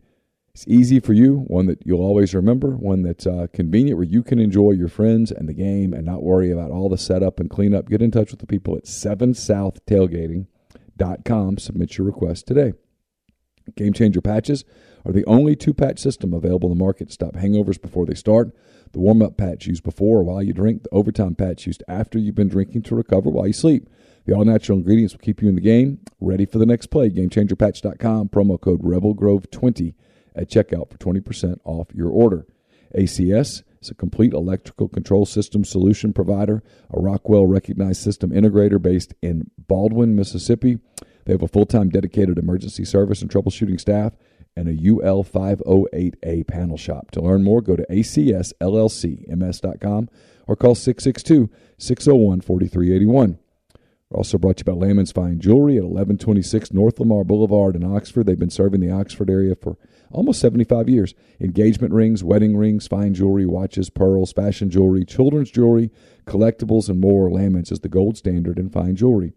is 0.56 0.68
easy 0.68 1.00
for 1.00 1.14
you, 1.14 1.46
one 1.48 1.68
that 1.68 1.86
you'll 1.86 2.02
always 2.02 2.34
remember, 2.34 2.72
one 2.72 3.04
that's 3.04 3.28
uh, 3.28 3.46
convenient 3.54 3.98
where 3.98 4.08
you 4.08 4.24
can 4.24 4.40
enjoy 4.40 4.72
your 4.72 4.88
friends 4.88 5.30
and 5.32 5.48
the 5.50 5.54
game 5.54 5.94
and 5.94 6.06
not 6.06 6.24
worry 6.24 6.50
about 6.52 6.72
all 6.72 6.90
the 6.90 6.98
setup 6.98 7.40
and 7.40 7.50
cleanup. 7.50 7.90
Get 7.90 8.02
in 8.02 8.12
touch 8.12 8.32
with 8.32 8.40
the 8.40 8.48
people 8.48 8.78
at 8.78 8.86
7southtailgating.com. 8.86 11.58
Submit 11.58 11.98
your 11.98 12.08
request 12.08 12.48
today. 12.48 12.74
Game 13.76 13.94
Changer 13.94 14.22
patches 14.22 14.64
are 15.06 15.12
the 15.12 15.26
only 15.26 15.56
two 15.56 15.74
patch 15.74 16.00
system 16.00 16.34
available 16.34 16.72
in 16.72 16.78
the 16.78 16.84
market 16.84 17.08
to 17.08 17.14
stop 17.14 17.34
hangovers 17.34 17.82
before 17.82 18.06
they 18.06 18.14
start. 18.14 18.56
The 18.94 19.00
warm 19.00 19.22
up 19.22 19.38
patch 19.38 19.68
used 19.68 19.84
before 19.84 20.20
or 20.20 20.24
while 20.24 20.42
you 20.42 20.54
drink, 20.54 20.84
the 20.84 20.90
overtime 20.92 21.36
patch 21.36 21.68
used 21.68 21.84
after 21.88 22.18
you've 22.18 22.36
been 22.36 22.48
drinking 22.48 22.84
to 22.84 22.96
recover 22.96 23.30
while 23.30 23.48
you 23.48 23.54
sleep. 23.54 23.90
The 24.26 24.34
all 24.34 24.46
natural 24.46 24.78
ingredients 24.78 25.14
will 25.14 25.20
keep 25.20 25.42
you 25.42 25.50
in 25.50 25.56
the 25.56 25.62
game, 25.62 26.00
ready 26.20 26.46
for 26.46 26.60
the 26.60 26.66
next 26.66 26.88
play. 26.88 27.10
GameChangerPatch.com, 27.10 28.30
promo 28.30 28.60
code 28.60 28.82
RebelGrove20 28.82 29.94
at 30.36 30.50
checkout 30.50 30.90
for 30.90 30.98
20% 30.98 31.60
off 31.64 31.88
your 31.94 32.10
order. 32.10 32.46
ACS 32.96 33.64
is 33.82 33.90
a 33.90 33.96
complete 33.96 34.34
electrical 34.34 34.88
control 34.88 35.26
system 35.26 35.64
solution 35.64 36.14
provider, 36.14 36.64
a 36.92 37.00
Rockwell 37.00 37.46
recognized 37.46 38.02
system 38.02 38.32
integrator 38.32 38.82
based 38.82 39.14
in 39.22 39.50
Baldwin, 39.58 40.16
Mississippi. 40.16 40.80
They 41.26 41.34
have 41.34 41.44
a 41.44 41.48
full 41.48 41.66
time 41.66 41.90
dedicated 41.90 42.38
emergency 42.38 42.86
service 42.86 43.22
and 43.22 43.30
troubleshooting 43.32 43.80
staff 43.80 44.14
and 44.56 44.70
a 44.70 44.90
UL 44.90 45.24
508A 45.24 46.48
panel 46.48 46.78
shop. 46.78 47.12
To 47.12 47.22
learn 47.22 47.44
more, 47.44 47.62
go 47.62 47.76
to 47.76 47.86
acsllcms.com 47.90 48.50
or 50.48 50.56
call 50.56 50.76
662 50.76 51.50
601 51.78 52.42
4381. 52.42 53.40
We're 54.10 54.18
also 54.18 54.38
brought 54.38 54.58
to 54.58 54.62
you 54.62 54.72
by 54.72 54.86
Layman's 54.86 55.12
Fine 55.12 55.40
Jewelry 55.40 55.78
at 55.78 55.84
1126 55.84 56.72
North 56.72 57.00
Lamar 57.00 57.24
Boulevard 57.24 57.76
in 57.76 57.84
Oxford. 57.84 58.28
They've 58.28 58.38
been 58.38 58.52
serving 58.52 58.80
the 58.80 58.92
Oxford 58.92 59.32
area 59.32 59.56
for 59.56 59.78
almost 60.16 60.40
75 60.40 60.90
years. 60.90 61.14
Engagement 61.40 61.94
rings, 61.94 62.24
wedding 62.24 62.58
rings, 62.58 62.88
fine 62.88 63.14
jewelry, 63.14 63.46
watches, 63.46 63.90
pearls, 63.90 64.32
fashion 64.32 64.70
jewelry, 64.70 65.06
children's 65.06 65.52
jewelry, 65.52 65.92
collectibles, 66.26 66.90
and 66.90 67.00
more. 67.00 67.30
Layman's 67.30 67.72
is 67.72 67.82
the 67.82 67.90
gold 67.90 68.18
standard 68.18 68.58
in 68.58 68.70
fine 68.70 68.96
jewelry. 68.96 69.34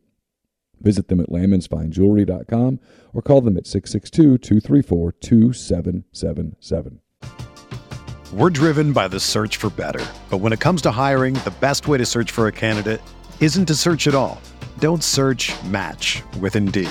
Visit 0.81 1.09
them 1.09 1.21
at 1.21 1.29
laymansfinejewelry.com 1.29 2.81
or 3.13 3.23
call 3.23 3.41
them 3.41 3.57
at 3.57 3.67
662 3.67 4.39
234 4.39 5.13
2777. 5.13 7.01
We're 8.33 8.51
driven 8.51 8.93
by 8.93 9.09
the 9.09 9.19
search 9.19 9.57
for 9.57 9.71
better. 9.71 10.05
But 10.31 10.39
when 10.39 10.53
it 10.53 10.61
comes 10.61 10.83
to 10.83 10.91
hiring, 10.91 11.35
the 11.35 11.55
best 11.61 11.89
way 11.89 11.99
to 11.99 12.07
search 12.07 12.31
for 12.31 12.47
a 12.47 12.53
candidate 12.53 13.01
isn't 13.41 13.67
to 13.67 13.75
search 13.75 14.07
at 14.07 14.15
all. 14.15 14.41
Don't 14.79 15.03
search 15.03 15.51
match 15.65 16.23
with 16.39 16.55
Indeed. 16.55 16.91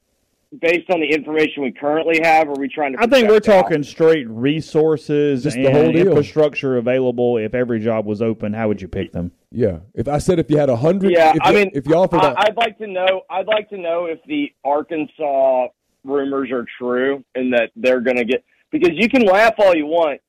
based 0.59 0.89
on 0.89 0.99
the 0.99 1.07
information 1.07 1.63
we 1.63 1.71
currently 1.71 2.19
have, 2.23 2.47
are 2.49 2.55
we 2.59 2.67
trying 2.67 2.93
to? 2.93 2.99
I 2.99 3.07
think 3.07 3.27
we're 3.29 3.39
project 3.39 3.49
out? 3.49 3.61
talking 3.63 3.83
straight 3.83 4.27
resources 4.29 5.43
Just 5.43 5.55
and 5.55 5.65
the 5.65 5.71
whole 5.71 5.91
deal. 5.91 6.07
infrastructure 6.07 6.77
available. 6.77 7.37
If 7.37 7.53
every 7.53 7.79
job 7.79 8.05
was 8.05 8.21
open, 8.21 8.53
how 8.53 8.67
would 8.67 8.81
you 8.81 8.87
pick 8.87 9.11
them? 9.13 9.31
Yeah. 9.51 9.79
If 9.93 10.07
I 10.07 10.17
said 10.17 10.39
if 10.39 10.49
you 10.49 10.57
had 10.57 10.69
a 10.69 10.75
hundred, 10.75 11.11
Yeah, 11.11 11.31
if 11.35 11.41
I 11.41 11.51
you, 11.51 11.55
mean, 11.57 11.71
if 11.73 11.87
you 11.87 11.95
offered, 11.95 12.21
a- 12.21 12.37
I, 12.37 12.45
I'd 12.47 12.57
like 12.57 12.77
to 12.79 12.87
know. 12.87 13.21
I'd 13.29 13.47
like 13.47 13.69
to 13.69 13.77
know 13.77 14.05
if 14.05 14.19
the 14.27 14.51
Arkansas 14.63 15.67
rumors 16.03 16.51
are 16.51 16.65
true 16.79 17.23
and 17.35 17.53
that 17.53 17.71
they're 17.75 18.01
going 18.01 18.17
to 18.17 18.25
get 18.25 18.43
because 18.71 18.91
you 18.93 19.07
can 19.09 19.23
laugh 19.25 19.53
all 19.59 19.75
you 19.75 19.85
want, 19.85 20.19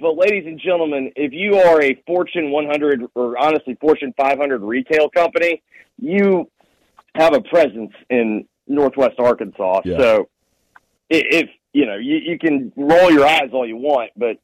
but 0.00 0.16
ladies 0.16 0.44
and 0.46 0.60
gentlemen, 0.60 1.10
if 1.16 1.32
you 1.32 1.56
are 1.56 1.82
a 1.82 1.94
Fortune 2.06 2.50
100 2.50 3.02
or 3.14 3.36
honestly 3.38 3.76
Fortune 3.80 4.14
500 4.16 4.62
retail 4.62 5.08
company, 5.10 5.62
you 6.00 6.48
have 7.16 7.34
a 7.34 7.40
presence 7.42 7.90
in 8.08 8.46
Northwest 8.68 9.18
Arkansas. 9.18 9.80
Yeah. 9.84 9.98
So 9.98 10.28
if 11.10 11.48
you 11.72 11.86
know, 11.86 11.96
you, 11.96 12.16
you 12.16 12.38
can 12.38 12.72
roll 12.76 13.10
your 13.10 13.26
eyes 13.26 13.50
all 13.52 13.66
you 13.66 13.76
want, 13.76 14.10
but 14.16 14.36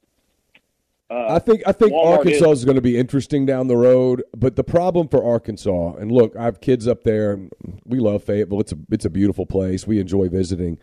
uh, 1.10 1.34
I 1.34 1.38
think 1.38 1.62
I 1.66 1.72
think 1.72 1.92
Walmart 1.92 2.18
Arkansas 2.18 2.50
is- 2.50 2.58
is 2.60 2.64
going 2.64 2.76
to 2.76 2.80
be 2.82 2.96
interesting 2.98 3.44
down 3.46 3.66
the 3.66 3.76
road. 3.76 4.22
But 4.36 4.56
the 4.56 4.64
problem 4.64 5.08
for 5.08 5.22
Arkansas, 5.22 5.94
and 5.94 6.10
look, 6.10 6.34
I 6.36 6.44
have 6.44 6.60
kids 6.60 6.88
up 6.88 7.04
there. 7.04 7.38
We 7.84 7.98
love 8.00 8.24
Fayetteville. 8.24 8.60
It's 8.60 8.72
a 8.72 8.78
it's 8.90 9.04
a 9.04 9.10
beautiful 9.10 9.44
place. 9.46 9.86
We 9.86 10.00
enjoy 10.00 10.28
visiting. 10.28 10.78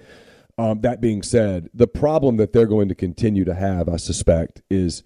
Um, 0.57 0.81
that 0.81 1.01
being 1.01 1.23
said, 1.23 1.69
the 1.73 1.87
problem 1.87 2.37
that 2.37 2.53
they're 2.53 2.67
going 2.67 2.89
to 2.89 2.95
continue 2.95 3.43
to 3.45 3.55
have, 3.55 3.89
I 3.89 3.95
suspect, 3.95 4.61
is 4.69 5.01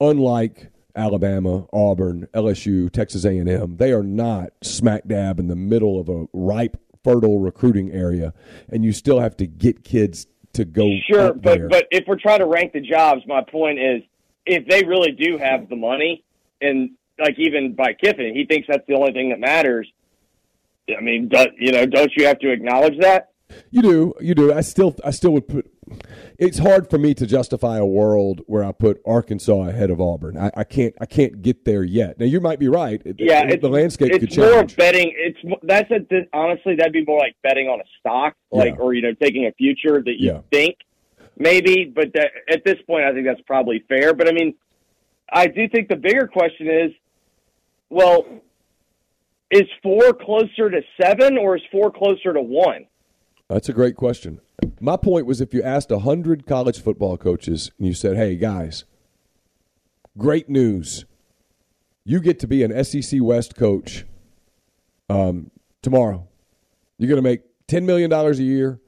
unlike 0.00 0.70
Alabama, 0.94 1.66
Auburn, 1.72 2.28
LSU, 2.32 2.90
Texas 2.92 3.24
A&M, 3.24 3.78
they 3.78 3.92
are 3.92 4.02
not 4.04 4.50
smack 4.62 5.08
dab 5.08 5.40
in 5.40 5.48
the 5.48 5.56
middle 5.56 5.98
of 5.98 6.08
a 6.08 6.26
ripe, 6.32 6.76
fertile 7.04 7.38
recruiting 7.38 7.92
area, 7.92 8.32
and 8.70 8.84
you 8.84 8.90
still 8.92 9.20
have 9.20 9.36
to 9.36 9.46
get 9.46 9.84
kids 9.84 10.26
to 10.54 10.64
go 10.64 10.90
Sure, 11.06 11.34
but 11.34 11.58
there. 11.58 11.68
but 11.68 11.86
if 11.90 12.04
we're 12.08 12.18
trying 12.18 12.38
to 12.40 12.46
rank 12.46 12.72
the 12.72 12.80
jobs, 12.80 13.22
my 13.26 13.42
point 13.42 13.78
is 13.78 14.02
if 14.46 14.66
they 14.66 14.84
really 14.84 15.12
do 15.12 15.36
have 15.38 15.68
the 15.68 15.76
money, 15.76 16.24
and 16.60 16.90
like 17.18 17.38
even 17.38 17.74
by 17.74 17.92
Kiffin, 17.92 18.34
he 18.34 18.44
thinks 18.46 18.66
that's 18.68 18.86
the 18.88 18.94
only 18.94 19.12
thing 19.12 19.28
that 19.30 19.38
matters. 19.40 19.90
I 20.96 21.00
mean, 21.00 21.28
do, 21.28 21.46
you 21.58 21.72
know, 21.72 21.86
don't 21.86 22.10
you 22.16 22.26
have 22.26 22.38
to 22.40 22.50
acknowledge 22.50 22.98
that? 23.00 23.30
You 23.70 23.82
do, 23.82 24.14
you 24.20 24.34
do. 24.34 24.52
I 24.52 24.62
still, 24.62 24.96
I 25.04 25.10
still 25.10 25.30
would 25.32 25.46
put. 25.48 25.70
It's 26.38 26.58
hard 26.58 26.88
for 26.90 26.98
me 26.98 27.14
to 27.14 27.26
justify 27.26 27.78
a 27.78 27.86
world 27.86 28.42
where 28.46 28.64
I 28.64 28.72
put 28.72 29.00
Arkansas 29.06 29.68
ahead 29.68 29.90
of 29.90 30.00
Auburn. 30.00 30.36
I, 30.36 30.50
I 30.56 30.64
can't, 30.64 30.94
I 31.00 31.06
can't 31.06 31.42
get 31.42 31.64
there 31.64 31.84
yet. 31.84 32.18
Now 32.18 32.26
you 32.26 32.40
might 32.40 32.58
be 32.58 32.68
right. 32.68 33.00
Yeah, 33.18 33.44
it's, 33.46 33.62
the 33.62 33.68
landscape 33.68 34.12
it's 34.12 34.34
could 34.34 34.44
more 34.44 34.64
betting. 34.64 35.12
It's 35.16 35.38
that's 35.62 35.90
a, 35.90 36.00
honestly 36.32 36.76
that'd 36.76 36.92
be 36.92 37.04
more 37.04 37.18
like 37.18 37.36
betting 37.42 37.68
on 37.68 37.80
a 37.80 37.84
stock, 38.00 38.34
like 38.50 38.74
Yeah. 38.74 38.80
or 38.80 38.94
you 38.94 39.02
know 39.02 39.14
taking 39.14 39.46
a 39.46 39.52
future 39.52 40.02
that 40.02 40.14
you 40.18 40.32
Yeah. 40.32 40.40
think 40.50 40.76
maybe. 41.38 41.84
But 41.94 42.12
that, 42.14 42.30
at 42.48 42.64
this 42.64 42.76
point, 42.86 43.04
I 43.04 43.12
think 43.12 43.26
that's 43.26 43.40
probably 43.42 43.84
fair. 43.88 44.14
But 44.14 44.28
I 44.28 44.32
mean, 44.32 44.54
I 45.30 45.46
do 45.46 45.68
think 45.68 45.88
the 45.88 45.96
bigger 45.96 46.26
question 46.26 46.68
is, 46.68 46.90
well, 47.90 48.26
is 49.50 49.64
four 49.82 50.12
closer 50.14 50.70
to 50.70 50.80
seven 51.00 51.38
or 51.38 51.56
is 51.56 51.62
four 51.70 51.90
closer 51.90 52.32
to 52.32 52.40
one? 52.40 52.86
That's 53.48 53.68
a 53.68 53.72
great 53.72 53.94
question. 53.94 54.40
My 54.84 54.98
point 54.98 55.24
was, 55.24 55.40
if 55.40 55.54
you 55.54 55.62
asked 55.62 55.90
hundred 55.90 56.46
college 56.46 56.78
football 56.78 57.16
coaches 57.16 57.70
and 57.78 57.86
you 57.86 57.94
said, 57.94 58.18
"Hey 58.18 58.36
guys, 58.36 58.84
great 60.18 60.50
news, 60.50 61.06
you 62.04 62.20
get 62.20 62.38
to 62.40 62.46
be 62.46 62.62
an 62.62 62.84
SEC 62.84 63.18
West 63.22 63.56
coach 63.56 64.04
um, 65.08 65.50
tomorrow. 65.80 66.28
You're 66.98 67.08
going 67.08 67.16
to 67.16 67.22
make 67.22 67.44
ten 67.66 67.86
million 67.86 68.10
dollars 68.10 68.38
a 68.38 68.42
year. 68.42 68.78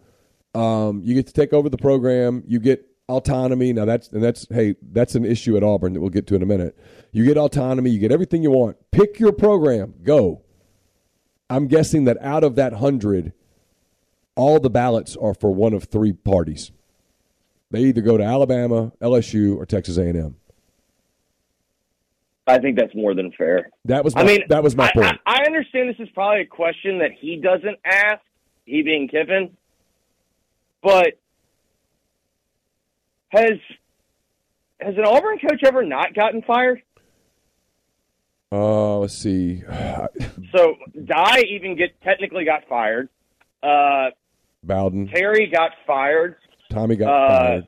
Um, 0.55 1.01
you 1.03 1.14
get 1.14 1.28
to 1.28 1.32
take 1.32 1.55
over 1.55 1.70
the 1.70 1.78
program. 1.78 2.44
You 2.47 2.61
get 2.61 2.84
autonomy. 3.09 3.72
Now 3.72 3.86
that's 3.86 4.09
and 4.09 4.22
that's 4.22 4.47
hey, 4.51 4.76
that's 4.92 5.14
an 5.14 5.24
issue 5.24 5.57
at 5.57 5.62
Auburn 5.62 5.94
that 5.94 6.03
we'll 6.03 6.11
get 6.11 6.26
to 6.26 6.34
in 6.34 6.42
a 6.42 6.47
minute. 6.47 6.78
You 7.11 7.24
get 7.24 7.38
autonomy. 7.38 7.88
You 7.88 8.01
get 8.01 8.12
everything 8.12 8.42
you 8.42 8.51
want. 8.51 8.76
Pick 8.90 9.18
your 9.18 9.32
program. 9.32 9.94
Go. 10.03 10.42
I'm 11.49 11.68
guessing 11.68 12.05
that 12.05 12.18
out 12.20 12.44
of 12.44 12.55
that 12.57 12.74
hundred, 12.74 13.32
all 14.37 14.61
the 14.61 14.70
ballots 14.70 15.16
are 15.16 15.34
for 15.34 15.51
one 15.51 15.72
of 15.72 15.84
three 15.84 16.12
parties. 16.12 16.70
They 17.70 17.80
either 17.84 18.01
go 18.01 18.16
to 18.16 18.22
Alabama, 18.22 18.93
LSU, 19.01 19.57
or 19.57 19.66
Texas 19.66 19.99
A&M. 19.99 20.37
I 22.47 22.59
think 22.59 22.78
that's 22.78 22.95
more 22.95 23.14
than 23.14 23.32
fair. 23.32 23.70
That 23.87 24.05
was 24.05 24.14
my, 24.14 24.20
I 24.20 24.24
mean, 24.24 24.41
that 24.49 24.62
was 24.62 24.76
my 24.76 24.87
I, 24.87 24.93
point. 24.93 25.20
I, 25.26 25.41
I 25.41 25.47
understand 25.47 25.89
this 25.89 25.99
is 25.99 26.09
probably 26.14 26.43
a 26.43 26.47
question 26.47 26.99
that 26.99 27.11
he 27.18 27.37
doesn't 27.37 27.78
ask, 27.84 28.20
he 28.64 28.82
being 28.82 29.09
Kiffin, 29.09 29.57
but 30.80 31.18
has 33.30 33.59
has 34.80 34.95
an 34.97 35.05
Auburn 35.05 35.39
coach 35.39 35.62
ever 35.64 35.82
not 35.82 36.14
gotten 36.14 36.43
fired? 36.43 36.82
Uh, 38.53 38.99
let's 38.99 39.16
see. 39.16 39.62
So 40.55 40.76
Dye 41.05 41.43
even 41.51 41.76
get 41.76 42.01
technically 42.03 42.45
got 42.45 42.66
fired. 42.68 43.09
Uh, 43.62 44.11
Bowden, 44.67 45.09
Terry 45.09 45.47
got 45.47 45.73
fired. 45.87 46.37
Tommy 46.71 46.97
got 46.97 47.09
Uh, 47.09 47.29
fired. 47.39 47.67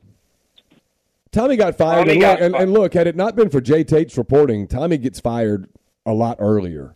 Tommy 1.30 1.56
got 1.56 1.76
fired, 1.76 2.00
Tommy 2.06 2.12
and, 2.12 2.20
got 2.20 2.40
look, 2.40 2.60
and, 2.60 2.72
look, 2.72 2.94
had 2.94 3.06
it 3.06 3.14
not 3.14 3.36
been 3.36 3.50
for 3.50 3.60
Jay 3.60 3.84
Tate's 3.84 4.16
reporting, 4.16 4.66
Tommy 4.66 4.96
gets 4.96 5.20
fired 5.20 5.68
a 6.06 6.14
lot 6.14 6.38
earlier. 6.40 6.94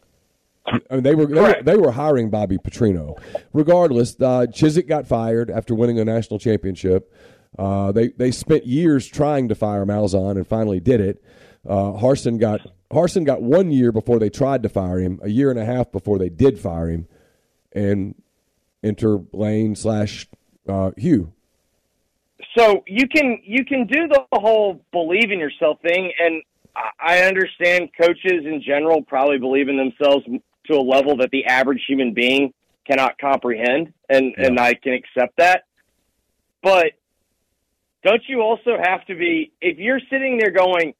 I 0.66 0.78
mean, 0.90 1.02
they 1.02 1.14
were 1.14 1.26
they 1.26 1.40
were, 1.40 1.62
they 1.62 1.76
were 1.76 1.90
hiring 1.90 2.30
Bobby 2.30 2.56
Petrino. 2.56 3.18
Regardless, 3.52 4.14
uh, 4.20 4.46
Chizik 4.48 4.86
got 4.86 5.06
fired 5.06 5.50
after 5.50 5.74
winning 5.74 5.98
a 5.98 6.04
national 6.04 6.38
championship. 6.38 7.12
Uh, 7.58 7.92
they 7.92 8.08
they 8.08 8.30
spent 8.30 8.64
years 8.64 9.06
trying 9.06 9.48
to 9.48 9.54
fire 9.54 9.84
Malzahn 9.84 10.36
and 10.36 10.46
finally 10.46 10.80
did 10.80 11.00
it. 11.00 11.22
Uh, 11.68 11.92
Harsin 11.92 12.38
got 12.38 12.60
Harsin 12.92 13.24
got 13.24 13.42
one 13.42 13.70
year 13.70 13.90
before 13.92 14.18
they 14.18 14.30
tried 14.30 14.62
to 14.62 14.68
fire 14.68 14.98
him, 14.98 15.18
a 15.22 15.28
year 15.28 15.50
and 15.50 15.58
a 15.58 15.64
half 15.64 15.90
before 15.92 16.18
they 16.18 16.28
did 16.28 16.58
fire 16.58 16.88
him, 16.88 17.08
and 17.72 18.14
enter 18.82 19.18
Lane 19.32 19.74
slash 19.74 20.28
uh, 20.68 20.90
Hugh. 20.96 21.32
So 22.56 22.82
you 22.86 23.08
can 23.08 23.38
you 23.44 23.64
can 23.64 23.86
do 23.86 24.08
the 24.08 24.24
whole 24.32 24.84
believe 24.92 25.30
in 25.30 25.38
yourself 25.38 25.80
thing, 25.80 26.12
and 26.18 26.42
I- 26.76 26.90
I 26.98 27.18
understand 27.22 27.90
coaches 27.98 28.44
in 28.44 28.62
general 28.66 29.02
probably 29.02 29.38
believe 29.38 29.68
in 29.68 29.76
themselves 29.76 30.26
to 30.66 30.74
a 30.76 30.82
level 30.82 31.16
that 31.18 31.30
the 31.30 31.46
average 31.46 31.82
human 31.88 32.12
being 32.12 32.52
cannot 32.86 33.18
comprehend, 33.18 33.92
and 34.08 34.34
and 34.36 34.58
I 34.58 34.74
can 34.74 34.92
accept 34.92 35.36
that. 35.38 35.64
But 36.62 36.92
don't 38.04 38.22
you 38.28 38.42
also 38.42 38.76
have 38.82 39.04
to 39.06 39.14
be 39.14 39.52
if 39.60 39.78
you're 39.78 40.00
sitting 40.10 40.36
there 40.36 40.50
going, 40.50 40.94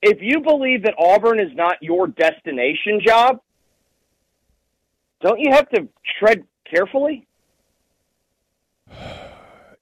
if 0.00 0.18
you 0.20 0.40
believe 0.40 0.84
that 0.84 0.94
Auburn 0.98 1.38
is 1.40 1.54
not 1.54 1.82
your 1.82 2.06
destination 2.06 3.00
job, 3.04 3.40
don't 5.20 5.40
you 5.40 5.50
have 5.52 5.68
to 5.70 5.88
tread 6.18 6.44
carefully? 6.72 7.26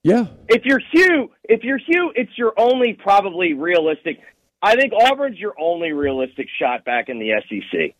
Yeah, 0.02 0.28
if 0.48 0.64
you're 0.64 0.80
Hugh, 0.94 1.30
if 1.44 1.62
you're 1.62 1.76
Hugh, 1.76 2.10
it's 2.14 2.30
your 2.38 2.54
only 2.56 2.94
probably 2.94 3.52
realistic. 3.52 4.18
I 4.62 4.74
think 4.74 4.94
Auburn's 4.94 5.38
your 5.38 5.52
only 5.60 5.92
realistic 5.92 6.46
shot 6.58 6.86
back 6.86 7.10
in 7.10 7.18
the 7.18 7.32
SEC. 7.46 7.94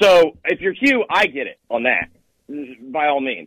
So 0.00 0.36
if 0.44 0.60
you're 0.60 0.72
Hugh, 0.72 1.04
I 1.08 1.26
get 1.26 1.46
it 1.46 1.60
on 1.70 1.84
that, 1.84 2.08
by 2.90 3.06
all 3.06 3.20
means. 3.20 3.46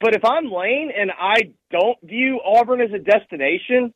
But 0.00 0.14
if 0.14 0.24
I'm 0.24 0.50
Lane 0.50 0.90
and 0.96 1.10
I 1.10 1.52
don't 1.70 1.98
view 2.02 2.40
Auburn 2.42 2.80
as 2.80 2.92
a 2.94 2.98
destination, 2.98 3.92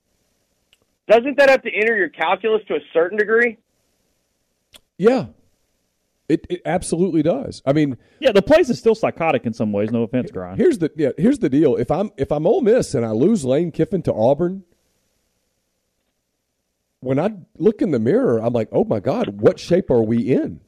doesn't 1.08 1.38
that 1.38 1.48
have 1.48 1.62
to 1.62 1.70
enter 1.74 1.96
your 1.96 2.10
calculus 2.10 2.60
to 2.68 2.74
a 2.74 2.80
certain 2.92 3.16
degree? 3.16 3.56
yeah, 4.98 5.26
it 6.28 6.46
it 6.50 6.60
absolutely 6.64 7.22
does. 7.22 7.62
I 7.64 7.72
mean, 7.72 7.96
Yeah, 8.20 8.32
the 8.32 8.42
place 8.42 8.68
is 8.68 8.78
still 8.78 8.94
psychotic 8.94 9.46
in 9.46 9.52
some 9.52 9.72
ways. 9.72 9.90
No 9.90 10.02
offense, 10.02 10.30
Grind. 10.30 10.58
Here's 10.58 10.78
the 10.78 10.90
yeah. 10.96 11.10
Here's 11.16 11.38
the 11.38 11.48
deal. 11.48 11.76
If 11.76 11.90
I'm 11.90 12.10
if 12.16 12.30
I'm 12.30 12.46
Ole 12.46 12.60
Miss 12.60 12.94
and 12.94 13.04
I 13.04 13.10
lose 13.10 13.44
Lane 13.44 13.72
Kiffin 13.72 14.02
to 14.02 14.12
Auburn, 14.12 14.64
when 17.00 17.18
I 17.18 17.32
look 17.56 17.80
in 17.80 17.90
the 17.90 17.98
mirror, 17.98 18.38
I'm 18.38 18.52
like, 18.52 18.68
oh 18.72 18.84
my 18.84 19.00
god, 19.00 19.40
what 19.40 19.58
shape 19.58 19.90
are 19.90 20.02
we 20.02 20.18
in? 20.32 20.60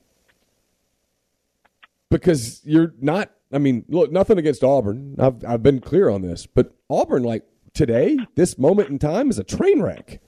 Because 2.11 2.61
you're 2.65 2.95
not. 3.01 3.31
I 3.53 3.59
mean, 3.59 3.85
look, 3.89 4.13
nothing 4.13 4.39
against 4.39 4.65
Auburn. 4.65 5.17
I've 5.19 5.45
I've 5.45 5.63
been 5.63 5.81
clear 5.81 6.09
on 6.09 6.23
this, 6.23 6.47
but 6.47 6.73
Auburn, 6.89 7.23
like 7.23 7.45
today, 7.75 8.17
this 8.35 8.59
moment 8.59 8.89
in 8.89 8.99
time, 8.99 9.29
is 9.31 9.39
a 9.39 9.45
train 9.45 9.83
wreck. 9.83 10.21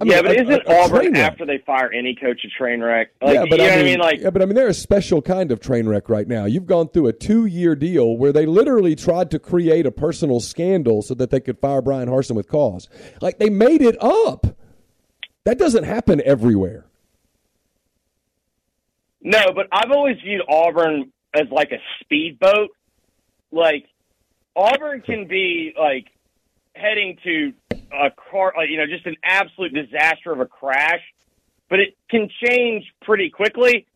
I 0.00 0.04
mean, 0.04 0.12
yeah, 0.12 0.22
but 0.22 0.30
a- 0.32 0.40
isn't 0.42 0.66
a- 0.66 0.70
a 0.70 0.82
Auburn 0.82 1.16
after 1.16 1.46
they 1.46 1.58
fire 1.58 1.90
any 1.92 2.16
coach 2.16 2.44
a 2.44 2.48
train 2.48 2.80
wreck? 2.82 3.10
Like, 3.22 3.34
yeah, 3.34 3.44
but 3.48 3.52
you 3.52 3.56
know 3.58 3.64
I 3.64 3.68
mean, 3.68 3.68
what 3.76 3.78
I 3.78 3.84
mean? 3.84 3.98
Like, 4.00 4.20
yeah, 4.20 4.30
but 4.30 4.42
I 4.42 4.44
mean, 4.46 4.54
they're 4.56 4.66
a 4.68 4.74
special 4.74 5.22
kind 5.22 5.52
of 5.52 5.60
train 5.60 5.86
wreck 5.88 6.08
right 6.08 6.26
now. 6.26 6.46
You've 6.46 6.66
gone 6.66 6.88
through 6.88 7.06
a 7.06 7.12
two-year 7.12 7.76
deal 7.76 8.16
where 8.16 8.32
they 8.32 8.44
literally 8.44 8.96
tried 8.96 9.30
to 9.30 9.38
create 9.38 9.86
a 9.86 9.92
personal 9.92 10.40
scandal 10.40 11.02
so 11.02 11.14
that 11.14 11.30
they 11.30 11.38
could 11.40 11.58
fire 11.60 11.80
Bryan 11.80 12.08
Harsin 12.08 12.34
with 12.34 12.48
cause. 12.48 12.88
Like 13.20 13.38
they 13.38 13.50
made 13.50 13.82
it 13.82 13.96
up. 14.02 14.46
That 15.44 15.58
doesn't 15.58 15.84
happen 15.84 16.20
everywhere. 16.24 16.86
No, 19.20 19.52
but 19.54 19.66
I've 19.72 19.90
always 19.90 20.16
viewed 20.22 20.42
Auburn 20.48 21.12
as 21.34 21.48
like 21.50 21.70
a 21.72 21.78
speedboat. 22.00 22.70
Like 23.52 23.86
Auburn 24.56 25.00
can 25.02 25.26
be 25.26 25.72
like 25.78 26.06
heading 26.74 27.18
to 27.24 27.52
a 27.92 28.10
car, 28.30 28.52
like, 28.56 28.68
you 28.70 28.76
know, 28.76 28.86
just 28.86 29.06
an 29.06 29.16
absolute 29.22 29.72
disaster 29.72 30.32
of 30.32 30.40
a 30.40 30.46
crash, 30.46 31.02
but 31.68 31.80
it 31.80 31.96
can 32.10 32.28
change 32.44 32.84
pretty 33.02 33.30
quickly 33.30 33.86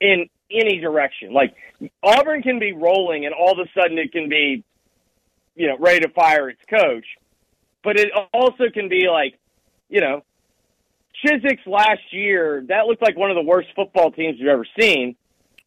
in 0.00 0.28
any 0.50 0.78
direction. 0.78 1.32
Like 1.32 1.54
Auburn 2.02 2.42
can 2.42 2.58
be 2.58 2.72
rolling, 2.72 3.24
and 3.26 3.34
all 3.34 3.52
of 3.52 3.58
a 3.58 3.70
sudden 3.78 3.98
it 3.98 4.12
can 4.12 4.28
be, 4.28 4.64
you 5.54 5.68
know, 5.68 5.76
ready 5.78 6.00
to 6.00 6.08
fire 6.08 6.48
its 6.48 6.62
coach. 6.68 7.06
But 7.82 7.98
it 7.98 8.10
also 8.32 8.64
can 8.72 8.88
be 8.88 9.08
like, 9.08 9.38
you 9.88 10.00
know, 10.00 10.22
Chizik's 11.24 11.66
last 11.66 12.12
year, 12.12 12.64
that 12.68 12.86
looked 12.86 13.02
like 13.02 13.16
one 13.16 13.30
of 13.30 13.36
the 13.36 13.42
worst 13.42 13.68
football 13.76 14.10
teams 14.10 14.36
you've 14.38 14.48
ever 14.48 14.66
seen. 14.78 15.16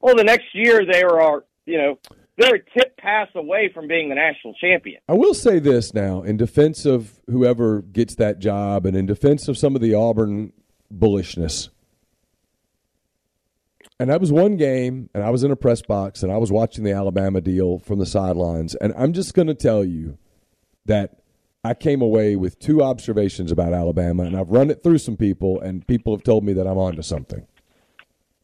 Well, 0.02 0.16
the 0.16 0.24
next 0.24 0.54
year 0.54 0.86
they 0.86 1.04
were, 1.04 1.46
you 1.66 1.78
know, 1.78 2.00
they're 2.38 2.56
a 2.56 2.60
tip 2.60 2.98
pass 2.98 3.28
away 3.36 3.72
from 3.74 3.88
being 3.88 4.10
the 4.10 4.16
national 4.16 4.54
champion. 4.54 5.02
I 5.10 5.14
will 5.14 5.34
say 5.34 5.60
this 5.60 5.94
now, 5.94 6.22
in 6.22 6.38
defense 6.38 6.86
of 6.86 7.20
whoever 7.28 7.82
gets 7.82 8.16
that 8.16 8.40
job, 8.40 8.86
and 8.86 8.96
in 8.96 9.06
defense 9.06 9.48
of 9.48 9.58
some 9.58 9.76
of 9.76 9.82
the 9.82 9.96
Auburn 9.96 10.54
bullishness. 10.94 11.70
And 14.00 14.12
that 14.12 14.22
was 14.22 14.32
one 14.32 14.58
game, 14.58 15.10
and 15.16 15.24
I 15.24 15.32
was 15.32 15.44
in 15.44 15.50
a 15.50 15.56
press 15.56 15.82
box, 15.82 16.22
and 16.22 16.32
I 16.32 16.38
was 16.38 16.52
watching 16.52 16.84
the 16.84 16.92
Alabama 16.92 17.42
deal 17.42 17.80
from 17.80 17.98
the 17.98 18.06
sidelines. 18.06 18.76
And 18.76 18.94
I'm 18.96 19.14
just 19.14 19.34
going 19.34 19.48
to 19.48 19.56
tell 19.56 19.84
you 19.84 20.20
that 20.86 21.18
I 21.64 21.74
came 21.74 22.02
away 22.04 22.36
with 22.36 22.60
two 22.60 22.84
observations 22.84 23.52
about 23.52 23.74
Alabama, 23.74 24.24
and 24.24 24.38
I've 24.38 24.50
run 24.50 24.70
it 24.70 24.84
through 24.84 25.00
some 25.00 25.18
people, 25.18 25.60
and 25.60 25.86
people 25.88 26.16
have 26.16 26.24
told 26.24 26.44
me 26.44 26.54
that 26.54 26.68
I'm 26.68 26.78
onto 26.78 27.02
something. 27.02 27.48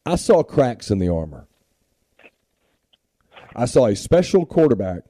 I 0.06 0.16
saw 0.16 0.42
cracks 0.42 0.90
in 0.90 0.98
the 0.98 1.10
armor. 1.10 1.48
I 3.56 3.66
saw 3.66 3.88
a 3.88 3.96
special 3.96 4.46
quarterback 4.46 5.04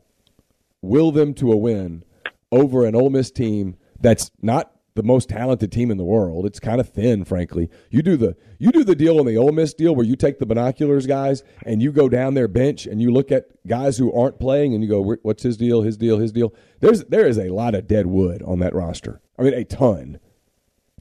will 0.81 1.11
them 1.11 1.33
to 1.35 1.51
a 1.51 1.57
win 1.57 2.03
over 2.51 2.85
an 2.85 2.95
Ole 2.95 3.09
Miss 3.09 3.31
team 3.31 3.77
that's 3.99 4.31
not 4.41 4.73
the 4.95 5.03
most 5.03 5.29
talented 5.29 5.71
team 5.71 5.89
in 5.89 5.97
the 5.97 6.03
world. 6.03 6.45
It's 6.45 6.59
kind 6.59 6.79
of 6.79 6.89
thin, 6.89 7.25
frankly. 7.25 7.69
You 7.89 8.03
do 8.03 8.15
the 8.15 8.35
you 8.59 8.71
do 8.71 8.83
the 8.83 8.95
deal 8.95 9.19
on 9.19 9.25
the 9.25 9.37
Ole 9.37 9.51
Miss 9.51 9.73
deal 9.73 9.95
where 9.95 10.05
you 10.05 10.15
take 10.15 10.39
the 10.39 10.45
binoculars, 10.45 11.07
guys, 11.07 11.43
and 11.65 11.81
you 11.81 11.91
go 11.91 12.09
down 12.09 12.35
their 12.35 12.47
bench 12.47 12.85
and 12.85 13.01
you 13.01 13.11
look 13.11 13.31
at 13.31 13.47
guys 13.65 13.97
who 13.97 14.13
aren't 14.13 14.39
playing 14.39 14.73
and 14.73 14.83
you 14.83 14.89
go, 14.89 15.17
"What's 15.23 15.43
his 15.43 15.57
deal? 15.57 15.81
His 15.81 15.97
deal? 15.97 16.19
His 16.19 16.31
deal?" 16.31 16.53
There's 16.79 17.03
there 17.05 17.25
is 17.25 17.39
a 17.39 17.49
lot 17.49 17.73
of 17.73 17.87
dead 17.87 18.07
wood 18.07 18.43
on 18.43 18.59
that 18.59 18.75
roster. 18.75 19.21
I 19.37 19.43
mean, 19.43 19.53
a 19.53 19.63
ton. 19.63 20.19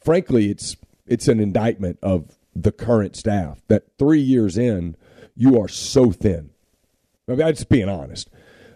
Frankly, 0.03 0.51
it's 0.51 0.77
it's 1.07 1.29
an 1.29 1.41
indictment 1.41 1.99
of 2.03 2.39
the 2.55 2.73
current 2.73 3.17
staff 3.17 3.63
that 3.69 3.85
three 3.99 4.21
years 4.21 4.57
in, 4.57 4.97
you 5.35 5.61
are 5.61 5.69
so 5.69 6.13
thin. 6.13 6.52
I 7.29 7.33
mean, 7.33 7.43
I'm 7.47 7.55
just 7.55 7.69
being 7.69 7.89
honest. 7.89 8.29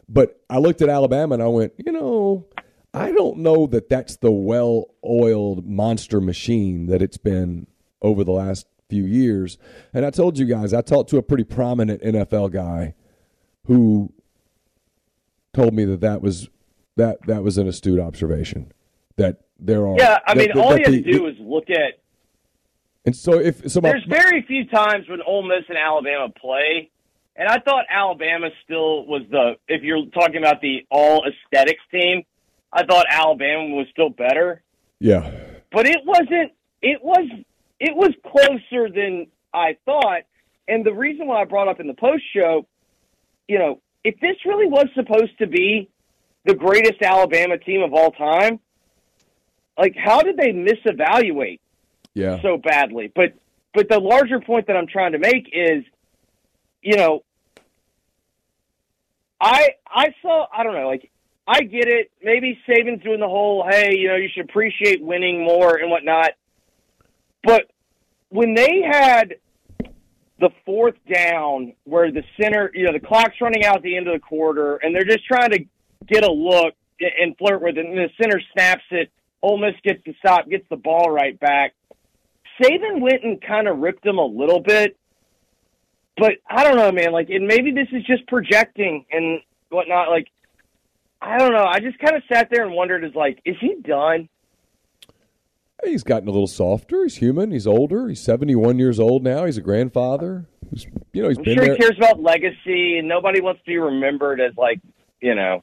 But 0.08 0.40
I 0.48 0.58
looked 0.58 0.82
at 0.82 0.88
Alabama 0.88 1.34
and 1.34 1.42
I 1.42 1.48
went, 1.48 1.72
you 1.84 1.90
know, 1.92 2.46
I 2.94 3.10
don't 3.12 3.38
know 3.38 3.66
that 3.66 3.88
that's 3.88 4.16
the 4.16 4.30
well 4.30 4.86
oiled 5.04 5.66
monster 5.66 6.20
machine 6.20 6.86
that 6.86 7.02
it's 7.02 7.16
been 7.16 7.66
over 8.00 8.22
the 8.24 8.32
last 8.32 8.66
few 8.88 9.04
years. 9.04 9.58
And 9.92 10.06
I 10.06 10.10
told 10.10 10.38
you 10.38 10.46
guys, 10.46 10.72
I 10.72 10.80
talked 10.80 11.10
to 11.10 11.18
a 11.18 11.22
pretty 11.22 11.44
prominent 11.44 12.02
NFL 12.02 12.52
guy 12.52 12.94
who 13.66 14.12
told 15.52 15.74
me 15.74 15.84
that 15.86 16.00
that 16.00 16.22
was 16.22 16.48
that 16.96 17.18
that 17.26 17.42
was 17.42 17.58
an 17.58 17.66
astute 17.66 17.98
observation. 17.98 18.72
That 19.16 19.40
there 19.58 19.86
are 19.88 19.96
Yeah, 19.98 20.18
I 20.26 20.34
mean, 20.34 20.48
that- 20.48 20.56
all 20.56 20.70
that 20.70 20.78
you 20.80 20.84
have 20.84 20.92
the- 20.94 21.02
to 21.02 21.12
do 21.18 21.26
is 21.26 21.34
look 21.40 21.68
at. 21.70 21.94
and 23.04 23.16
so 23.16 23.40
if 23.40 23.68
so 23.70 23.80
my, 23.80 23.90
There's 23.90 24.04
very 24.04 24.42
few 24.42 24.66
times 24.66 25.08
when 25.08 25.20
Ole 25.22 25.42
Miss 25.42 25.64
and 25.68 25.76
Alabama 25.76 26.28
play, 26.30 26.90
and 27.36 27.48
I 27.48 27.58
thought 27.58 27.84
Alabama 27.90 28.48
still 28.64 29.06
was 29.06 29.22
the. 29.30 29.56
If 29.68 29.82
you're 29.82 30.06
talking 30.06 30.38
about 30.38 30.60
the 30.60 30.86
all 30.90 31.24
aesthetics 31.26 31.82
team, 31.90 32.24
I 32.72 32.84
thought 32.84 33.06
Alabama 33.10 33.74
was 33.74 33.86
still 33.92 34.10
better. 34.10 34.62
yeah 35.00 35.30
but 35.72 35.86
it 35.86 35.98
wasn't 36.04 36.52
it 36.82 37.02
was 37.02 37.28
it 37.80 37.94
was 37.94 38.12
closer 38.24 38.88
than 38.88 39.26
I 39.52 39.76
thought. 39.84 40.22
And 40.68 40.84
the 40.84 40.92
reason 40.92 41.26
why 41.26 41.42
I 41.42 41.44
brought 41.44 41.68
up 41.68 41.80
in 41.80 41.86
the 41.86 41.94
post 41.94 42.24
show, 42.34 42.66
you 43.46 43.58
know, 43.58 43.80
if 44.02 44.18
this 44.20 44.36
really 44.44 44.66
was 44.66 44.86
supposed 44.94 45.38
to 45.38 45.46
be 45.46 45.88
the 46.44 46.54
greatest 46.54 47.02
Alabama 47.02 47.58
team 47.58 47.82
of 47.82 47.92
all 47.92 48.10
time, 48.10 48.58
like 49.78 49.94
how 49.96 50.22
did 50.22 50.36
they 50.36 50.52
misevaluate 50.52 51.60
yeah 52.14 52.40
so 52.40 52.56
badly? 52.56 53.12
But 53.14 53.34
but 53.74 53.88
the 53.90 54.00
larger 54.00 54.40
point 54.40 54.68
that 54.68 54.76
I'm 54.76 54.86
trying 54.86 55.12
to 55.12 55.18
make 55.18 55.50
is, 55.52 55.84
you 56.82 56.96
know, 56.96 57.22
I 59.40 59.70
I 59.86 60.14
saw 60.22 60.46
I 60.56 60.62
don't 60.62 60.74
know 60.74 60.88
like 60.88 61.10
I 61.46 61.60
get 61.60 61.88
it. 61.88 62.10
Maybe 62.22 62.58
Saban's 62.68 63.02
doing 63.02 63.20
the 63.20 63.28
whole 63.28 63.66
hey 63.68 63.96
you 63.96 64.08
know 64.08 64.16
you 64.16 64.28
should 64.34 64.48
appreciate 64.48 65.02
winning 65.02 65.44
more 65.44 65.76
and 65.76 65.90
whatnot, 65.90 66.30
but 67.42 67.70
when 68.28 68.54
they 68.54 68.82
had 68.82 69.36
the 70.38 70.50
fourth 70.64 70.96
down 71.12 71.72
where 71.84 72.10
the 72.10 72.22
center, 72.40 72.70
you 72.74 72.84
know, 72.84 72.92
the 72.92 73.00
clock's 73.00 73.40
running 73.40 73.64
out 73.64 73.76
at 73.76 73.82
the 73.82 73.96
end 73.96 74.06
of 74.06 74.14
the 74.14 74.20
quarter, 74.20 74.76
and 74.76 74.94
they're 74.94 75.04
just 75.04 75.24
trying 75.24 75.50
to 75.50 75.64
get 76.06 76.24
a 76.24 76.30
look 76.30 76.74
and 77.00 77.36
flirt 77.38 77.62
with 77.62 77.78
it, 77.78 77.86
and 77.86 77.96
the 77.96 78.08
center 78.20 78.40
snaps 78.52 78.84
it. 78.90 79.10
Ole 79.42 79.58
Miss 79.58 79.74
gets 79.82 80.02
the 80.04 80.14
stop, 80.18 80.48
gets 80.48 80.66
the 80.68 80.76
ball 80.76 81.10
right 81.10 81.38
back. 81.38 81.74
Saban 82.60 83.00
went 83.00 83.22
and 83.22 83.40
kind 83.40 83.68
of 83.68 83.78
ripped 83.78 84.04
him 84.04 84.18
a 84.18 84.24
little 84.24 84.60
bit, 84.60 84.96
but 86.16 86.32
I 86.48 86.64
don't 86.64 86.76
know, 86.76 86.92
man. 86.92 87.12
Like, 87.12 87.30
and 87.30 87.46
maybe 87.46 87.70
this 87.72 87.88
is 87.92 88.04
just 88.04 88.26
projecting 88.26 89.04
and 89.10 89.40
whatnot. 89.70 90.08
Like, 90.08 90.28
I 91.20 91.38
don't 91.38 91.52
know. 91.52 91.64
I 91.64 91.80
just 91.80 91.98
kind 91.98 92.16
of 92.16 92.22
sat 92.32 92.48
there 92.50 92.64
and 92.64 92.74
wondered, 92.74 93.04
is 93.04 93.14
like, 93.14 93.40
is 93.44 93.56
he 93.60 93.76
done? 93.82 94.28
He's 95.84 96.02
gotten 96.02 96.28
a 96.28 96.30
little 96.30 96.46
softer. 96.46 97.02
He's 97.02 97.16
human. 97.16 97.50
He's 97.50 97.66
older. 97.66 98.08
He's 98.08 98.22
71 98.22 98.78
years 98.78 98.98
old 98.98 99.22
now. 99.22 99.44
He's 99.44 99.58
a 99.58 99.62
grandfather. 99.62 100.46
He's, 100.70 100.86
you 101.12 101.22
know, 101.22 101.28
he's 101.28 101.38
I'm 101.38 101.44
been 101.44 101.56
sure 101.56 101.64
there. 101.66 101.74
he 101.74 101.80
cares 101.80 101.96
about 101.98 102.20
legacy, 102.20 102.98
and 102.98 103.06
nobody 103.06 103.40
wants 103.40 103.60
to 103.60 103.66
be 103.66 103.76
remembered 103.76 104.40
as 104.40 104.56
like, 104.56 104.80
you 105.20 105.34
know, 105.34 105.62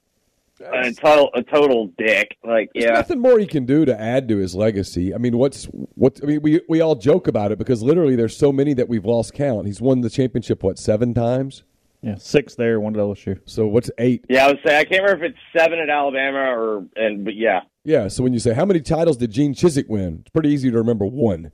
a 0.71 0.93
total 0.93 1.29
a 1.33 1.43
total 1.43 1.87
dick. 1.97 2.37
Like, 2.43 2.69
There's 2.73 2.85
yeah, 2.85 2.91
nothing 2.93 3.19
more 3.19 3.39
he 3.39 3.45
can 3.47 3.65
do 3.65 3.85
to 3.85 3.99
add 3.99 4.27
to 4.29 4.37
his 4.37 4.55
legacy. 4.55 5.13
I 5.13 5.17
mean, 5.17 5.37
what's 5.37 5.65
what? 5.65 6.19
I 6.23 6.25
mean, 6.25 6.41
we 6.41 6.61
we 6.67 6.81
all 6.81 6.95
joke 6.95 7.27
about 7.27 7.51
it 7.51 7.57
because 7.57 7.81
literally 7.83 8.15
there's 8.15 8.35
so 8.35 8.51
many 8.51 8.73
that 8.75 8.87
we've 8.89 9.05
lost 9.05 9.33
count. 9.33 9.67
He's 9.67 9.81
won 9.81 10.01
the 10.01 10.09
championship 10.09 10.63
what 10.63 10.77
seven 10.79 11.13
times. 11.13 11.63
Yeah, 12.01 12.15
six 12.15 12.55
there, 12.55 12.81
one 12.81 12.95
at 12.95 12.99
LSU. 12.99 13.39
So 13.45 13.65
what's 13.65 13.89
eight? 13.97 14.25
yeah. 14.27 14.45
I 14.45 14.47
would 14.47 14.59
say 14.65 14.77
I 14.77 14.83
can't 14.83 15.03
remember 15.03 15.25
if 15.25 15.31
it's 15.31 15.39
seven 15.57 15.79
at 15.79 15.89
Alabama 15.89 16.39
or 16.39 16.85
and 16.97 17.23
but 17.23 17.35
yeah, 17.35 17.61
Yeah. 17.85 18.09
So 18.09 18.23
when 18.23 18.33
you 18.33 18.39
say 18.39 18.53
how 18.53 18.65
many 18.65 18.81
titles 18.81 19.15
did 19.17 19.31
Gene 19.31 19.53
Chizik 19.53 19.87
win, 19.87 20.19
it's 20.21 20.31
pretty 20.31 20.49
easy 20.49 20.69
to 20.69 20.77
remember 20.77 21.05
one. 21.05 21.51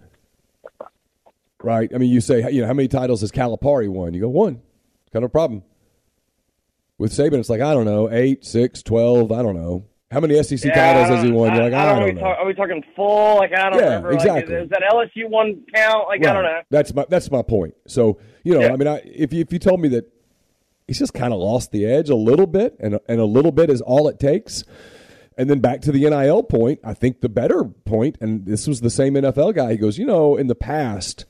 Right. 1.61 1.91
I 1.93 1.97
mean, 1.97 2.09
you 2.09 2.21
say 2.21 2.49
you 2.51 2.61
know 2.61 2.67
how 2.67 2.73
many 2.73 2.87
titles 2.87 3.21
has 3.21 3.31
Calipari 3.31 3.89
won? 3.89 4.13
You 4.13 4.21
go 4.21 4.29
one. 4.29 4.61
Kind 5.11 5.23
of 5.23 5.29
a 5.29 5.29
problem. 5.29 5.63
With 6.99 7.11
Saban, 7.11 7.39
it's 7.39 7.49
like 7.49 7.61
I 7.61 7.73
don't 7.73 7.85
know, 7.85 8.11
eight, 8.11 8.45
six, 8.45 8.83
twelve. 8.83 9.31
I 9.31 9.41
don't 9.41 9.55
know. 9.55 9.85
How 10.11 10.19
many 10.19 10.41
SEC 10.43 10.63
yeah, 10.65 10.73
titles 10.93 11.09
has 11.09 11.23
he 11.23 11.31
won? 11.31 11.53
You're 11.53 11.63
like, 11.69 11.73
I, 11.73 11.93
know. 11.93 12.05
don't 12.07 12.15
know. 12.15 12.21
talk- 12.21 12.37
are 12.39 12.45
we 12.45 12.53
talking 12.53 12.83
full? 12.95 13.37
Like 13.37 13.53
I 13.53 13.69
don't 13.69 13.79
Yeah, 13.79 13.85
remember. 13.85 14.11
exactly. 14.11 14.53
Like, 14.55 14.63
is, 14.63 14.65
is 14.65 14.69
that 14.71 14.81
LSU 14.91 15.29
one 15.29 15.63
count? 15.73 16.07
Like 16.07 16.25
I 16.25 16.33
don't 16.33 16.43
know. 16.43 16.61
That's 16.69 16.93
my 16.93 17.05
that's 17.09 17.31
my 17.31 17.41
point. 17.41 17.73
So 17.87 18.19
you 18.43 18.53
know, 18.53 18.61
Yeah. 18.61 18.73
I 18.73 18.75
mean, 18.75 18.87
I, 18.87 19.01
if 19.05 19.31
you, 19.33 19.41
if 19.41 19.53
you 19.53 19.59
told 19.59 19.79
me 19.81 19.87
that 19.89 20.11
he's 20.87 20.99
just 20.99 21.13
kind 21.13 21.31
of 21.33 21.39
lost 21.39 21.71
the 21.71 21.85
edge 21.85 22.09
a 22.09 22.15
little 22.15 22.47
bit, 22.47 22.75
and 22.79 22.99
and 23.07 23.19
a 23.21 23.25
little 23.25 23.51
bit 23.51 23.69
is 23.69 23.81
all 23.81 24.07
it 24.07 24.19
takes. 24.19 24.63
And 25.37 25.49
then 25.49 25.59
back 25.61 25.79
to 25.81 25.93
the 25.93 26.01
NIL 26.09 26.43
point, 26.43 26.81
I 26.83 26.93
think 26.93 27.21
the 27.21 27.29
better 27.29 27.63
point, 27.63 28.17
and 28.19 28.45
this 28.45 28.67
was 28.67 28.81
the 28.81 28.89
same 28.89 29.13
NFL 29.13 29.55
guy. 29.55 29.71
He 29.71 29.77
goes, 29.77 29.97
you 29.97 30.05
know, 30.05 30.35
in 30.35 30.47
the 30.47 30.55
past, 30.55 31.23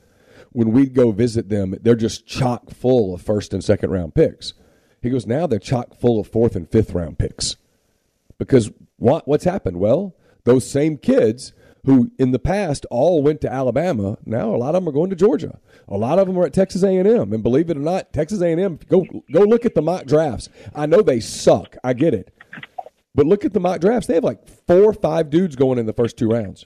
when 0.51 0.72
we'd 0.72 0.95
go 0.95 1.11
visit 1.11 1.49
them, 1.49 1.76
they're 1.84 1.93
just 1.95 2.26
chock 2.26 2.72
full 2.72 3.13
of 3.13 3.22
first 3.22 3.53
and 3.53 3.63
second 3.63 3.91
round 3.91 4.15
picks. 4.15 4.53
He 5.02 5.10
goes, 5.10 5.26
now 5.26 5.47
they're 5.47 5.60
chock 5.60 5.95
full 6.00 6.20
of 6.20 6.28
fourth 6.28 6.56
and 6.56 6.70
fifth 6.70 6.93
round 6.93 7.18
picks. 7.18 7.56
Because 8.38 8.72
what 8.97 9.28
what's 9.28 9.43
happened? 9.45 9.78
Well, 9.78 10.16
those 10.43 10.70
same 10.70 10.97
kids 10.97 11.54
who 11.86 12.12
in 12.20 12.32
the 12.32 12.39
past 12.39 12.86
all 12.91 13.22
went 13.24 13.39
to 13.41 13.52
Alabama, 13.52 14.18
now 14.26 14.54
a 14.54 14.58
lot 14.58 14.76
of 14.76 14.82
them 14.84 14.89
are 14.89 14.93
going 14.93 15.10
to 15.10 15.16
Georgia. 15.16 15.60
A 15.88 15.97
lot 15.97 16.20
of 16.20 16.28
them 16.28 16.38
are 16.38 16.45
at 16.45 16.54
Texas 16.54 16.84
A&M, 16.84 17.08
and 17.34 17.41
believe 17.43 17.70
it 17.70 17.78
or 17.78 17.82
not, 17.82 18.12
Texas 18.14 18.41
A&M 18.41 18.80
go 18.89 19.06
go 19.32 19.41
look 19.41 19.66
at 19.66 19.76
the 19.76 19.82
mock 19.82 20.06
drafts. 20.06 20.50
I 20.76 20.86
know 20.86 21.02
they 21.02 21.20
suck. 21.20 21.76
I 21.84 21.93
get 21.93 22.14
it. 22.14 22.34
But 23.16 23.26
look 23.26 23.43
at 23.45 23.54
the 23.54 23.60
mock 23.60 23.82
drafts. 23.82 24.08
They 24.08 24.16
have 24.16 24.24
like 24.24 24.47
four 24.68 24.84
or 24.84 24.93
five 24.93 25.30
dudes 25.30 25.56
going 25.56 25.80
in 25.80 25.86
the 25.86 25.93
first 25.93 26.18
two 26.18 26.30
rounds. 26.30 26.66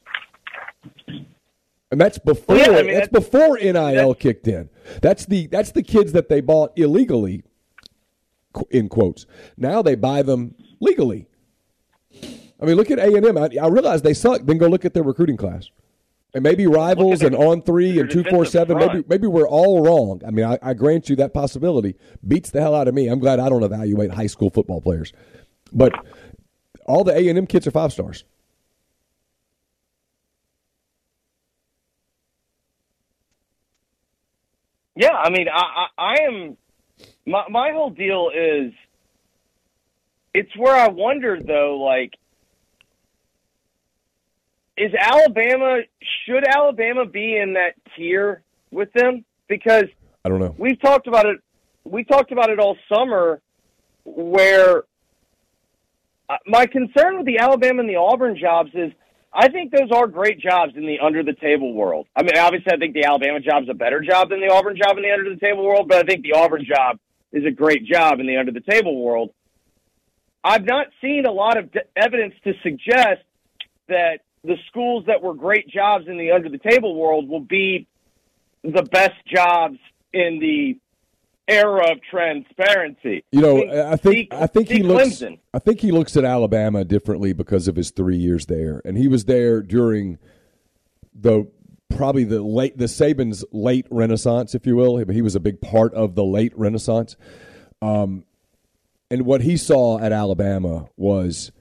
And 1.92 2.02
that's 2.02 2.18
before 2.18 2.56
Well, 2.56 2.72
yeah, 2.72 2.78
I 2.80 2.82
mean, 2.84 2.94
that's 2.96 3.08
that's- 3.10 3.30
before 3.30 3.58
NIL 3.60 4.16
kicked 4.16 4.48
in. 4.48 4.70
That's 5.02 5.26
the 5.26 5.48
that's 5.48 5.72
the 5.72 5.84
kids 5.84 6.12
that 6.14 6.28
they 6.28 6.42
bought 6.42 6.74
illegally 6.76 7.44
in 8.70 8.90
quotes. 8.90 9.26
Now 9.58 9.82
they 9.82 9.96
buy 9.96 10.22
them 10.22 10.56
legally. 10.80 11.28
I 12.62 12.66
mean, 12.66 12.76
look 12.76 12.92
at 12.92 13.00
A 13.00 13.14
and 13.16 13.26
M. 13.26 13.38
I 13.38 13.50
I 13.62 13.68
realize 13.68 14.02
they 14.02 14.14
suck. 14.14 14.42
Then 14.44 14.58
go 14.58 14.68
look 14.68 14.86
at 14.86 14.94
their 14.94 15.04
recruiting 15.04 15.38
class, 15.38 15.70
and 16.34 16.44
maybe 16.44 16.66
rivals 16.68 17.22
and 17.22 17.36
on 17.36 17.62
three 17.62 18.00
and 18.00 18.10
two 18.10 18.24
four 18.24 18.46
seven. 18.46 18.78
Maybe 18.78 19.04
maybe 19.08 19.28
we're 19.28 19.48
all 19.48 19.84
wrong. 19.84 20.22
I 20.26 20.32
mean, 20.32 20.46
I, 20.46 20.60
I 20.62 20.74
grant 20.74 21.10
you 21.10 21.16
that 21.18 21.34
possibility. 21.34 21.96
Beats 22.26 22.52
the 22.52 22.62
hell 22.62 22.76
out 22.76 22.88
of 22.88 22.94
me. 22.94 23.08
I'm 23.08 23.20
glad 23.20 23.40
I 23.40 23.50
don't 23.50 23.64
evaluate 23.64 24.12
high 24.12 24.28
school 24.28 24.50
football 24.50 24.82
players, 24.82 25.12
but 25.74 25.94
all 26.86 27.04
the 27.04 27.14
A 27.18 27.28
and 27.28 27.38
M 27.38 27.48
kids 27.48 27.68
are 27.68 27.72
five 27.72 27.92
stars. 27.92 28.24
Yeah, 34.96 35.12
I 35.12 35.30
mean, 35.32 35.48
I, 35.54 35.62
I, 35.62 35.88
I 35.98 36.16
am. 36.28 36.58
My 37.26 37.44
my 37.50 37.72
whole 37.72 37.90
deal 37.90 38.30
is. 38.34 38.74
It's 40.34 40.56
where 40.58 40.76
I 40.76 40.88
wonder 40.88 41.40
though, 41.40 41.78
like, 41.78 42.14
is 44.76 44.92
Alabama 45.00 45.82
should 46.26 46.44
Alabama 46.48 47.06
be 47.06 47.38
in 47.38 47.54
that 47.54 47.76
tier 47.96 48.42
with 48.72 48.92
them? 48.94 49.26
Because 49.48 49.86
I 50.26 50.30
don't 50.30 50.40
know. 50.40 50.56
we've 50.58 50.82
talked 50.82 51.08
about 51.08 51.26
it. 51.28 51.40
We 51.84 52.04
talked 52.04 52.32
about 52.32 52.50
it 52.50 52.60
all 52.60 52.78
summer, 52.92 53.42
where 54.06 54.84
uh, 56.30 56.38
my 56.48 56.66
concern 56.66 57.18
with 57.18 57.26
the 57.26 57.40
Alabama 57.40 57.82
and 57.82 57.90
the 57.90 57.98
Auburn 57.98 58.38
jobs 58.40 58.72
is 58.74 58.92
I 59.32 59.50
think 59.50 59.72
those 59.72 59.92
are 59.92 60.08
great 60.08 60.40
jobs 60.40 60.74
in 60.76 60.86
the 60.86 61.00
under 61.00 61.24
the 61.24 61.34
table 61.34 61.74
world. 61.74 62.08
I 62.16 62.24
mean, 62.24 62.38
obviously, 62.38 62.72
I 62.72 62.78
think 62.78 62.94
the 62.94 63.06
Alabama 63.06 63.40
job 63.40 63.64
is 63.64 63.70
a 63.70 63.74
better 63.74 64.00
job 64.00 64.30
than 64.30 64.40
the 64.42 64.52
Auburn 64.52 64.78
job 64.78 64.98
in 64.98 65.04
the 65.04 65.12
under 65.12 65.30
the 65.30 65.40
table 65.40 65.64
world, 65.64 65.88
but 65.88 65.98
I 65.98 66.04
think 66.04 66.24
the 66.24 66.34
Auburn 66.34 66.66
job 66.66 67.00
is 67.34 67.46
a 67.46 67.52
great 67.52 67.86
job 67.86 68.20
in 68.20 68.28
the 68.28 68.38
under 68.38 68.52
the 68.52 68.62
table 68.62 69.04
world. 69.04 69.32
I've 70.44 70.66
not 70.66 70.88
seen 71.02 71.26
a 71.26 71.32
lot 71.32 71.58
of 71.58 71.70
evidence 71.96 72.36
to 72.44 72.54
suggest 72.62 73.24
that 73.88 74.20
the 74.44 74.56
schools 74.68 75.06
that 75.08 75.22
were 75.22 75.34
great 75.34 75.68
jobs 75.68 76.08
in 76.08 76.18
the 76.18 76.32
under 76.32 76.50
the 76.50 76.58
table 76.58 76.96
world 76.96 77.28
will 77.28 77.40
be 77.40 77.88
the 78.64 78.84
best 78.84 79.26
jobs 79.26 79.78
in 80.14 80.40
the 80.40 80.78
era 81.48 81.92
of 81.92 82.00
transparency. 82.10 83.24
You 83.32 83.42
know, 83.42 83.90
I 83.92 83.96
think 83.96 84.34
I 84.34 84.48
think 84.48 84.68
see 84.68 84.76
he 84.76 84.84
looks. 84.84 85.22
Clemson. 85.22 85.40
I 85.54 85.60
think 85.60 85.80
he 85.80 85.92
looks 85.92 86.16
at 86.16 86.26
Alabama 86.26 86.84
differently 86.84 87.34
because 87.34 87.68
of 87.68 87.76
his 87.76 87.92
three 87.92 88.18
years 88.18 88.46
there, 88.46 88.82
and 88.86 88.98
he 88.98 89.08
was 89.08 89.26
there 89.26 89.62
during 89.62 90.20
the 91.14 91.48
probably 91.96 92.24
the 92.24 92.42
late 92.42 92.78
the 92.78 92.86
Saban's 92.86 93.44
late 93.52 93.86
Renaissance, 93.90 94.56
if 94.56 94.66
you 94.66 94.76
will. 94.76 94.98
He 94.98 95.22
was 95.22 95.36
a 95.36 95.40
big 95.40 95.62
part 95.62 95.94
of 95.94 96.16
the 96.16 96.24
late 96.24 96.58
Renaissance. 96.58 97.16
Um, 97.82 98.26
and 99.10 99.26
what 99.26 99.42
he 99.42 99.58
saw 99.58 100.00
at 100.00 100.12
Alabama 100.12 100.88
was 100.98 101.52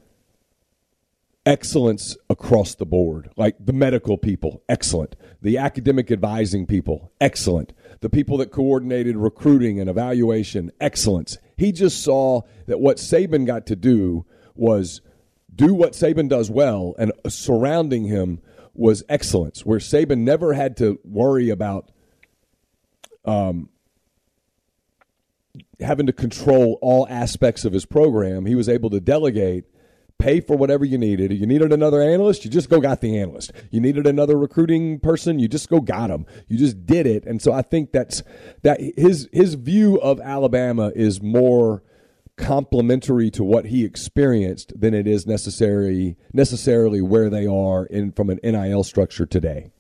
excellence 1.45 2.17
across 2.31 2.75
the 2.75 2.87
board. 2.87 3.31
Like 3.37 3.57
the 3.59 3.73
medical 3.73 4.17
people, 4.17 4.63
excellent. 4.69 5.17
The 5.41 5.59
academic 5.59 6.11
advising 6.11 6.67
people, 6.67 7.13
excellent. 7.21 7.73
The 8.01 8.09
people 8.09 8.39
that 8.39 8.53
coordinated 8.53 9.17
recruiting 9.17 9.81
and 9.81 9.91
evaluation, 9.91 10.71
excellence. 10.81 11.39
He 11.57 11.73
just 11.73 12.03
saw 12.03 12.43
that 12.67 12.81
what 12.81 12.99
Saban 12.99 13.47
got 13.47 13.67
to 13.67 13.77
do 13.77 14.25
was 14.55 15.01
do 15.55 15.75
what 15.75 15.93
Saban 15.93 16.29
does 16.29 16.51
well, 16.51 16.95
and 16.99 17.13
surrounding 17.29 18.05
him 18.05 18.41
was 18.75 19.03
excellence, 19.09 19.65
where 19.67 19.79
Saban 19.79 20.19
never 20.19 20.55
had 20.55 20.77
to 20.79 20.99
worry 21.05 21.51
about 21.51 21.91
um, 23.25 23.69
having 25.81 26.07
to 26.07 26.13
control 26.13 26.79
all 26.81 27.07
aspects 27.09 27.65
of 27.65 27.73
his 27.73 27.85
program. 27.85 28.47
He 28.47 28.55
was 28.55 28.69
able 28.69 28.91
to 28.91 29.01
delegate, 29.01 29.65
pay 30.19 30.41
for 30.41 30.57
whatever 30.57 30.85
you 30.85 30.97
needed. 30.97 31.33
You 31.33 31.47
needed 31.47 31.73
another 31.73 32.01
analyst, 32.01 32.45
you 32.45 32.51
just 32.51 32.71
go 32.71 32.81
got 32.81 33.01
the 33.01 33.19
analyst. 33.19 33.53
You 33.71 33.81
needed 33.81 34.07
another 34.07 34.39
recruiting 34.39 35.01
person, 35.01 35.39
you 35.39 35.49
just 35.49 35.69
go 35.69 35.81
got 35.81 36.11
him. 36.11 36.27
You 36.49 36.57
just 36.57 36.87
did 36.87 37.07
it. 37.07 37.25
And 37.27 37.43
so 37.43 37.53
I 37.53 37.63
think 37.63 37.93
that's 37.93 38.23
that 38.63 38.81
his 38.97 39.29
his 39.33 39.55
view 39.55 40.01
of 40.01 40.21
Alabama 40.21 40.93
is 40.95 41.21
more 41.21 41.83
complementary 42.37 43.31
to 43.31 43.45
what 43.45 43.67
he 43.67 43.85
experienced 43.85 44.79
than 44.79 44.95
it 44.95 45.07
is 45.07 45.27
necessary 45.27 46.17
necessarily 46.33 47.01
where 47.01 47.29
they 47.29 47.47
are 47.47 47.85
in 47.87 48.11
from 48.13 48.31
an 48.31 48.41
NIL 48.43 48.83
structure 48.83 49.27
today. 49.27 49.71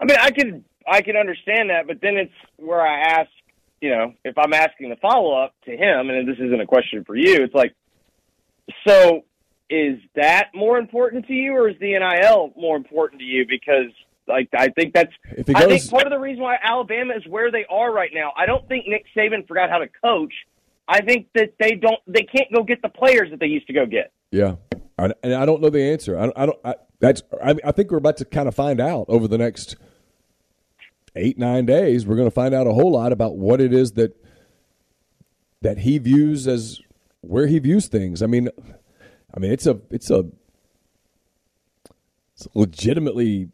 I 0.00 0.04
mean, 0.04 0.16
I 0.20 0.30
can 0.30 0.64
I 0.86 1.02
can 1.02 1.16
understand 1.16 1.70
that, 1.70 1.86
but 1.86 2.00
then 2.00 2.16
it's 2.16 2.32
where 2.56 2.80
I 2.80 3.00
ask, 3.00 3.30
you 3.80 3.90
know, 3.90 4.14
if 4.24 4.38
I'm 4.38 4.54
asking 4.54 4.90
the 4.90 4.96
follow 4.96 5.36
up 5.36 5.54
to 5.64 5.72
him, 5.72 6.08
and 6.10 6.26
this 6.26 6.36
isn't 6.38 6.60
a 6.60 6.66
question 6.66 7.04
for 7.04 7.16
you, 7.16 7.42
it's 7.42 7.54
like, 7.54 7.74
so 8.86 9.24
is 9.68 9.98
that 10.14 10.48
more 10.54 10.78
important 10.78 11.26
to 11.26 11.34
you, 11.34 11.52
or 11.52 11.68
is 11.68 11.76
the 11.78 11.98
NIL 11.98 12.52
more 12.56 12.76
important 12.76 13.20
to 13.20 13.26
you? 13.26 13.44
Because 13.48 13.92
like 14.28 14.48
I 14.56 14.68
think 14.68 14.94
that's 14.94 15.12
he 15.46 15.54
I 15.54 15.66
think 15.66 15.88
part 15.90 16.04
of 16.06 16.10
the 16.10 16.18
reason 16.18 16.42
why 16.42 16.56
Alabama 16.62 17.14
is 17.16 17.22
where 17.28 17.50
they 17.50 17.64
are 17.70 17.92
right 17.92 18.10
now. 18.12 18.32
I 18.36 18.46
don't 18.46 18.66
think 18.68 18.86
Nick 18.86 19.06
Saban 19.16 19.46
forgot 19.48 19.70
how 19.70 19.78
to 19.78 19.88
coach. 20.02 20.32
I 20.86 21.00
think 21.02 21.28
that 21.34 21.54
they 21.58 21.72
don't 21.72 22.00
they 22.06 22.22
can't 22.22 22.52
go 22.54 22.62
get 22.62 22.82
the 22.82 22.88
players 22.88 23.30
that 23.30 23.40
they 23.40 23.46
used 23.46 23.66
to 23.66 23.72
go 23.72 23.86
get. 23.86 24.12
Yeah, 24.30 24.56
I, 24.98 25.12
and 25.22 25.34
I 25.34 25.44
don't 25.46 25.60
know 25.62 25.70
the 25.70 25.82
answer. 25.82 26.18
I, 26.18 26.22
don't- 26.26 26.38
I 26.38 26.46
don't. 26.46 26.58
I, 26.64 26.74
that's 27.00 27.22
I, 27.42 27.54
I 27.64 27.72
think 27.72 27.90
we're 27.90 27.98
about 27.98 28.16
to 28.18 28.24
kind 28.24 28.48
of 28.48 28.54
find 28.54 28.80
out 28.80 29.06
over 29.08 29.28
the 29.28 29.38
next 29.38 29.76
eight 31.16 31.38
nine 31.38 31.66
days. 31.66 32.06
We're 32.06 32.16
going 32.16 32.28
to 32.28 32.34
find 32.34 32.54
out 32.54 32.66
a 32.66 32.72
whole 32.72 32.92
lot 32.92 33.12
about 33.12 33.36
what 33.36 33.60
it 33.60 33.72
is 33.72 33.92
that 33.92 34.16
that 35.62 35.78
he 35.78 35.98
views 35.98 36.46
as 36.48 36.80
where 37.20 37.46
he 37.46 37.58
views 37.58 37.88
things. 37.88 38.22
I 38.22 38.26
mean, 38.26 38.48
I 39.34 39.38
mean 39.40 39.52
it's 39.52 39.66
a 39.66 39.80
it's 39.90 40.10
a 40.10 40.24
it's 42.34 42.48
legitimately. 42.54 43.48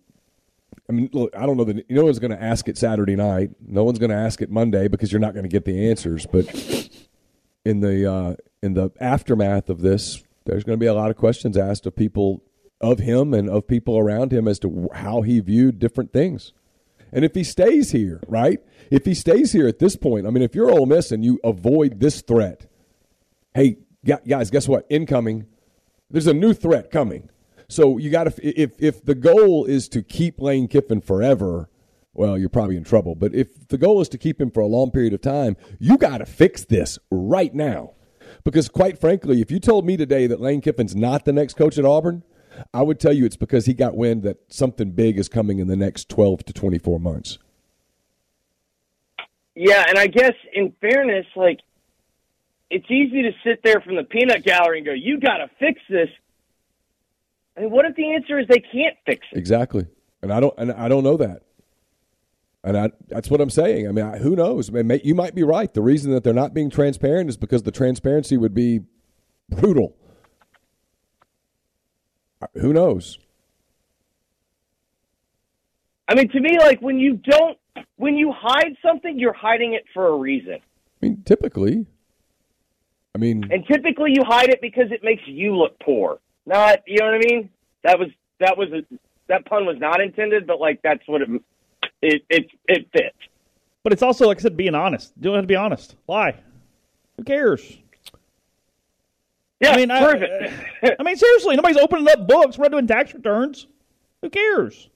I 0.89 0.93
mean, 0.93 1.09
look, 1.13 1.35
I 1.37 1.47
don't 1.47 1.57
know 1.57 1.65
that 1.65 1.91
no 1.91 2.05
one's 2.05 2.19
going 2.19 2.31
to 2.31 2.43
ask 2.43 2.69
it 2.69 2.77
Saturday 2.77 3.17
night. 3.17 3.51
No 3.67 3.85
one's 3.85 3.99
going 3.99 4.11
to 4.11 4.17
ask 4.17 4.43
it 4.43 4.51
Monday 4.51 4.89
because 4.89 5.11
you're 5.13 5.21
not 5.21 5.33
going 5.33 5.45
to 5.45 5.49
get 5.49 5.65
the 5.65 5.89
answers. 5.89 6.27
But 6.27 6.47
in 7.65 7.81
the 7.81 8.11
uh, 8.11 8.35
in 8.63 8.75
the 8.75 8.91
aftermath 9.01 9.71
of 9.71 9.81
this, 9.81 10.23
there's 10.45 10.65
going 10.65 10.79
to 10.79 10.83
be 10.83 10.87
a 10.87 10.95
lot 10.95 11.11
of 11.11 11.17
questions 11.17 11.57
asked 11.57 11.87
of 11.87 11.97
people 11.97 12.43
of 12.81 12.99
him 12.99 13.33
and 13.33 13.49
of 13.49 13.67
people 13.67 13.97
around 13.99 14.33
him 14.33 14.47
as 14.47 14.59
to 14.59 14.89
how 14.95 15.23
he 15.23 15.41
viewed 15.41 15.79
different 15.79 16.13
things. 16.13 16.53
And 17.13 17.25
if 17.25 17.35
he 17.35 17.45
stays 17.45 17.93
here, 17.93 18.21
right? 18.29 18.59
If 18.91 19.07
he 19.07 19.15
stays 19.15 19.53
here 19.53 19.69
at 19.69 19.79
this 19.79 19.97
point, 19.97 20.27
I 20.27 20.31
mean, 20.31 20.43
if 20.43 20.55
you're 20.55 20.71
Ole 20.71 20.85
Miss 20.85 21.13
and 21.13 21.25
you 21.25 21.41
avoid 21.45 22.01
this 22.01 22.21
threat, 22.21 22.67
hey 23.55 23.79
guys, 24.05 24.51
guess 24.51 24.69
what? 24.69 24.85
Incoming. 24.91 25.47
There's 26.11 26.27
a 26.27 26.35
new 26.35 26.53
threat 26.53 26.91
coming. 26.91 27.31
So 27.75 27.99
you 27.99 28.09
got 28.09 28.33
to 28.33 28.61
if 28.61 28.73
if 28.79 29.05
the 29.05 29.17
goal 29.17 29.65
is 29.65 29.89
to 29.89 30.03
keep 30.03 30.41
Lane 30.41 30.69
Kiffin 30.69 31.01
forever, 31.01 31.69
well, 32.13 32.39
you're 32.39 32.49
probably 32.49 32.77
in 32.77 32.85
trouble. 32.85 33.17
But 33.17 33.35
if 33.35 33.67
the 33.67 33.79
goal 33.79 34.01
is 34.01 34.09
to 34.11 34.19
keep 34.19 34.41
him 34.41 34.53
for 34.53 34.61
a 34.61 34.67
long 34.67 34.93
period 34.93 35.13
of 35.13 35.21
time, 35.21 35.57
you 35.81 35.99
got 35.99 36.19
to 36.19 36.27
fix 36.27 36.65
this 36.65 37.01
right 37.11 37.53
now. 37.53 37.95
Because 38.45 38.69
quite 38.69 39.01
frankly, 39.01 39.41
if 39.41 39.51
you 39.51 39.59
told 39.59 39.85
me 39.85 39.97
today 39.97 40.29
that 40.29 40.41
Lane 40.41 40.61
Kiffin's 40.61 40.95
not 40.95 41.25
the 41.25 41.33
next 41.33 41.55
coach 41.55 41.77
at 41.77 41.85
Auburn, 41.85 42.23
I 42.73 42.83
would 42.83 43.01
tell 43.01 43.13
you 43.13 43.25
it's 43.25 43.37
because 43.37 43.67
he 43.67 43.75
got 43.75 43.97
wind 43.97 44.23
that 44.23 44.37
something 44.53 44.93
big 44.93 45.19
is 45.19 45.29
coming 45.29 45.59
in 45.59 45.67
the 45.67 45.75
next 45.75 46.09
12 46.09 46.45
to 46.45 46.53
24 46.53 47.01
months. 47.01 47.39
Yeah, 49.57 49.85
and 49.89 49.99
I 49.99 50.07
guess 50.07 50.35
in 50.53 50.73
fairness, 50.81 51.27
like 51.35 51.59
it's 52.71 52.89
easy 52.89 53.23
to 53.23 53.33
sit 53.43 53.65
there 53.65 53.81
from 53.81 53.97
the 53.97 54.05
peanut 54.05 54.45
gallery 54.45 54.79
and 54.79 54.87
go, 54.87 54.93
"You 54.93 55.19
got 55.19 55.39
to 55.39 55.51
fix 55.59 55.81
this." 55.91 56.09
I 57.57 57.61
mean, 57.61 57.71
what 57.71 57.85
if 57.85 57.95
the 57.95 58.15
answer 58.15 58.39
is 58.39 58.47
they 58.49 58.61
can't 58.61 58.97
fix 59.07 59.27
it? 59.33 59.39
Exactly, 59.39 59.87
and 60.23 60.33
I 60.33 60.41
don't, 60.41 60.55
and 60.59 60.73
I 60.73 60.89
don't 60.89 61.05
know 61.05 61.17
that, 61.17 61.43
and 62.65 62.77
I, 62.77 62.91
that's 63.09 63.31
what 63.31 63.41
I'm 63.41 63.51
saying. 63.51 63.89
I 63.89 63.93
mean, 63.93 64.05
I, 64.05 64.19
who 64.19 64.35
knows? 64.35 64.69
I 64.75 64.83
mean, 64.83 65.01
you 65.05 65.15
might 65.15 65.35
be 65.35 65.43
right. 65.43 65.73
The 65.73 65.83
reason 65.83 66.13
that 66.13 66.25
they're 66.25 66.33
not 66.33 66.55
being 66.55 66.71
transparent 66.71 67.29
is 67.29 67.37
because 67.37 67.63
the 67.63 67.71
transparency 67.71 68.37
would 68.37 68.55
be 68.55 68.81
brutal. 69.49 69.97
Who 72.55 72.73
knows? 72.73 73.19
I 76.09 76.15
mean, 76.15 76.29
to 76.31 76.41
me, 76.41 76.59
like 76.59 76.81
when 76.83 76.99
you 76.99 77.15
don't, 77.15 77.59
when 77.97 78.17
you 78.17 78.33
hide 78.37 78.77
something, 78.83 79.19
you're 79.19 79.33
hiding 79.33 79.75
it 79.75 79.85
for 79.95 80.09
a 80.09 80.17
reason. 80.17 80.55
I 80.55 81.07
mean, 81.07 81.23
typically. 81.25 81.87
I 83.15 83.19
mean, 83.19 83.49
and 83.51 83.65
typically 83.67 84.11
you 84.13 84.23
hide 84.27 84.49
it 84.49 84.61
because 84.61 84.91
it 84.91 85.05
makes 85.05 85.23
you 85.27 85.57
look 85.57 85.79
poor. 85.81 86.19
Not, 86.47 86.81
you 86.87 86.99
know 86.99 87.07
what 87.07 87.15
I 87.15 87.19
mean? 87.19 87.51
That 87.83 87.99
was 87.99 88.09
that 88.41 88.59
was 88.59 88.71
a, 88.73 88.83
that 89.29 89.47
pun 89.47 89.67
was 89.67 89.79
not 89.79 90.01
intended, 90.01 90.47
but 90.47 90.61
like 90.61 90.81
that's 90.83 91.07
what 91.07 91.23
it 91.23 91.29
it 92.03 92.25
it 92.29 92.47
it 92.69 92.89
fits. 92.93 93.17
But 93.83 93.93
it's 93.93 94.03
also 94.03 94.27
like 94.27 94.39
I 94.39 94.43
said, 94.43 94.57
being 94.57 94.75
honest. 94.75 95.13
You 95.17 95.25
don't 95.25 95.35
have 95.35 95.45
to 95.45 95.49
be 95.49 95.57
honest. 95.57 95.97
Lie. 96.09 96.37
Who 97.17 97.25
cares? 97.25 97.79
Yeah, 99.61 99.71
I 99.71 99.77
mean, 99.77 99.89
prove 99.89 100.23
I. 100.83 100.97
I 100.99 101.03
mean, 101.03 101.17
seriously, 101.17 101.57
nobody's 101.57 101.77
opening 101.77 102.09
up 102.09 102.27
books. 102.27 102.59
We're 102.59 102.65
not 102.65 102.73
doing 102.73 102.87
tax 102.87 103.15
returns. 103.15 103.67
Who 104.21 104.31
cares? 104.31 104.91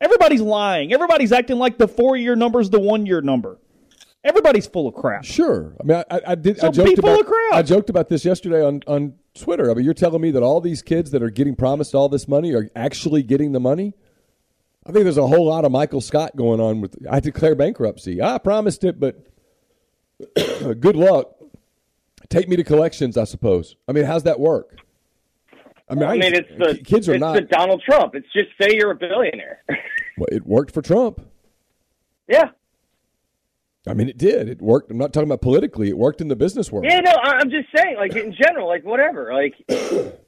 Everybody's 0.00 0.42
lying. 0.42 0.92
Everybody's 0.92 1.32
acting 1.32 1.58
like 1.58 1.78
the 1.78 1.88
four-year 1.88 2.36
number 2.36 2.60
is 2.60 2.68
the 2.70 2.78
one-year 2.78 3.22
number. 3.22 3.56
Everybody's 4.24 4.66
full 4.66 4.88
of 4.88 4.94
crap. 4.94 5.24
Sure. 5.24 5.76
I 5.80 5.84
mean, 5.84 6.02
I, 6.10 6.20
I 6.28 6.34
did. 6.34 6.58
So 6.58 6.68
I 6.68 6.70
joked 6.70 6.88
be 6.88 6.96
full 6.96 7.10
about. 7.10 7.20
of 7.20 7.26
crap. 7.26 7.52
I 7.52 7.62
joked 7.62 7.90
about 7.90 8.08
this 8.08 8.24
yesterday 8.24 8.64
on 8.64 8.82
on 8.86 9.14
Twitter. 9.34 9.70
I 9.70 9.74
mean, 9.74 9.84
you're 9.84 9.92
telling 9.94 10.22
me 10.22 10.30
that 10.30 10.42
all 10.42 10.60
these 10.60 10.80
kids 10.80 11.10
that 11.10 11.22
are 11.22 11.30
getting 11.30 11.54
promised 11.54 11.94
all 11.94 12.08
this 12.08 12.26
money 12.26 12.54
are 12.54 12.70
actually 12.74 13.22
getting 13.22 13.52
the 13.52 13.60
money? 13.60 13.94
I 14.86 14.92
think 14.92 15.04
there's 15.04 15.18
a 15.18 15.26
whole 15.26 15.46
lot 15.46 15.64
of 15.64 15.72
Michael 15.72 16.00
Scott 16.00 16.36
going 16.36 16.60
on 16.60 16.80
with. 16.80 16.96
I 17.10 17.20
declare 17.20 17.54
bankruptcy. 17.54 18.22
I 18.22 18.38
promised 18.38 18.82
it, 18.84 18.98
but 18.98 19.26
good 20.80 20.96
luck. 20.96 21.32
Take 22.30 22.48
me 22.48 22.56
to 22.56 22.64
collections, 22.64 23.18
I 23.18 23.24
suppose. 23.24 23.76
I 23.86 23.92
mean, 23.92 24.04
how's 24.04 24.22
that 24.22 24.40
work? 24.40 24.78
I 25.88 25.94
mean, 25.94 26.04
I 26.04 26.16
mean, 26.16 26.34
it's 26.34 26.48
the 26.58 26.82
kids 26.82 27.08
are 27.08 27.14
it's 27.14 27.20
not. 27.20 27.34
the 27.34 27.42
Donald 27.42 27.82
Trump. 27.82 28.14
It's 28.14 28.26
just 28.32 28.48
say 28.60 28.74
you're 28.74 28.92
a 28.92 28.96
billionaire. 28.96 29.62
well, 30.16 30.28
it 30.32 30.46
worked 30.46 30.72
for 30.72 30.80
Trump. 30.80 31.20
yeah, 32.26 32.50
I 33.86 33.94
mean, 33.94 34.08
it 34.08 34.16
did. 34.16 34.48
It 34.48 34.62
worked. 34.62 34.90
I'm 34.90 34.98
not 34.98 35.12
talking 35.12 35.28
about 35.28 35.42
politically. 35.42 35.88
It 35.90 35.98
worked 35.98 36.20
in 36.20 36.28
the 36.28 36.36
business 36.36 36.72
world. 36.72 36.86
yeah. 36.88 37.00
No, 37.00 37.12
I'm 37.22 37.50
just 37.50 37.68
saying, 37.76 37.96
like 37.96 38.16
in 38.16 38.34
general, 38.34 38.66
like 38.66 38.84
whatever. 38.84 39.32
Like 39.32 39.54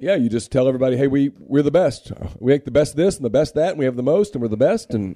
Yeah, 0.00 0.14
you 0.14 0.30
just 0.30 0.50
tell 0.50 0.66
everybody, 0.66 0.96
hey, 0.96 1.08
we 1.08 1.28
we're 1.38 1.62
the 1.62 1.70
best. 1.70 2.10
We 2.38 2.52
make 2.52 2.64
the 2.64 2.70
best 2.70 2.96
this 2.96 3.16
and 3.16 3.24
the 3.24 3.30
best 3.30 3.54
that, 3.54 3.70
and 3.70 3.78
we 3.78 3.84
have 3.84 3.96
the 3.96 4.02
most, 4.02 4.34
and 4.34 4.40
we're 4.40 4.48
the 4.48 4.56
best. 4.56 4.94
And 4.94 5.14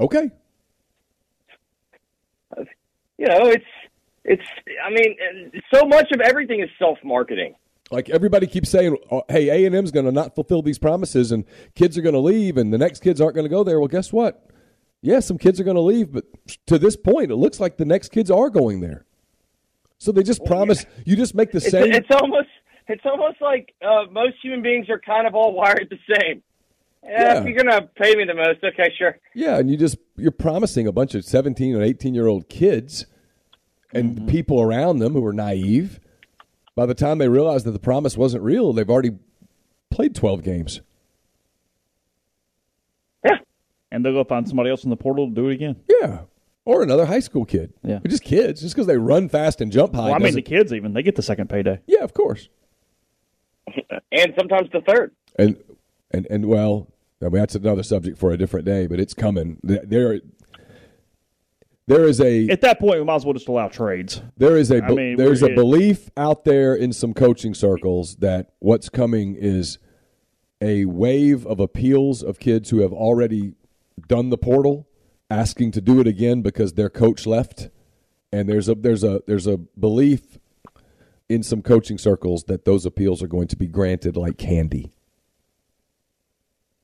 okay, 0.00 0.32
you 2.56 3.26
know, 3.26 3.46
it's 3.46 3.64
it's. 4.24 4.42
I 4.84 4.90
mean, 4.90 5.52
so 5.72 5.86
much 5.86 6.10
of 6.12 6.20
everything 6.20 6.60
is 6.60 6.68
self 6.76 6.98
marketing. 7.04 7.54
Like 7.90 8.08
everybody 8.10 8.46
keeps 8.46 8.68
saying, 8.70 8.96
oh, 9.10 9.22
hey, 9.28 9.48
A 9.48 9.66
and 9.66 9.74
M's 9.74 9.90
going 9.90 10.06
to 10.06 10.12
not 10.12 10.34
fulfill 10.34 10.62
these 10.62 10.78
promises, 10.78 11.32
and 11.32 11.44
kids 11.74 11.96
are 11.98 12.02
going 12.02 12.14
to 12.14 12.20
leave, 12.20 12.56
and 12.56 12.72
the 12.72 12.78
next 12.78 13.00
kids 13.02 13.20
aren't 13.20 13.34
going 13.34 13.44
to 13.46 13.50
go 13.50 13.64
there. 13.64 13.78
Well, 13.80 13.88
guess 13.88 14.12
what? 14.12 14.46
Yeah, 15.02 15.20
some 15.20 15.38
kids 15.38 15.58
are 15.60 15.64
going 15.64 15.76
to 15.76 15.80
leave, 15.80 16.12
but 16.12 16.24
to 16.66 16.78
this 16.78 16.96
point, 16.96 17.30
it 17.30 17.36
looks 17.36 17.58
like 17.58 17.78
the 17.78 17.84
next 17.86 18.10
kids 18.10 18.30
are 18.30 18.50
going 18.50 18.80
there. 18.80 19.06
So 19.98 20.12
they 20.12 20.22
just 20.22 20.44
promise. 20.44 20.84
You 21.04 21.16
just 21.16 21.34
make 21.34 21.50
the 21.52 21.58
It's, 21.58 21.70
same. 21.70 21.92
it's 21.92 22.10
almost 22.10 22.48
it's 22.88 23.02
almost 23.04 23.40
like 23.40 23.74
uh, 23.82 24.04
most 24.10 24.34
human 24.42 24.62
beings 24.62 24.88
are 24.90 24.98
kind 24.98 25.26
of 25.26 25.34
all 25.34 25.52
wired 25.54 25.88
the 25.90 25.98
same. 26.18 26.42
Yeah. 27.04 27.38
If 27.40 27.46
you're 27.46 27.56
gonna 27.62 27.82
pay 27.96 28.14
me 28.14 28.24
the 28.24 28.34
most, 28.34 28.62
okay, 28.64 28.92
sure. 28.98 29.16
Yeah, 29.34 29.58
and 29.58 29.70
you 29.70 29.76
just 29.76 29.96
you're 30.16 30.30
promising 30.32 30.86
a 30.86 30.92
bunch 30.92 31.14
of 31.14 31.24
17 31.24 31.74
and 31.74 31.84
18 31.84 32.14
year 32.14 32.26
old 32.26 32.48
kids 32.48 33.06
and 33.94 34.16
Mm-hmm. 34.16 34.28
people 34.28 34.60
around 34.60 34.98
them 35.00 35.12
who 35.14 35.24
are 35.26 35.32
naive. 35.32 35.99
By 36.80 36.86
the 36.86 36.94
time 36.94 37.18
they 37.18 37.28
realize 37.28 37.64
that 37.64 37.72
the 37.72 37.78
promise 37.78 38.16
wasn't 38.16 38.42
real, 38.42 38.72
they've 38.72 38.88
already 38.88 39.10
played 39.90 40.14
12 40.14 40.42
games. 40.42 40.80
Yeah, 43.22 43.36
And 43.92 44.02
they'll 44.02 44.14
go 44.14 44.24
find 44.24 44.48
somebody 44.48 44.70
else 44.70 44.82
in 44.84 44.88
the 44.88 44.96
portal 44.96 45.28
to 45.28 45.34
do 45.34 45.50
it 45.50 45.52
again. 45.52 45.76
Yeah. 46.00 46.20
Or 46.64 46.82
another 46.82 47.04
high 47.04 47.20
school 47.20 47.44
kid. 47.44 47.74
Yeah. 47.82 47.98
They're 47.98 48.08
just 48.10 48.24
kids. 48.24 48.62
Just 48.62 48.74
because 48.74 48.86
they 48.86 48.96
run 48.96 49.28
fast 49.28 49.60
and 49.60 49.70
jump 49.70 49.94
high. 49.94 50.06
Well, 50.06 50.14
I 50.14 50.18
mean, 50.20 50.32
the 50.32 50.40
kids 50.40 50.72
even 50.72 50.94
they 50.94 51.02
get 51.02 51.16
the 51.16 51.22
second 51.22 51.50
payday. 51.50 51.80
yeah, 51.86 52.02
of 52.02 52.14
course. 52.14 52.48
and 54.10 54.32
sometimes 54.38 54.70
the 54.72 54.80
third. 54.80 55.14
And 55.38 55.62
and 56.12 56.26
and 56.30 56.46
well, 56.46 56.88
I 57.20 57.26
mean, 57.26 57.40
that's 57.40 57.56
another 57.56 57.82
subject 57.82 58.16
for 58.16 58.32
a 58.32 58.38
different 58.38 58.64
day, 58.64 58.86
but 58.86 58.98
it's 58.98 59.12
coming. 59.12 59.58
There, 59.62 60.22
there 61.90 62.06
is 62.06 62.20
a 62.20 62.48
At 62.48 62.60
that 62.62 62.78
point, 62.78 62.98
we 62.98 63.04
might 63.04 63.16
as 63.16 63.24
well 63.24 63.34
just 63.34 63.48
allow 63.48 63.68
trades. 63.68 64.22
There 64.36 64.56
is 64.56 64.70
a 64.70 64.82
I 64.82 64.90
mean, 64.90 65.16
there's 65.16 65.42
a 65.42 65.50
belief 65.50 66.10
out 66.16 66.44
there 66.44 66.74
in 66.74 66.92
some 66.92 67.12
coaching 67.12 67.54
circles 67.54 68.16
that 68.16 68.52
what's 68.60 68.88
coming 68.88 69.34
is 69.34 69.78
a 70.60 70.84
wave 70.84 71.46
of 71.46 71.58
appeals 71.58 72.22
of 72.22 72.38
kids 72.38 72.70
who 72.70 72.80
have 72.80 72.92
already 72.92 73.54
done 74.08 74.30
the 74.30 74.38
portal 74.38 74.86
asking 75.30 75.72
to 75.72 75.80
do 75.80 76.00
it 76.00 76.06
again 76.06 76.42
because 76.42 76.74
their 76.74 76.90
coach 76.90 77.26
left 77.26 77.70
and 78.32 78.48
there's 78.48 78.68
a 78.68 78.74
there's 78.74 79.04
a 79.04 79.22
there's 79.26 79.46
a 79.46 79.56
belief 79.56 80.38
in 81.28 81.42
some 81.42 81.62
coaching 81.62 81.98
circles 81.98 82.44
that 82.44 82.64
those 82.64 82.84
appeals 82.84 83.22
are 83.22 83.28
going 83.28 83.48
to 83.48 83.56
be 83.56 83.66
granted 83.66 84.16
like 84.16 84.36
candy. 84.36 84.92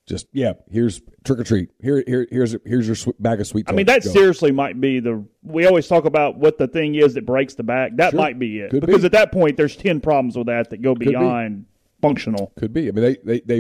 Just 0.07 0.29
yeah, 0.33 0.53
here's 0.71 1.01
trick 1.25 1.41
or 1.41 1.45
treat. 1.45 1.71
Here 1.83 2.05
here 2.07 2.27
here's 2.31 2.55
here's 2.65 2.87
your 2.87 2.95
sw- 2.95 3.09
bag 3.19 3.41
of 3.41 3.47
sweet. 3.49 3.69
I 3.69 3.73
mean, 3.73 3.87
that 3.87 4.05
Go. 4.05 4.11
seriously 4.11 4.53
might 4.53 4.81
be 4.81 5.01
the. 5.01 5.25
We 5.43 5.67
always 5.67 5.89
talk 5.89 6.05
about 6.05 6.37
what 6.37 6.59
the 6.59 6.69
thing 6.69 6.95
is 6.95 7.15
that 7.15 7.27
breaks 7.27 7.55
the 7.55 7.65
back. 7.65 7.97
That 7.97 8.13
Sure. 8.13 8.21
might 8.21 8.39
be 8.39 8.61
it. 8.61 8.71
Could 8.71 8.83
because 8.87 9.01
be. 9.03 9.07
at 9.07 9.13
that 9.13 9.33
point, 9.33 9.57
there's 9.57 9.75
ten 9.75 10.01
problems 10.01 10.37
with 10.39 10.47
that 10.47 10.71
that 10.71 10.81
go 10.81 10.95
be. 10.95 11.07
beyond 11.07 11.65
functional. 12.01 12.53
Could 12.57 12.73
be. 12.73 12.89
I 12.89 12.93
mean, 12.93 13.03
they, 13.03 13.17
they, 13.25 13.41
they, 13.41 13.57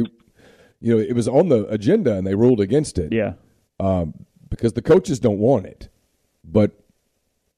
you 0.80 0.94
know, 0.94 0.98
it 0.98 1.14
was 1.14 1.26
on 1.26 1.48
the 1.48 1.66
agenda 1.66 2.14
and 2.16 2.24
they 2.24 2.34
ruled 2.36 2.60
against 2.60 2.96
it 2.98 3.12
Yeah. 3.12 3.32
Um, 3.80 4.14
because 4.48 4.74
the 4.74 4.82
coaches 4.82 5.18
don't 5.18 5.38
want 5.38 5.66
it. 5.66 5.88
But 6.44 6.78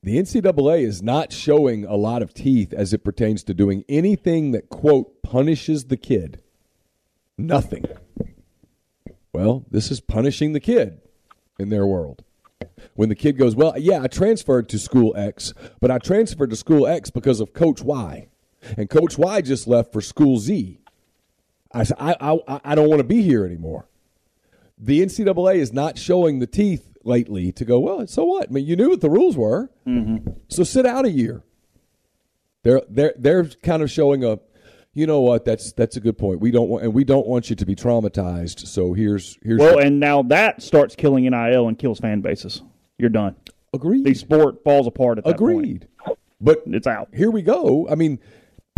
the 0.03 0.16
NCAA 0.16 0.80
is 0.86 1.03
not 1.03 1.30
showing 1.32 1.84
a 1.84 1.97
lot 1.97 2.22
of 2.22 2.32
teeth 2.32 2.72
as 2.72 2.95
it 2.95 3.05
pertains 3.05 3.43
to 3.45 3.55
doing 3.55 3.84
anything 3.89 4.53
that, 4.53 4.70
quote, 4.70 5.20
punishes 5.22 5.86
the 5.86 5.97
kid. 5.99 6.41
Nothing. 7.36 7.84
Well, 9.39 9.64
this 9.70 9.93
is 9.93 10.01
punishing 10.01 10.53
the 10.53 10.59
kid 10.59 11.01
in 11.61 11.68
their 11.68 11.86
world. 11.86 12.24
When 12.95 13.09
the 13.09 13.14
kid 13.14 13.39
goes, 13.39 13.55
Well, 13.55 13.72
yeah, 13.78 14.03
I 14.03 14.09
transferred 14.09 14.68
to 14.70 14.80
school 14.80 15.14
X, 15.16 15.55
but 15.80 15.93
I 15.93 15.99
transferred 15.99 16.51
to 16.51 16.57
school 16.57 16.89
X 16.89 17.09
because 17.11 17.39
of 17.39 17.53
Coach 17.53 17.80
Y. 17.80 18.26
And 18.76 18.91
Coach 18.91 19.16
Y 19.16 19.41
just 19.43 19.68
left 19.68 19.93
for 19.93 20.01
School 20.01 20.39
Z. 20.39 20.80
I 21.72 21.84
said, 21.84 21.99
I, 22.01 22.16
I, 22.20 22.61
I 22.64 22.74
don't 22.74 22.89
want 22.89 22.99
to 22.99 23.05
be 23.05 23.22
here 23.22 23.47
anymore. 23.47 23.86
The 24.76 25.03
NCAA 25.03 25.59
is 25.59 25.72
not 25.72 25.99
showing 25.99 26.41
the 26.41 26.49
teeth 26.49 26.97
lately 27.05 27.53
to 27.53 27.64
go, 27.64 27.78
well, 27.78 28.09
so 28.09 28.24
what? 28.24 28.49
I 28.49 28.53
mean, 28.53 28.66
you 28.66 28.74
knew 28.74 28.89
what 28.89 29.03
the 29.03 29.11
rules 29.11 29.36
were. 29.36 29.70
Mm-hmm. 29.86 30.32
So 30.49 30.64
sit 30.64 30.84
out 30.84 31.05
a 31.05 31.11
year. 31.11 31.45
They're, 32.64 32.82
they're, 32.89 33.14
they're 33.16 33.45
kind 33.62 33.84
of 33.84 33.91
showing 33.91 34.24
a, 34.24 34.41
you 34.99 35.07
know 35.07 35.20
what? 35.20 35.44
That's 35.44 35.72
that's 35.72 35.96
a 35.96 36.01
good 36.01 36.18
point. 36.18 36.40
We 36.40 36.51
don't 36.51 36.68
want, 36.68 36.82
and 36.84 36.92
we 36.92 37.05
don't 37.05 37.26
want 37.26 37.51
you 37.51 37.57
to 37.57 37.64
be 37.64 37.76
traumatized. 37.76 38.66
So 38.66 38.92
here's 38.92 39.38
here's. 39.42 39.61
Well, 39.61 39.74
your, 39.74 39.82
and 39.82 40.01
now 40.01 40.22
that 40.24 40.61
starts 40.61 40.96
killing 40.96 41.22
NIL 41.24 41.68
and 41.68 41.78
kills 41.78 42.01
fan 42.01 42.20
bases. 42.20 42.62
You're 42.99 43.09
done. 43.11 43.36
agreed. 43.72 44.05
The 44.05 44.14
sport 44.14 44.64
falls 44.64 44.88
apart 44.88 45.18
at 45.18 45.24
that 45.24 45.38
point. 45.38 45.53
agreed. 45.61 45.88
But 46.40 46.62
It's 46.66 46.86
out. 46.88 47.09
here 47.14 47.30
we 47.30 47.42
go. 47.42 47.88
I 47.88 47.94
mean, 47.94 48.18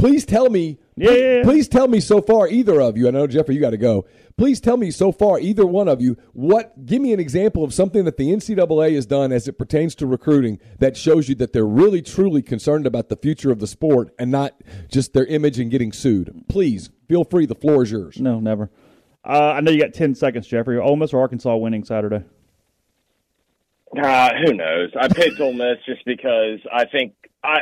please 0.01 0.25
tell 0.25 0.49
me. 0.49 0.79
Yeah, 0.97 1.11
yeah, 1.11 1.35
yeah. 1.37 1.43
Please 1.43 1.69
tell 1.69 1.89
me 1.89 2.01
so 2.01 2.21
far, 2.21 2.49
either 2.49 2.81
of 2.81 2.97
you. 2.97 3.09
I 3.09 3.11
know 3.11 3.27
Jeffrey, 3.27 3.55
you 3.55 3.61
got 3.61 3.71
to 3.71 3.77
go. 3.77 4.07
Please 4.37 4.61
tell 4.61 4.77
me 4.77 4.91
so 4.91 5.13
far, 5.13 5.39
either 5.39 5.67
one 5.67 5.89
of 5.89 6.01
you, 6.01 6.17
what? 6.33 6.87
Give 6.87 7.01
me 7.03 7.13
an 7.13 7.21
example 7.21 7.63
of 7.63 7.75
something 7.75 8.05
that 8.07 8.17
the 8.17 8.31
NCAA 8.31 8.95
has 8.95 9.07
done 9.07 9.33
as 9.33 9.47
it 9.47 9.59
pertains 9.59 9.95
to 9.97 10.07
recruiting 10.07 10.59
that 10.79 10.97
shows 10.97 11.29
you 11.29 11.35
that 11.37 11.53
they're 11.53 11.67
really 11.67 12.01
truly 12.01 12.43
concerned 12.43 12.87
about 12.87 13.09
the 13.09 13.17
future 13.17 13.51
of 13.51 13.61
the 13.61 13.67
sport 13.67 14.15
and 14.19 14.31
not 14.31 14.55
just 14.89 15.13
their 15.13 15.27
image 15.27 15.59
and 15.59 15.71
getting 15.71 15.93
sued. 15.93 16.45
Please 16.49 16.91
feel 17.09 17.25
free. 17.25 17.45
The 17.47 17.55
floor 17.55 17.83
is 17.83 17.91
yours. 17.91 18.19
No, 18.19 18.41
never. 18.41 18.71
Uh, 19.23 19.53
I 19.53 19.61
know 19.61 19.71
you 19.71 19.81
got 19.81 19.93
ten 19.93 20.15
seconds, 20.15 20.47
Jeffrey. 20.47 20.79
Ole 20.79 20.97
Miss 20.97 21.13
or 21.13 21.21
Arkansas 21.21 21.55
winning 21.57 21.85
Saturday? 21.85 22.25
Uh, 24.03 24.31
who 24.47 24.55
knows? 24.55 24.91
I 24.99 25.09
picked 25.09 25.41
Ole 25.41 25.53
Miss 25.53 25.79
just 25.85 26.05
because 26.07 26.61
I 26.73 26.87
think 26.87 27.13
I 27.45 27.59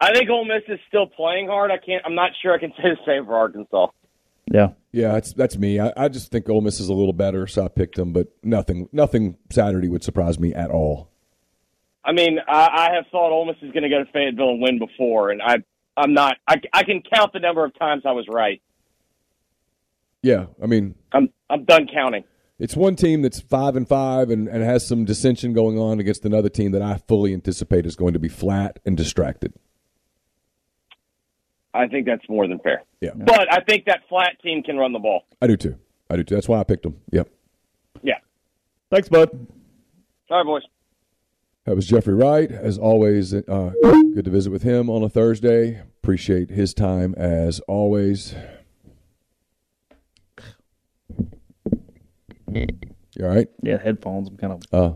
I 0.00 0.12
think 0.12 0.28
Ole 0.28 0.44
Miss 0.44 0.62
is 0.68 0.80
still 0.88 1.06
playing 1.06 1.48
hard. 1.48 1.70
I 1.70 1.78
can't. 1.78 2.02
I'm 2.04 2.14
not 2.14 2.32
sure 2.42 2.52
I 2.54 2.58
can 2.58 2.72
say 2.76 2.90
the 2.90 2.96
same 3.06 3.26
for 3.26 3.34
Arkansas. 3.36 3.88
Yeah. 4.52 4.70
Yeah, 4.92 5.12
that's 5.12 5.32
that's 5.32 5.56
me. 5.56 5.80
I, 5.80 5.92
I 5.96 6.08
just 6.08 6.30
think 6.30 6.48
Ole 6.48 6.60
Miss 6.60 6.78
is 6.78 6.88
a 6.88 6.94
little 6.94 7.12
better, 7.12 7.46
so 7.46 7.64
I 7.64 7.68
picked 7.68 7.96
them. 7.96 8.12
But 8.12 8.28
nothing, 8.42 8.88
nothing 8.92 9.36
Saturday 9.50 9.88
would 9.88 10.04
surprise 10.04 10.38
me 10.38 10.54
at 10.54 10.70
all. 10.70 11.10
I 12.04 12.12
mean, 12.12 12.38
I, 12.46 12.68
I 12.90 12.94
have 12.94 13.06
thought 13.10 13.32
Ole 13.32 13.46
Miss 13.46 13.56
is 13.62 13.72
going 13.72 13.82
to 13.82 13.88
go 13.88 14.04
to 14.04 14.12
Fayetteville 14.12 14.50
and 14.50 14.62
win 14.62 14.78
before, 14.78 15.30
and 15.30 15.42
I 15.42 15.56
I'm 15.96 16.12
not. 16.12 16.36
I, 16.46 16.60
I 16.72 16.84
can 16.84 17.02
count 17.12 17.32
the 17.32 17.40
number 17.40 17.64
of 17.64 17.76
times 17.78 18.02
I 18.04 18.12
was 18.12 18.26
right. 18.28 18.60
Yeah, 20.22 20.46
I 20.62 20.66
mean, 20.66 20.94
I'm 21.12 21.30
I'm 21.50 21.64
done 21.64 21.88
counting. 21.92 22.24
it's 22.58 22.76
one 22.76 22.96
team 22.96 23.22
that's 23.22 23.40
five 23.40 23.76
and 23.76 23.88
five 23.88 24.30
and, 24.30 24.48
and 24.48 24.62
has 24.62 24.86
some 24.86 25.04
dissension 25.04 25.52
going 25.52 25.78
on 25.78 26.00
against 26.00 26.24
another 26.24 26.48
team 26.48 26.72
that 26.72 26.82
I 26.82 26.98
fully 27.08 27.34
anticipate 27.34 27.84
is 27.86 27.96
going 27.96 28.12
to 28.12 28.18
be 28.18 28.28
flat 28.28 28.78
and 28.84 28.96
distracted. 28.96 29.54
I 31.74 31.88
think 31.88 32.06
that's 32.06 32.26
more 32.28 32.46
than 32.46 32.60
fair. 32.60 32.84
Yeah, 33.00 33.10
But 33.14 33.52
I 33.52 33.60
think 33.60 33.84
that 33.86 34.02
flat 34.08 34.40
team 34.42 34.62
can 34.62 34.76
run 34.78 34.92
the 34.92 35.00
ball. 35.00 35.24
I 35.42 35.48
do 35.48 35.56
too. 35.56 35.76
I 36.08 36.16
do 36.16 36.22
too. 36.22 36.36
That's 36.36 36.48
why 36.48 36.60
I 36.60 36.64
picked 36.64 36.84
them. 36.84 36.96
Yep. 37.10 37.28
Yeah. 38.02 38.18
Thanks, 38.90 39.08
bud. 39.08 39.28
All 40.30 40.38
right, 40.38 40.46
boys. 40.46 40.62
That 41.66 41.74
was 41.74 41.86
Jeffrey 41.86 42.14
Wright. 42.14 42.50
As 42.50 42.78
always, 42.78 43.34
uh, 43.34 43.72
good 44.14 44.24
to 44.26 44.30
visit 44.30 44.50
with 44.50 44.62
him 44.62 44.88
on 44.88 45.02
a 45.02 45.08
Thursday. 45.08 45.80
Appreciate 46.02 46.50
his 46.50 46.74
time 46.74 47.14
as 47.16 47.58
always. 47.60 48.34
You 52.52 52.66
all 53.22 53.28
right? 53.28 53.48
Yeah, 53.62 53.82
headphones. 53.82 54.28
I'm 54.28 54.36
kind 54.36 54.52
of. 54.52 54.62
Uh, 54.72 54.94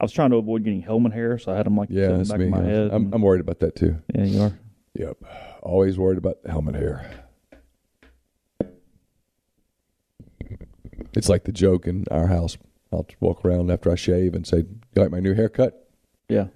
I 0.00 0.04
was 0.04 0.12
trying 0.12 0.30
to 0.30 0.36
avoid 0.36 0.62
getting 0.64 0.82
helmet 0.82 1.12
hair, 1.12 1.38
so 1.38 1.52
I 1.52 1.56
had 1.56 1.66
them 1.66 1.76
like 1.76 1.88
yeah, 1.90 2.08
that's 2.08 2.30
back 2.30 2.38
me. 2.38 2.46
of 2.46 2.50
my 2.52 2.62
head. 2.62 2.90
I'm, 2.92 3.12
I'm 3.12 3.22
worried 3.22 3.40
about 3.40 3.58
that 3.60 3.74
too. 3.74 4.00
yeah, 4.14 4.24
you 4.24 4.42
are. 4.42 4.58
Yep. 4.94 5.16
Always 5.62 5.98
worried 5.98 6.18
about 6.18 6.42
the 6.42 6.50
helmet 6.50 6.76
hair. 6.76 7.24
It's 11.14 11.28
like 11.28 11.44
the 11.44 11.52
joke 11.52 11.86
in 11.86 12.04
our 12.10 12.28
house. 12.28 12.56
I'll 12.92 13.06
walk 13.20 13.44
around 13.44 13.70
after 13.70 13.90
I 13.90 13.96
shave 13.96 14.34
and 14.34 14.46
say, 14.46 14.58
"You 14.58 15.02
like 15.02 15.10
my 15.10 15.20
new 15.20 15.34
haircut?" 15.34 15.88
Yeah. 16.28 16.46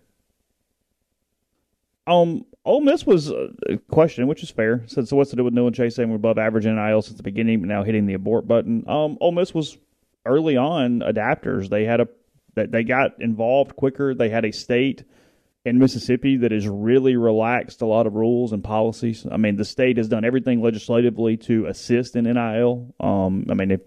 Um, 2.06 2.44
Ole 2.64 2.80
Miss 2.80 3.04
was 3.06 3.30
uh, 3.30 3.48
a 3.68 3.76
question, 3.76 4.26
which 4.26 4.42
is 4.42 4.50
fair. 4.50 4.82
Said, 4.86 5.08
so 5.08 5.16
what's 5.16 5.30
to 5.30 5.36
do 5.36 5.44
with 5.44 5.54
Noah 5.54 5.72
Chase 5.72 5.94
saying 5.96 6.08
we're 6.08 6.16
above 6.16 6.38
average 6.38 6.66
in 6.66 6.74
NIL 6.76 7.02
since 7.02 7.16
the 7.16 7.22
beginning, 7.22 7.60
but 7.60 7.68
now 7.68 7.82
hitting 7.82 8.06
the 8.06 8.14
abort 8.14 8.46
button? 8.46 8.84
Um, 8.88 9.18
Ole 9.20 9.32
Miss 9.32 9.54
was 9.54 9.78
early 10.26 10.56
on 10.56 11.00
adapters. 11.00 11.68
They 11.68 11.84
had 11.84 12.00
a 12.00 12.08
that 12.54 12.70
they 12.70 12.84
got 12.84 13.20
involved 13.20 13.76
quicker. 13.76 14.14
They 14.14 14.28
had 14.28 14.44
a 14.44 14.52
state 14.52 15.04
in 15.64 15.78
Mississippi 15.78 16.38
that 16.38 16.50
has 16.50 16.66
really 16.66 17.16
relaxed 17.16 17.82
a 17.82 17.86
lot 17.86 18.06
of 18.06 18.14
rules 18.14 18.52
and 18.52 18.64
policies. 18.64 19.26
I 19.30 19.36
mean, 19.36 19.56
the 19.56 19.64
state 19.64 19.96
has 19.96 20.08
done 20.08 20.24
everything 20.24 20.60
legislatively 20.60 21.36
to 21.38 21.66
assist 21.66 22.16
in 22.16 22.24
NIL. 22.24 22.94
Um, 23.00 23.46
I 23.50 23.54
mean, 23.54 23.70
if 23.70 23.80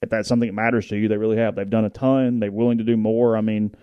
if 0.00 0.10
that's 0.10 0.28
something 0.28 0.48
that 0.48 0.54
matters 0.54 0.86
to 0.88 0.96
you, 0.96 1.08
they 1.08 1.16
really 1.16 1.38
have. 1.38 1.56
They've 1.56 1.68
done 1.68 1.84
a 1.84 1.90
ton. 1.90 2.38
They're 2.38 2.52
willing 2.52 2.78
to 2.78 2.84
do 2.84 2.96
more. 2.96 3.36
I 3.36 3.40
mean, 3.40 3.74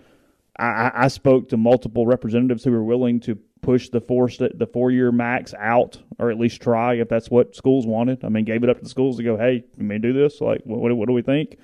I, 0.57 0.91
I 0.93 1.07
spoke 1.09 1.49
to 1.49 1.57
multiple 1.57 2.05
representatives 2.05 2.63
who 2.63 2.72
were 2.72 2.84
willing 2.84 3.20
to 3.22 3.38
push 3.61 3.89
the 3.89 3.99
four 3.99 4.30
the 4.30 4.70
four 4.72 4.91
year 4.91 5.11
max 5.11 5.53
out, 5.59 6.01
or 6.20 6.32
at 6.32 6.39
least 6.39 6.61
try 6.61 6.95
if 6.95 7.09
that's 7.09 7.30
what 7.30 7.55
schools 7.55 7.86
wanted. 7.86 8.24
I 8.24 8.30
mean, 8.30 8.45
gave 8.45 8.63
it 8.63 8.70
up 8.70 8.78
to 8.78 8.84
the 8.84 8.89
schools 8.89 9.18
to 9.18 9.24
go, 9.24 9.38
hey, 9.38 9.66
we 9.78 9.84
may 9.84 9.97
do 9.97 10.13
this. 10.13 10.39
Like, 10.39 10.61
what, 10.63 10.95
what 10.95 11.07
do 11.07 11.13
we 11.13 11.22
think? 11.22 11.57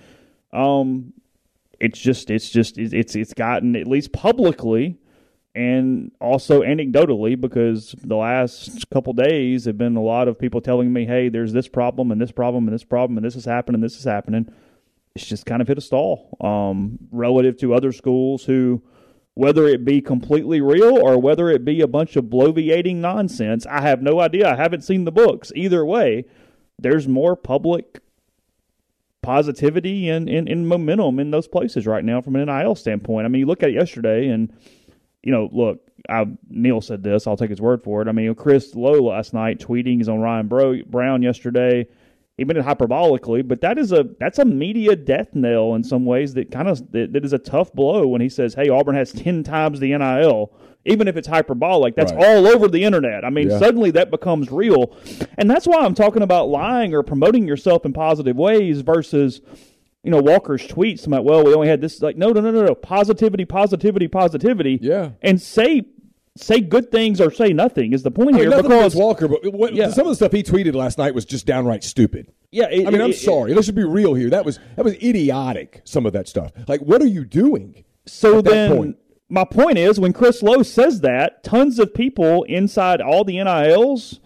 Um, 0.51 1.13
it's 1.81 1.99
just 1.99 2.29
it's 2.29 2.49
just 2.49 2.77
it's 2.77 3.15
it's 3.15 3.33
gotten 3.33 3.75
at 3.75 3.87
least 3.87 4.13
publicly 4.13 4.97
and 5.53 6.11
also 6.21 6.61
anecdotally 6.61 7.39
because 7.39 7.93
the 8.03 8.15
last 8.15 8.89
couple 8.89 9.11
days 9.11 9.65
have 9.65 9.77
been 9.77 9.97
a 9.97 10.01
lot 10.01 10.29
of 10.29 10.39
people 10.39 10.61
telling 10.61 10.93
me, 10.93 11.05
hey, 11.05 11.27
there's 11.27 11.51
this 11.51 11.67
problem 11.67 12.09
and 12.11 12.21
this 12.21 12.31
problem 12.31 12.67
and 12.67 12.73
this 12.73 12.85
problem 12.85 13.17
and 13.17 13.25
this 13.25 13.35
is 13.35 13.43
happening, 13.43 13.81
this 13.81 13.97
is 13.97 14.05
happening. 14.05 14.49
It's 15.13 15.25
just 15.25 15.45
kind 15.45 15.61
of 15.61 15.67
hit 15.67 15.77
a 15.77 15.81
stall 15.81 16.37
um, 16.39 16.97
relative 17.11 17.57
to 17.57 17.73
other 17.73 17.91
schools 17.91 18.45
who, 18.45 18.81
whether 19.33 19.67
it 19.67 19.83
be 19.83 19.99
completely 19.99 20.61
real 20.61 20.97
or 20.97 21.19
whether 21.19 21.49
it 21.49 21.65
be 21.65 21.81
a 21.81 21.87
bunch 21.87 22.15
of 22.15 22.25
bloviating 22.25 22.97
nonsense, 22.97 23.65
I 23.65 23.81
have 23.81 24.01
no 24.01 24.21
idea. 24.21 24.49
I 24.49 24.55
haven't 24.55 24.85
seen 24.85 25.03
the 25.03 25.11
books. 25.11 25.51
Either 25.53 25.83
way, 25.83 26.23
there's 26.79 27.09
more 27.09 27.35
public 27.35 27.99
positivity 29.21 30.09
and, 30.09 30.27
and, 30.29 30.49
and 30.49 30.67
momentum 30.67 31.19
in 31.19 31.31
those 31.31 31.47
places 31.47 31.85
right 31.85 32.03
now 32.03 32.21
from 32.21 32.35
an 32.35 32.47
NIL 32.47 32.75
standpoint. 32.75 33.25
I 33.25 33.29
mean, 33.29 33.41
you 33.41 33.45
look 33.45 33.63
at 33.63 33.69
it 33.69 33.75
yesterday 33.75 34.27
and 34.27 34.51
you 35.23 35.31
know, 35.31 35.49
look, 35.51 35.81
I, 36.09 36.25
Neil 36.49 36.81
said 36.81 37.03
this. 37.03 37.27
I'll 37.27 37.37
take 37.37 37.49
his 37.49 37.61
word 37.61 37.83
for 37.83 38.01
it. 38.01 38.07
I 38.07 38.11
mean, 38.11 38.33
Chris 38.35 38.75
Low 38.75 39.03
last 39.03 39.33
night 39.33 39.59
tweeting 39.59 39.97
he's 39.97 40.09
on 40.09 40.19
Ryan 40.19 40.47
Bro, 40.47 40.83
Brown 40.87 41.21
yesterday. 41.21 41.87
He 42.37 42.45
made 42.45 42.57
it 42.57 42.65
hyperbolically, 42.65 43.47
but 43.47 43.61
that 43.61 43.77
is 43.77 43.91
a 43.91 44.05
that's 44.19 44.39
a 44.39 44.45
media 44.45 44.95
death 44.95 45.35
knell 45.35 45.75
in 45.75 45.83
some 45.83 46.05
ways. 46.05 46.33
That 46.33 46.49
kind 46.49 46.67
of 46.67 46.91
that, 46.91 47.13
that 47.13 47.23
is 47.23 47.33
a 47.33 47.37
tough 47.37 47.71
blow 47.73 48.07
when 48.07 48.21
he 48.21 48.29
says, 48.29 48.55
"Hey, 48.55 48.69
Auburn 48.69 48.95
has 48.95 49.11
ten 49.11 49.43
times 49.43 49.79
the 49.79 49.95
NIL." 49.95 50.51
Even 50.85 51.07
if 51.07 51.15
it's 51.15 51.27
hyperbolic, 51.27 51.95
that's 51.95 52.11
Right. 52.11 52.25
all 52.25 52.47
over 52.47 52.67
the 52.67 52.83
internet. 52.83 53.23
I 53.23 53.29
mean, 53.29 53.49
Yeah. 53.49 53.59
suddenly 53.59 53.91
that 53.91 54.09
becomes 54.09 54.51
real, 54.51 54.95
and 55.37 55.49
that's 55.49 55.67
why 55.67 55.77
I'm 55.85 55.93
talking 55.93 56.23
about 56.23 56.49
lying 56.49 56.93
or 56.95 57.03
promoting 57.03 57.47
yourself 57.47 57.85
in 57.85 57.93
positive 57.93 58.35
ways 58.37 58.81
versus 58.81 59.41
you 60.03 60.09
know, 60.09 60.19
Walker's 60.19 60.67
tweets 60.67 61.05
about, 61.05 61.23
well, 61.25 61.43
we 61.43 61.53
only 61.53 61.67
had 61.67 61.79
this. 61.79 62.01
Like, 62.01 62.17
no, 62.17 62.29
no, 62.31 62.41
no, 62.41 62.49
no, 62.49 62.65
no. 62.65 62.73
Positivity, 62.73 63.45
positivity, 63.45 64.07
positivity. 64.07 64.79
Yeah. 64.81 65.11
And 65.21 65.39
say 65.39 65.83
say 66.35 66.59
good 66.59 66.89
things 66.91 67.21
or 67.21 67.29
say 67.29 67.53
nothing 67.53 67.93
is 67.93 68.01
the 68.01 68.09
point 68.09 68.29
I 68.29 68.31
mean, 68.31 68.39
here. 68.41 68.49
nothing 68.49 68.63
because 68.71 68.95
Walker, 68.95 69.27
but 69.27 69.53
what, 69.53 69.75
Yeah. 69.75 69.89
some 69.91 70.07
of 70.07 70.11
the 70.11 70.15
stuff 70.15 70.31
he 70.31 70.41
tweeted 70.41 70.73
last 70.73 70.97
night 70.97 71.13
was 71.13 71.23
just 71.25 71.45
downright 71.45 71.83
stupid. 71.83 72.31
yeah, 72.51 72.67
it, 72.71 72.87
I 72.87 72.89
mean, 72.89 72.99
I'm 73.01 73.11
it- 73.11 73.17
sorry. 73.17 73.53
Let's 73.53 73.67
just 73.67 73.75
be 73.75 73.83
real 73.83 74.15
here. 74.15 74.31
That 74.31 74.43
was 74.43 74.57
that 74.75 74.83
was 74.83 74.95
idiotic. 74.95 75.81
Some 75.83 76.07
of 76.07 76.13
that 76.13 76.27
stuff. 76.27 76.51
Like, 76.67 76.81
what 76.81 77.03
are 77.03 77.07
you 77.07 77.23
doing? 77.23 77.83
So 78.07 78.41
then, 78.41 78.75
point? 78.75 78.95
My 79.31 79.45
point 79.45 79.77
is, 79.77 79.97
when 79.97 80.11
Chris 80.11 80.43
Low 80.43 80.61
says 80.61 80.99
that, 81.01 81.41
tons 81.41 81.79
of 81.79 81.93
people 81.93 82.43
inside 82.43 82.99
all 82.99 83.23
the 83.23 83.41
NILs, 83.41 84.19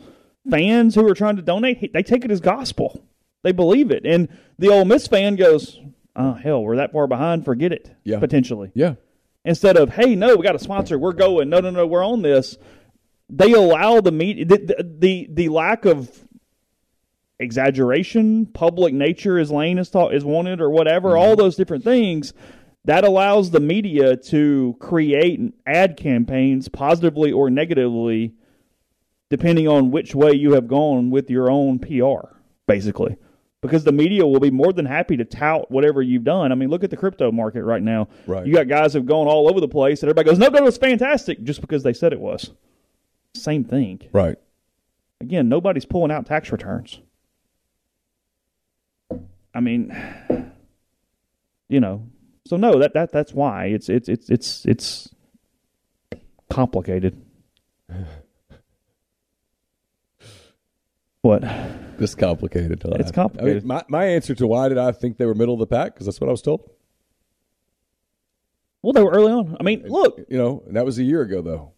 fans 0.49 0.95
who 0.95 1.07
are 1.07 1.13
trying 1.13 1.35
to 1.35 1.43
donate, 1.43 1.93
they 1.93 2.01
take 2.01 2.25
it 2.25 2.31
as 2.31 2.39
gospel. 2.41 3.07
They 3.43 3.51
believe 3.51 3.91
it, 3.91 4.03
and 4.03 4.27
the 4.57 4.69
Ole 4.69 4.83
Miss 4.83 5.05
fan 5.05 5.35
goes, 5.35 5.79
"Oh 6.15 6.33
hell, 6.33 6.63
we're 6.63 6.77
that 6.77 6.91
far 6.91 7.05
behind. 7.05 7.45
Forget 7.45 7.71
it." 7.71 7.95
Yeah. 8.03 8.19
Potentially, 8.19 8.71
Yeah. 8.73 8.95
instead 9.43 9.77
of 9.77 9.91
hey 9.91 10.15
no 10.15 10.35
we 10.35 10.43
got 10.43 10.55
a 10.55 10.59
sponsor 10.59 10.97
we're 10.97 11.13
going 11.13 11.49
no 11.49 11.59
no 11.59 11.69
no 11.69 11.85
we're 11.85 12.03
on 12.03 12.23
this 12.23 12.57
they 13.29 13.53
allow 13.53 14.01
the 14.01 14.11
media 14.11 14.43
the, 14.43 14.57
the 14.57 14.95
the 14.97 15.29
the 15.31 15.49
lack 15.49 15.85
of 15.85 16.09
exaggeration 17.39 18.47
public 18.47 18.91
nature 18.91 19.37
as 19.37 19.51
lane 19.51 19.77
is 19.77 19.91
taught 19.91 20.15
is 20.15 20.25
wanted 20.25 20.59
or 20.59 20.71
whatever 20.71 21.15
all 21.15 21.33
mm-hmm. 21.33 21.41
those 21.41 21.55
different 21.55 21.83
things 21.83 22.33
that 22.85 23.03
allows 23.03 23.51
the 23.51 23.59
media 23.59 24.15
to 24.15 24.75
create 24.79 25.39
ad 25.65 25.97
campaigns 25.97 26.67
positively 26.67 27.31
or 27.31 27.49
negatively 27.49 28.33
depending 29.29 29.67
on 29.67 29.91
which 29.91 30.15
way 30.15 30.31
you 30.31 30.53
have 30.53 30.67
gone 30.67 31.09
with 31.09 31.29
your 31.29 31.49
own 31.49 31.79
PR 31.79 32.27
basically 32.67 33.17
because 33.65 33.83
the 33.83 33.91
media 33.91 34.25
will 34.25 34.39
be 34.39 34.51
more 34.51 34.71
than 34.71 34.85
happy 34.85 35.17
to 35.17 35.25
tout 35.25 35.69
whatever 35.71 36.01
you've 36.01 36.23
done. 36.23 36.51
I 36.51 36.55
mean, 36.55 36.69
look 36.69 36.83
at 36.83 36.89
the 36.89 36.97
crypto 36.97 37.31
market 37.31 37.63
right 37.63 37.81
now. 37.81 38.07
Right. 38.27 38.45
You 38.45 38.53
got 38.53 38.67
guys 38.67 38.93
who've 38.93 39.05
gone 39.05 39.27
all 39.27 39.49
over 39.49 39.59
the 39.59 39.67
place, 39.67 40.01
and 40.01 40.09
everybody 40.09 40.29
goes, 40.29 40.39
"No, 40.39 40.47
no, 40.47 40.63
was 40.63 40.77
fantastic," 40.77 41.43
just 41.43 41.61
because 41.61 41.83
they 41.83 41.93
said 41.93 42.13
it 42.13 42.19
was. 42.19 42.51
Same 43.33 43.63
thing. 43.63 44.01
Right. 44.13 44.37
Again, 45.19 45.49
nobody's 45.49 45.85
pulling 45.85 46.11
out 46.11 46.25
tax 46.25 46.51
returns. 46.51 46.99
I 49.53 49.59
mean, 49.61 49.95
you 51.69 51.79
know, 51.79 52.07
so 52.45 52.57
no, 52.57 52.79
that 52.79 52.93
that 52.93 53.11
that's 53.11 53.33
why 53.33 53.65
it's 53.65 53.89
it's 53.89 54.07
it's 54.09 54.29
it's 54.29 54.65
it's 54.65 55.09
complicated. 56.49 57.21
What? 61.21 61.41
This 61.97 62.13
complicated. 62.13 62.83
It's 62.85 63.11
complicated. 63.11 63.57
I 63.57 63.59
mean, 63.61 63.67
my, 63.67 63.83
my 63.87 64.05
answer 64.05 64.35
to 64.35 64.45
why 64.45 64.69
did 64.69 64.77
I 64.77 64.91
think 64.91 65.17
they 65.17 65.25
were 65.25 65.33
middle 65.33 65.55
of 65.55 65.59
the 65.59 65.65
pack? 65.65 65.93
Because 65.93 66.05
that's 66.05 66.21
what 66.21 66.27
I 66.27 66.31
was 66.31 66.43
told. 66.43 66.69
Well, 68.83 68.93
they 68.93 69.01
were 69.01 69.09
early 69.11 69.31
on. 69.31 69.57
I 69.59 69.63
mean, 69.63 69.85
look, 69.87 70.19
You 70.29 70.37
know, 70.37 70.63
that 70.67 70.85
was 70.85 70.99
a 70.99 71.03
year 71.03 71.21
ago, 71.23 71.41
though. 71.41 71.71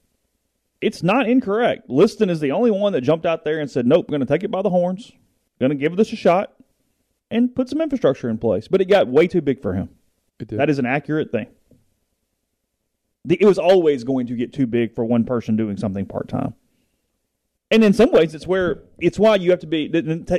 it's 0.82 1.02
not 1.02 1.30
incorrect. 1.30 1.90
Liston 1.90 2.30
is 2.30 2.42
the 2.42 2.52
only 2.52 2.72
one 2.72 2.92
that 2.92 3.02
jumped 3.02 3.26
out 3.26 3.46
there 3.46 3.60
and 3.62 3.72
said, 3.72 3.88
"Nope, 3.88 4.10
going 4.10 4.20
to 4.20 4.26
take 4.26 4.44
it 4.44 4.52
by 4.52 4.62
the 4.62 4.70
horns, 4.70 5.14
going 5.62 5.70
to 5.70 5.76
give 5.78 5.96
this 5.96 6.12
a 6.12 6.18
shot, 6.18 6.54
and 7.32 7.56
put 7.56 7.70
some 7.70 7.80
infrastructure 7.80 8.28
in 8.30 8.38
place." 8.40 8.68
But 8.68 8.82
it 8.82 8.86
got 8.90 9.08
way 9.08 9.28
too 9.28 9.42
big 9.42 9.62
for 9.62 9.74
him. 9.76 9.88
It 10.40 10.48
did. 10.50 10.60
That 10.60 10.70
is 10.70 10.80
an 10.80 10.86
accurate 10.86 11.32
thing. 11.32 11.48
The, 13.26 13.38
it 13.42 13.46
was 13.46 13.58
always 13.60 14.04
going 14.04 14.28
to 14.28 14.36
get 14.36 14.54
too 14.54 14.68
big 14.68 14.96
for 14.96 15.04
one 15.04 15.26
person 15.26 15.56
doing 15.56 15.78
something 15.78 16.06
part 16.06 16.28
time. 16.28 16.54
And 17.70 17.84
in 17.84 17.92
some 17.92 18.12
ways, 18.12 18.34
it's 18.34 18.48
where 18.48 18.84
it's 19.00 19.20
why 19.20 19.36
you 19.36 19.52
have 19.52 19.60
to 19.60 19.68
be. 19.68 19.92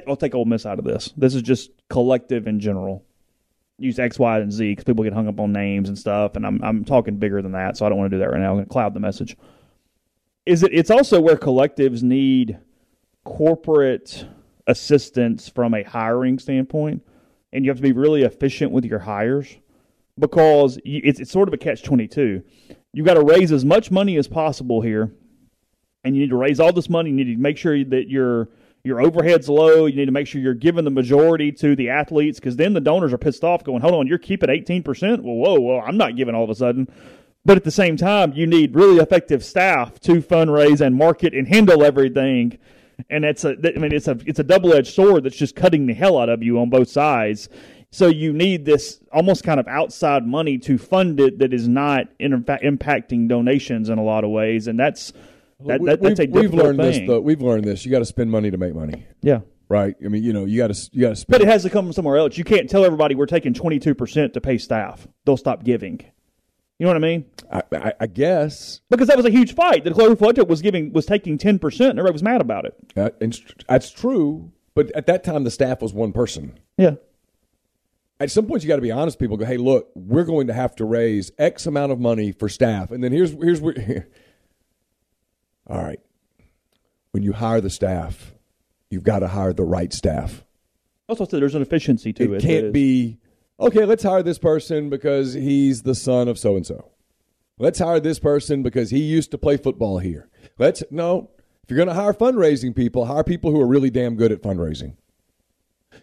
I'll 0.06 0.16
take 0.16 0.34
Ole 0.34 0.46
Miss 0.46 0.64
out 0.64 0.78
of 0.78 0.84
this. 0.86 1.12
This 1.16 1.34
is 1.34 1.42
just 1.42 1.70
collective 1.90 2.46
in 2.46 2.58
general. 2.58 3.04
Use 3.78 3.98
X, 3.98 4.18
Y, 4.18 4.38
and 4.38 4.50
Z 4.50 4.70
because 4.72 4.84
people 4.84 5.04
get 5.04 5.12
hung 5.12 5.28
up 5.28 5.38
on 5.38 5.52
names 5.52 5.88
and 5.88 5.98
stuff. 5.98 6.36
And 6.36 6.46
I'm 6.46 6.62
I'm 6.64 6.84
talking 6.84 7.18
bigger 7.18 7.42
than 7.42 7.52
that, 7.52 7.76
so 7.76 7.84
I 7.84 7.90
don't 7.90 7.98
want 7.98 8.10
to 8.10 8.16
do 8.16 8.20
that 8.20 8.30
right 8.30 8.40
now. 8.40 8.50
I'm 8.50 8.56
going 8.56 8.64
to 8.64 8.70
cloud 8.70 8.94
the 8.94 9.00
message. 9.00 9.36
Is 10.46 10.62
it? 10.62 10.72
It's 10.72 10.90
also 10.90 11.20
where 11.20 11.36
collectives 11.36 12.02
need 12.02 12.58
corporate 13.24 14.26
assistance 14.66 15.50
from 15.50 15.74
a 15.74 15.82
hiring 15.82 16.38
standpoint, 16.38 17.06
and 17.52 17.62
you 17.62 17.70
have 17.70 17.76
to 17.76 17.82
be 17.82 17.92
really 17.92 18.22
efficient 18.22 18.72
with 18.72 18.86
your 18.86 19.00
hires 19.00 19.54
because 20.18 20.78
it's, 20.84 21.20
it's 21.20 21.30
sort 21.30 21.48
of 21.48 21.54
a 21.54 21.58
catch 21.58 21.82
22. 21.82 22.42
You've 22.92 23.06
got 23.06 23.14
to 23.14 23.24
raise 23.24 23.52
as 23.52 23.64
much 23.64 23.90
money 23.90 24.16
as 24.16 24.28
possible 24.28 24.80
here, 24.80 25.12
and 26.04 26.14
you 26.14 26.22
need 26.22 26.30
to 26.30 26.36
raise 26.36 26.60
all 26.60 26.72
this 26.72 26.88
money. 26.88 27.10
You 27.10 27.16
need 27.16 27.34
to 27.34 27.36
make 27.36 27.58
sure 27.58 27.84
that 27.84 28.08
your 28.08 28.48
your 28.84 29.00
overhead's 29.00 29.48
low. 29.48 29.86
You 29.86 29.96
need 29.96 30.06
to 30.06 30.12
make 30.12 30.26
sure 30.26 30.40
you're 30.40 30.54
giving 30.54 30.84
the 30.84 30.90
majority 30.90 31.52
to 31.52 31.76
the 31.76 31.90
athletes 31.90 32.40
because 32.40 32.56
then 32.56 32.72
the 32.72 32.80
donors 32.80 33.12
are 33.12 33.18
pissed 33.18 33.44
off, 33.44 33.64
going, 33.64 33.82
"Hold 33.82 33.94
on, 33.94 34.06
you're 34.06 34.18
keeping 34.18 34.50
18 34.50 34.82
percent? 34.82 35.22
Well, 35.22 35.34
whoa, 35.34 35.60
well, 35.60 35.82
I'm 35.84 35.96
not 35.96 36.16
giving 36.16 36.34
all 36.34 36.44
of 36.44 36.50
a 36.50 36.54
sudden." 36.54 36.88
But 37.44 37.56
at 37.56 37.64
the 37.64 37.70
same 37.70 37.96
time, 37.96 38.32
you 38.34 38.46
need 38.46 38.74
really 38.74 38.98
effective 38.98 39.44
staff 39.44 39.98
to 40.00 40.20
fundraise 40.20 40.80
and 40.80 40.94
market 40.94 41.34
and 41.34 41.48
handle 41.48 41.82
everything. 41.82 42.58
And 43.08 43.24
it's 43.24 43.44
a, 43.44 43.50
I 43.50 43.78
mean, 43.78 43.92
it's 43.92 44.08
a, 44.08 44.18
it's 44.26 44.40
a 44.40 44.44
double 44.44 44.74
edged 44.74 44.92
sword 44.92 45.24
that's 45.24 45.36
just 45.36 45.54
cutting 45.54 45.86
the 45.86 45.94
hell 45.94 46.18
out 46.18 46.28
of 46.28 46.42
you 46.42 46.58
on 46.58 46.68
both 46.68 46.90
sides. 46.90 47.48
So 47.90 48.08
you 48.08 48.32
need 48.34 48.64
this 48.66 49.00
almost 49.12 49.44
kind 49.44 49.58
of 49.58 49.66
outside 49.66 50.26
money 50.26 50.58
to 50.58 50.76
fund 50.76 51.18
it 51.20 51.38
that 51.38 51.54
is 51.54 51.66
not 51.68 52.08
in 52.18 52.42
fact 52.44 52.62
impacting 52.62 53.28
donations 53.28 53.88
in 53.88 53.98
a 53.98 54.02
lot 54.04 54.24
of 54.24 54.30
ways, 54.30 54.66
and 54.68 54.78
that's 54.78 55.12
that, 55.64 55.82
that 55.84 56.02
that's 56.02 56.20
a 56.20 56.26
we've, 56.26 56.50
we've 56.50 56.54
learned 56.54 56.78
thing. 56.78 56.92
this 56.92 57.08
though. 57.08 57.20
We've 57.20 57.40
learned 57.40 57.64
this. 57.64 57.84
You 57.86 57.90
got 57.90 58.00
to 58.00 58.04
spend 58.04 58.30
money 58.30 58.50
to 58.50 58.58
make 58.58 58.74
money, 58.74 59.06
Yeah, 59.22 59.40
right? 59.70 59.94
I 60.04 60.08
mean, 60.08 60.22
you 60.22 60.32
know, 60.34 60.44
you 60.44 60.58
got 60.58 60.72
to 60.74 60.90
you 60.92 61.00
got 61.00 61.08
to 61.10 61.16
spend. 61.16 61.32
but 61.32 61.40
it 61.40 61.48
has 61.48 61.62
to 61.62 61.70
come 61.70 61.86
from 61.86 61.92
somewhere 61.94 62.18
else. 62.18 62.36
You 62.36 62.44
can't 62.44 62.68
tell 62.68 62.84
everybody 62.84 63.14
we're 63.14 63.24
taking 63.26 63.54
twenty 63.54 63.78
two 63.78 63.94
percent 63.94 64.34
to 64.34 64.40
pay 64.42 64.58
staff; 64.58 65.08
they'll 65.24 65.38
stop 65.38 65.64
giving. 65.64 66.00
You 66.78 66.86
know 66.86 66.92
what 66.92 66.96
I 66.96 67.00
mean? 67.00 67.24
I, 67.50 67.62
I, 67.72 67.92
I 68.00 68.06
guess 68.06 68.82
Because 68.88 69.08
that 69.08 69.16
was 69.16 69.26
a 69.26 69.30
huge 69.30 69.54
fight. 69.54 69.82
The 69.82 69.90
Clover 69.92 70.14
Collective 70.14 70.48
was 70.48 70.62
giving 70.62 70.92
was 70.92 71.06
taking 71.06 71.38
ten 71.38 71.58
percent, 71.58 71.90
and 71.90 71.98
everybody 71.98 72.12
was 72.12 72.22
mad 72.22 72.40
about 72.42 72.66
it. 72.66 72.74
Uh, 72.96 73.04
that, 73.04 73.14
it's- 73.20 73.40
that's 73.66 73.90
true. 73.90 74.52
But 74.74 74.92
at 74.94 75.06
that 75.06 75.24
time, 75.24 75.42
the 75.42 75.50
staff 75.50 75.80
was 75.82 75.92
one 75.94 76.12
person. 76.12 76.56
Yeah, 76.76 76.96
At 78.20 78.30
some 78.30 78.46
point, 78.46 78.62
you 78.62 78.68
got 78.68 78.76
to 78.76 78.82
be 78.82 78.90
honest. 78.90 79.18
People 79.18 79.36
go, 79.36 79.44
"Hey, 79.44 79.56
look, 79.58 79.90
we're 79.94 80.24
going 80.24 80.48
to 80.48 80.52
have 80.52 80.74
to 80.76 80.84
raise 80.84 81.30
X 81.38 81.66
amount 81.66 81.92
of 81.92 82.00
money 82.00 82.32
for 82.32 82.48
staff." 82.48 82.90
And 82.90 83.02
then 83.02 83.12
here's 83.12 83.32
here's 83.32 83.60
where. 83.60 84.08
All 85.68 85.82
right, 85.82 86.00
when 87.12 87.22
you 87.22 87.32
hire 87.32 87.60
the 87.60 87.70
staff, 87.70 88.34
you've 88.90 89.04
got 89.04 89.20
to 89.20 89.28
hire 89.28 89.52
the 89.52 89.64
right 89.64 89.92
staff. 89.92 90.44
also 91.08 91.24
said 91.26 91.40
there's 91.40 91.54
an 91.54 91.62
efficiency 91.62 92.12
to 92.14 92.34
it. 92.34 92.42
it 92.44 92.46
can't 92.46 92.72
be 92.72 93.18
okay 93.60 93.84
let's 93.84 94.02
hire 94.02 94.22
this 94.22 94.38
person 94.38 94.88
because 94.90 95.34
he's 95.34 95.82
the 95.82 95.94
son 95.94 96.28
of 96.28 96.38
so 96.38 96.56
and 96.56 96.66
so 96.66 96.90
let's 97.58 97.78
hire 97.78 98.00
this 98.00 98.18
person 98.18 98.62
because 98.62 98.90
he 98.90 99.00
used 99.00 99.30
to 99.30 99.38
play 99.38 99.56
football 99.56 99.98
here 99.98 100.28
let's 100.58 100.82
no 100.90 101.30
if 101.62 101.70
you're 101.70 101.76
going 101.76 101.88
to 101.88 101.94
hire 101.94 102.12
fundraising 102.12 102.74
people 102.74 103.06
hire 103.06 103.24
people 103.24 103.50
who 103.50 103.60
are 103.60 103.66
really 103.66 103.90
damn 103.90 104.16
good 104.16 104.32
at 104.32 104.42
fundraising 104.42 104.96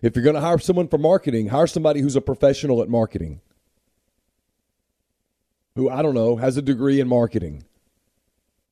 if 0.02 0.16
you're 0.16 0.24
going 0.24 0.36
to 0.36 0.42
hire 0.42 0.60
someone 0.60 0.88
for 0.88 0.98
marketing 0.98 1.48
hire 1.48 1.68
somebody 1.68 2.02
who's 2.02 2.16
a 2.16 2.22
professional 2.22 2.82
at 2.82 2.90
marketing 2.90 3.42
who 5.76 5.90
i 5.90 6.02
don't 6.02 6.16
know 6.16 6.36
has 6.36 6.58
a 6.58 6.62
degree 6.62 7.00
in 7.00 7.08
marketing 7.08 7.64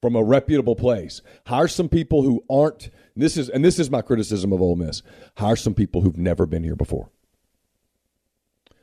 from 0.04 0.18
a 0.18 0.24
reputable 0.24 0.76
place. 0.76 1.22
Hire 1.48 1.70
some 1.70 1.88
people 1.88 2.24
who 2.24 2.44
aren't 2.50 2.90
this 3.16 3.38
is 3.38 3.48
and 3.48 3.64
this 3.64 3.80
is 3.80 3.90
my 3.90 4.02
criticism 4.02 4.52
of 4.52 4.62
Ole 4.62 4.76
Miss. 4.76 5.02
Hire 5.38 5.56
some 5.56 5.74
people 5.74 6.02
who've 6.02 6.18
never 6.18 6.46
been 6.46 6.66
here 6.66 6.76
before. 6.76 7.10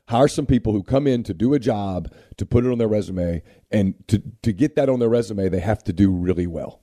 Hire 0.09 0.29
some 0.29 0.47
people 0.47 0.73
who 0.73 0.83
come 0.83 1.07
in 1.07 1.23
to 1.25 1.35
do 1.35 1.53
a 1.53 1.59
job, 1.59 2.11
to 2.39 2.47
put 2.47 2.65
it 2.65 2.73
on 2.73 2.79
their 2.79 2.89
resume, 2.89 3.43
and 3.71 3.97
to, 4.09 4.23
to 4.41 4.55
get 4.55 4.77
that 4.77 4.89
on 4.89 4.99
their 4.99 5.11
resume, 5.11 5.51
they 5.51 5.61
have 5.61 5.85
to 5.85 5.93
do 5.93 6.11
really 6.11 6.47
well. 6.47 6.80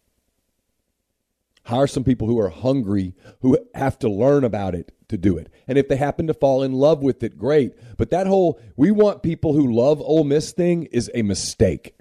Hire 1.68 1.86
some 1.86 2.06
people 2.06 2.28
who 2.28 2.40
are 2.40 2.48
hungry, 2.48 3.14
who 3.42 3.58
have 3.76 4.00
to 4.00 4.08
learn 4.08 4.46
about 4.46 4.74
it 4.74 4.94
to 5.10 5.18
do 5.18 5.38
it. 5.38 5.52
And 5.68 5.78
if 5.78 5.90
they 5.90 5.98
happen 5.98 6.26
to 6.28 6.34
fall 6.34 6.64
in 6.64 6.72
love 6.72 7.04
with 7.04 7.22
it, 7.24 7.38
great. 7.38 7.74
But 7.98 8.10
that 8.12 8.26
whole 8.26 8.58
we 8.78 8.90
want 8.90 9.22
people 9.22 9.52
who 9.52 9.76
love 9.76 10.00
Ole 10.00 10.24
Miss 10.24 10.54
thing 10.54 10.84
is 10.84 11.12
a 11.14 11.24
mistake. 11.24 11.94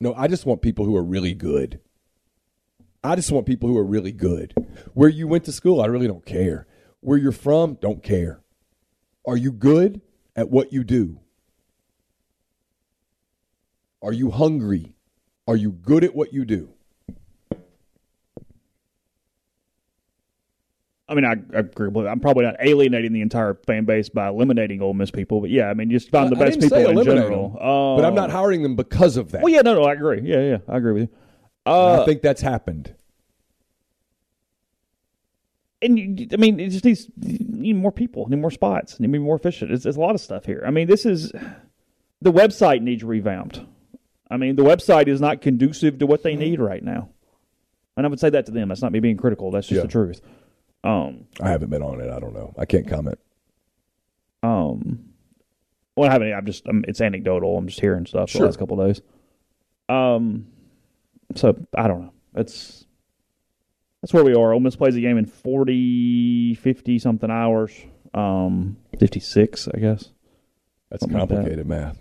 No, 0.00 0.14
I 0.14 0.26
just 0.26 0.46
want 0.46 0.62
people 0.62 0.86
who 0.86 0.96
are 0.96 1.02
really 1.02 1.34
good. 1.34 1.80
I 3.04 3.14
just 3.14 3.30
want 3.30 3.44
people 3.44 3.68
who 3.68 3.76
are 3.76 3.84
really 3.84 4.12
good. 4.12 4.54
Where 4.94 5.10
you 5.10 5.28
went 5.28 5.44
to 5.44 5.52
school, 5.52 5.82
I 5.82 5.86
really 5.86 6.06
don't 6.06 6.24
care. 6.24 6.66
Where 7.00 7.18
you're 7.18 7.32
from, 7.32 7.74
don't 7.74 8.02
care. 8.02 8.40
Are 9.26 9.36
you 9.36 9.52
good 9.52 10.00
at 10.34 10.48
what 10.48 10.72
you 10.72 10.82
do? 10.82 11.20
Are 14.00 14.14
you 14.14 14.30
hungry? 14.30 14.94
Are 15.46 15.56
you 15.56 15.72
good 15.72 16.04
at 16.04 16.14
what 16.14 16.32
you 16.32 16.46
do? 16.46 16.72
I 21.10 21.14
mean, 21.14 21.24
I, 21.24 21.32
I 21.56 21.60
agree. 21.60 21.88
with- 21.88 22.06
I'm 22.06 22.20
probably 22.20 22.44
not 22.44 22.54
alienating 22.60 23.12
the 23.12 23.20
entire 23.20 23.54
fan 23.66 23.84
base 23.84 24.08
by 24.08 24.28
eliminating 24.28 24.80
Ole 24.80 24.94
Miss 24.94 25.10
people, 25.10 25.40
but 25.40 25.50
yeah, 25.50 25.66
I 25.68 25.74
mean, 25.74 25.90
just 25.90 26.08
find 26.10 26.30
the 26.30 26.36
I 26.36 26.38
best 26.46 26.60
people 26.60 26.98
in 26.98 27.04
general. 27.04 27.56
Uh, 27.60 28.00
but 28.00 28.06
I'm 28.06 28.14
not 28.14 28.30
hiring 28.30 28.62
them 28.62 28.76
because 28.76 29.16
of 29.16 29.32
that. 29.32 29.42
Well, 29.42 29.52
yeah, 29.52 29.62
no, 29.62 29.74
no, 29.74 29.82
I 29.82 29.92
agree. 29.94 30.20
Yeah, 30.22 30.40
yeah, 30.40 30.58
I 30.68 30.76
agree 30.76 30.92
with 30.92 31.02
you. 31.02 31.08
Uh, 31.66 32.02
I 32.02 32.04
think 32.06 32.22
that's 32.22 32.40
happened. 32.40 32.94
and 35.82 35.98
you, 35.98 36.28
I 36.32 36.36
mean, 36.36 36.60
it 36.60 36.70
just 36.70 36.84
needs 36.84 37.08
need 37.16 37.74
more 37.76 37.92
people, 37.92 38.28
need 38.28 38.38
more 38.38 38.50
spots, 38.50 39.00
need 39.00 39.06
to 39.08 39.12
be 39.12 39.18
more 39.18 39.36
efficient. 39.36 39.72
It's, 39.72 39.86
it's 39.86 39.96
a 39.96 40.00
lot 40.00 40.14
of 40.14 40.20
stuff 40.20 40.44
here. 40.44 40.62
I 40.66 40.70
mean, 40.70 40.86
this 40.86 41.06
is 41.06 41.32
the 42.20 42.32
website 42.32 42.82
needs 42.82 43.02
revamped. 43.02 43.60
I 44.30 44.36
mean, 44.36 44.56
the 44.56 44.62
website 44.62 45.08
is 45.08 45.20
not 45.20 45.40
conducive 45.40 45.98
to 45.98 46.06
what 46.06 46.22
they 46.22 46.36
need 46.36 46.60
right 46.60 46.82
now, 46.84 47.08
and 47.96 48.06
I 48.06 48.08
would 48.08 48.20
say 48.20 48.30
that 48.30 48.46
to 48.46 48.52
them. 48.52 48.68
That's 48.68 48.82
not 48.82 48.92
me 48.92 49.00
being 49.00 49.16
critical. 49.16 49.50
That's 49.50 49.66
just 49.66 49.76
Yeah. 49.78 49.82
the 49.82 49.88
truth. 49.88 50.20
Um, 50.82 51.26
I 51.40 51.50
haven't 51.50 51.70
been 51.70 51.82
on 51.82 52.00
it. 52.00 52.10
I 52.10 52.18
don't 52.20 52.32
know. 52.34 52.54
I 52.58 52.64
can't 52.64 52.88
comment. 52.88 53.18
Um, 54.42 55.10
well, 55.96 56.08
I 56.08 56.12
haven't. 56.12 56.32
I'm 56.32 56.46
just. 56.46 56.66
I'm, 56.66 56.84
it's 56.88 57.00
anecdotal. 57.00 57.56
I'm 57.58 57.66
just 57.68 57.80
hearing 57.80 58.06
stuff 58.06 58.30
Sure. 58.30 58.40
the 58.40 58.46
last 58.46 58.58
couple 58.58 58.80
of 58.80 58.86
days. 58.88 59.02
Um, 59.88 60.46
so 61.34 61.54
I 61.76 61.88
don't 61.88 62.02
know. 62.02 62.12
It's 62.36 62.86
that's 64.00 64.14
where 64.14 64.24
we 64.24 64.32
are. 64.34 64.52
Ole 64.54 64.60
Miss 64.60 64.76
plays 64.76 64.96
a 64.96 65.00
game 65.00 65.18
in 65.18 65.26
40, 65.26 66.54
50 66.54 66.98
something 66.98 67.30
hours. 67.30 67.72
Um, 68.14 68.76
fifty 68.98 69.20
six, 69.20 69.68
I 69.68 69.78
guess. 69.78 70.10
That's 70.90 71.02
Something 71.02 71.18
like 71.18 71.28
that. 71.28 71.34
complicated 71.36 71.66
math. 71.66 71.98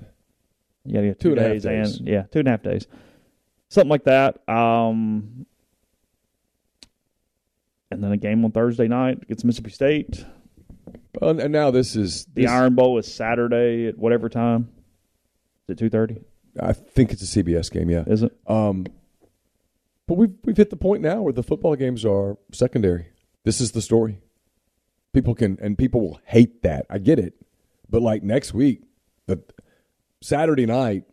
Yeah, 0.85 0.93
got 0.93 1.01
to 1.01 1.07
get 1.07 1.19
Two 1.19 1.29
two, 1.29 1.31
and 1.33 1.39
a 1.39 1.43
half 1.43 1.51
days, 1.51 1.63
days. 1.63 1.97
and 1.99 2.07
yeah, 2.07 2.23
two 2.31 2.39
and 2.39 2.47
a 2.47 2.51
half 2.51 2.63
days, 2.63 2.87
something 3.67 3.89
like 3.89 4.05
that. 4.05 4.47
Um, 4.49 5.45
and 7.91 8.03
then 8.03 8.11
a 8.11 8.17
game 8.17 8.43
on 8.45 8.51
Thursday 8.51 8.87
night 8.87 9.19
against 9.23 9.45
Mississippi 9.45 9.71
State. 9.71 10.25
Well, 11.19 11.39
and 11.39 11.51
now 11.51 11.71
this 11.71 11.95
is 11.95 12.25
The 12.33 12.43
this- 12.43 12.51
Iron 12.51 12.75
Bowl 12.75 12.97
is 12.97 13.11
Saturday 13.11 13.87
at 13.87 13.97
whatever 13.97 14.29
time. 14.29 14.69
Is 15.67 15.73
it 15.73 15.77
two 15.79 15.89
thirty? 15.89 16.21
I 16.59 16.73
think 16.73 17.11
it's 17.11 17.21
a 17.21 17.43
CBS 17.43 17.71
game. 17.71 17.89
Yeah. 17.89 18.03
Is 18.07 18.23
it? 18.23 18.35
Um, 18.47 18.85
but 20.07 20.15
we've 20.15 20.33
we've 20.43 20.57
hit 20.57 20.69
the 20.71 20.75
point 20.75 21.01
now 21.01 21.21
where 21.21 21.33
the 21.33 21.43
football 21.43 21.75
games 21.75 22.03
are 22.05 22.37
secondary. 22.51 23.07
This 23.43 23.61
is 23.61 23.71
the 23.71 23.81
story. 23.81 24.19
People 25.13 25.35
can 25.35 25.57
and 25.61 25.77
people 25.77 26.01
will 26.01 26.19
hate 26.25 26.63
that. 26.63 26.85
I 26.89 26.97
get 26.97 27.19
it. 27.19 27.33
But 27.89 28.01
like 28.01 28.23
next 28.23 28.53
week, 28.53 28.83
the 29.27 29.41
Saturday 30.21 30.65
night, 30.65 31.03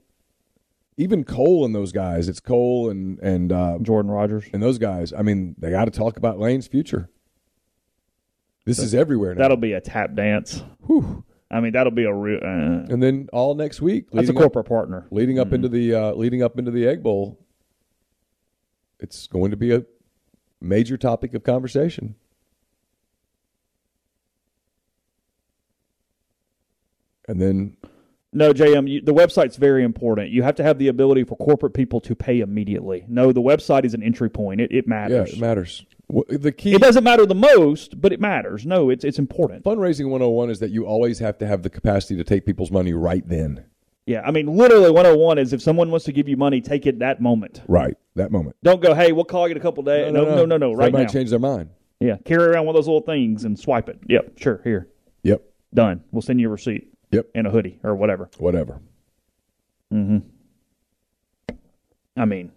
even 0.97 1.25
Cole 1.25 1.65
and 1.65 1.75
those 1.75 1.93
guys, 1.93 2.29
it's 2.29 2.41
Cole 2.41 2.89
and 2.91 3.19
and 3.21 3.53
uh, 3.53 3.79
Jordan 3.83 4.11
Rodgers. 4.11 4.45
and 4.53 4.63
those 4.63 4.79
guys. 4.79 5.13
I 5.13 5.23
mean, 5.23 5.55
they 5.59 5.71
got 5.71 5.85
to 5.87 5.91
talk 5.91 6.17
about 6.17 6.39
Lane's 6.39 6.67
future. 6.67 7.11
This 8.65 8.79
is 8.81 8.95
everywhere 8.95 9.35
now. 9.35 9.43
That'll 9.43 9.57
be 9.57 9.75
a 9.75 9.81
tap 9.81 10.15
dance. 10.15 10.63
Whew. 10.87 11.25
I 11.49 11.61
mean, 11.61 11.73
that'll 11.75 11.93
be 11.93 12.03
a 12.05 12.13
real. 12.13 12.39
Uh, 12.43 12.93
And 12.93 13.01
then 13.01 13.29
all 13.33 13.55
next 13.55 13.81
week, 13.81 14.07
that's 14.11 14.15
a 14.15 14.33
leading 14.33 14.37
up- 14.37 14.41
corporate 14.43 14.67
partner. 14.67 15.07
leading 15.13 15.39
up 15.39 15.53
into 15.53 15.69
the 15.69 15.95
uh, 15.95 16.13
leading 16.15 16.43
up 16.43 16.59
into 16.59 16.73
the 16.73 16.87
Egg 16.89 17.03
Bowl, 17.03 17.39
it's 18.99 19.27
going 19.29 19.53
to 19.53 19.57
be 19.57 19.73
a 19.73 19.85
major 20.61 20.97
topic 20.97 21.35
of 21.35 21.45
conversation. 21.45 22.17
And 27.29 27.41
then 27.41 27.77
No, 28.33 28.53
JM, 28.53 28.89
you, 28.91 29.01
the 29.01 29.15
website's 29.15 29.57
very 29.57 29.83
important. 29.83 30.31
You 30.31 30.43
have 30.43 30.57
to 30.57 30.63
have 30.63 30.79
the 30.79 30.89
ability 30.89 31.25
for 31.25 31.37
corporate 31.37 31.75
people 31.75 32.01
to 32.03 32.15
pay 32.15 32.41
immediately. 32.41 33.05
No, 33.09 33.33
the 33.33 33.41
website 33.41 33.85
is 33.85 33.95
an 33.95 34.03
entry 34.03 34.29
point. 34.29 34.61
It, 34.61 34.73
it 34.73 34.87
matters. 34.87 35.31
yeah, 35.31 35.37
it 35.37 35.41
matters. 35.41 35.87
The 36.29 36.53
key 36.53 36.75
It 36.75 36.81
doesn't 36.83 37.03
matter 37.03 37.27
the 37.27 37.35
most, 37.35 38.01
but 38.01 38.13
it 38.13 38.21
matters. 38.21 38.65
No, 38.65 38.91
it's 38.91 39.05
it's 39.05 39.19
important. 39.19 39.65
fundraising 39.65 40.05
101 40.09 40.51
is 40.51 40.61
that 40.61 40.71
you 40.71 40.87
always 40.87 41.19
have 41.19 41.39
to 41.39 41.47
have 41.47 41.63
the 41.63 41.71
capacity 41.71 42.17
to 42.17 42.25
take 42.25 42.45
people's 42.47 42.71
money 42.71 42.93
right 42.93 43.27
then. 43.27 43.65
Yeah, 44.07 44.21
I 44.25 44.31
mean, 44.31 44.47
literally, 44.47 44.91
101 44.91 45.39
is 45.39 45.53
if 45.53 45.61
someone 45.61 45.91
wants 45.91 46.05
to 46.05 46.13
give 46.13 46.29
you 46.29 46.37
money, 46.37 46.61
take 46.61 46.87
it 46.87 47.01
that 47.01 47.21
moment. 47.21 47.63
Right, 47.67 47.97
that 48.15 48.31
moment. 48.31 48.55
Don't 48.63 48.81
go, 48.81 48.95
hey, 48.95 49.11
we'll 49.11 49.25
call 49.25 49.49
you 49.49 49.53
in 49.53 49.57
a 49.57 49.61
couple 49.61 49.83
days. 49.83 50.13
No, 50.13 50.25
no, 50.25 50.45
no, 50.45 50.57
no, 50.57 50.73
right 50.73 50.87
Everybody 50.87 51.07
now. 51.07 51.11
change 51.13 51.31
their 51.31 51.41
mind. 51.41 51.71
Yeah, 51.99 52.17
carry 52.25 52.45
around 52.45 52.67
one 52.67 52.77
of 52.77 52.79
those 52.79 52.87
little 52.87 53.01
things 53.01 53.45
and 53.45 53.59
swipe 53.59 53.89
it. 53.89 53.99
Yep, 54.09 54.39
sure, 54.39 54.61
here, 54.63 54.89
Yep, 55.25 55.43
done. 55.75 56.05
We'll 56.13 56.23
send 56.23 56.41
you 56.41 56.47
a 56.47 56.53
receipt 56.53 56.93
yep, 57.17 57.27
and 57.35 57.47
a 57.47 57.51
hoodie 57.51 57.79
or 57.83 57.95
whatever. 57.95 58.31
whatever. 58.39 58.81
Mm-hmm. 59.93 60.19
I 62.17 62.25
mean, 62.25 62.53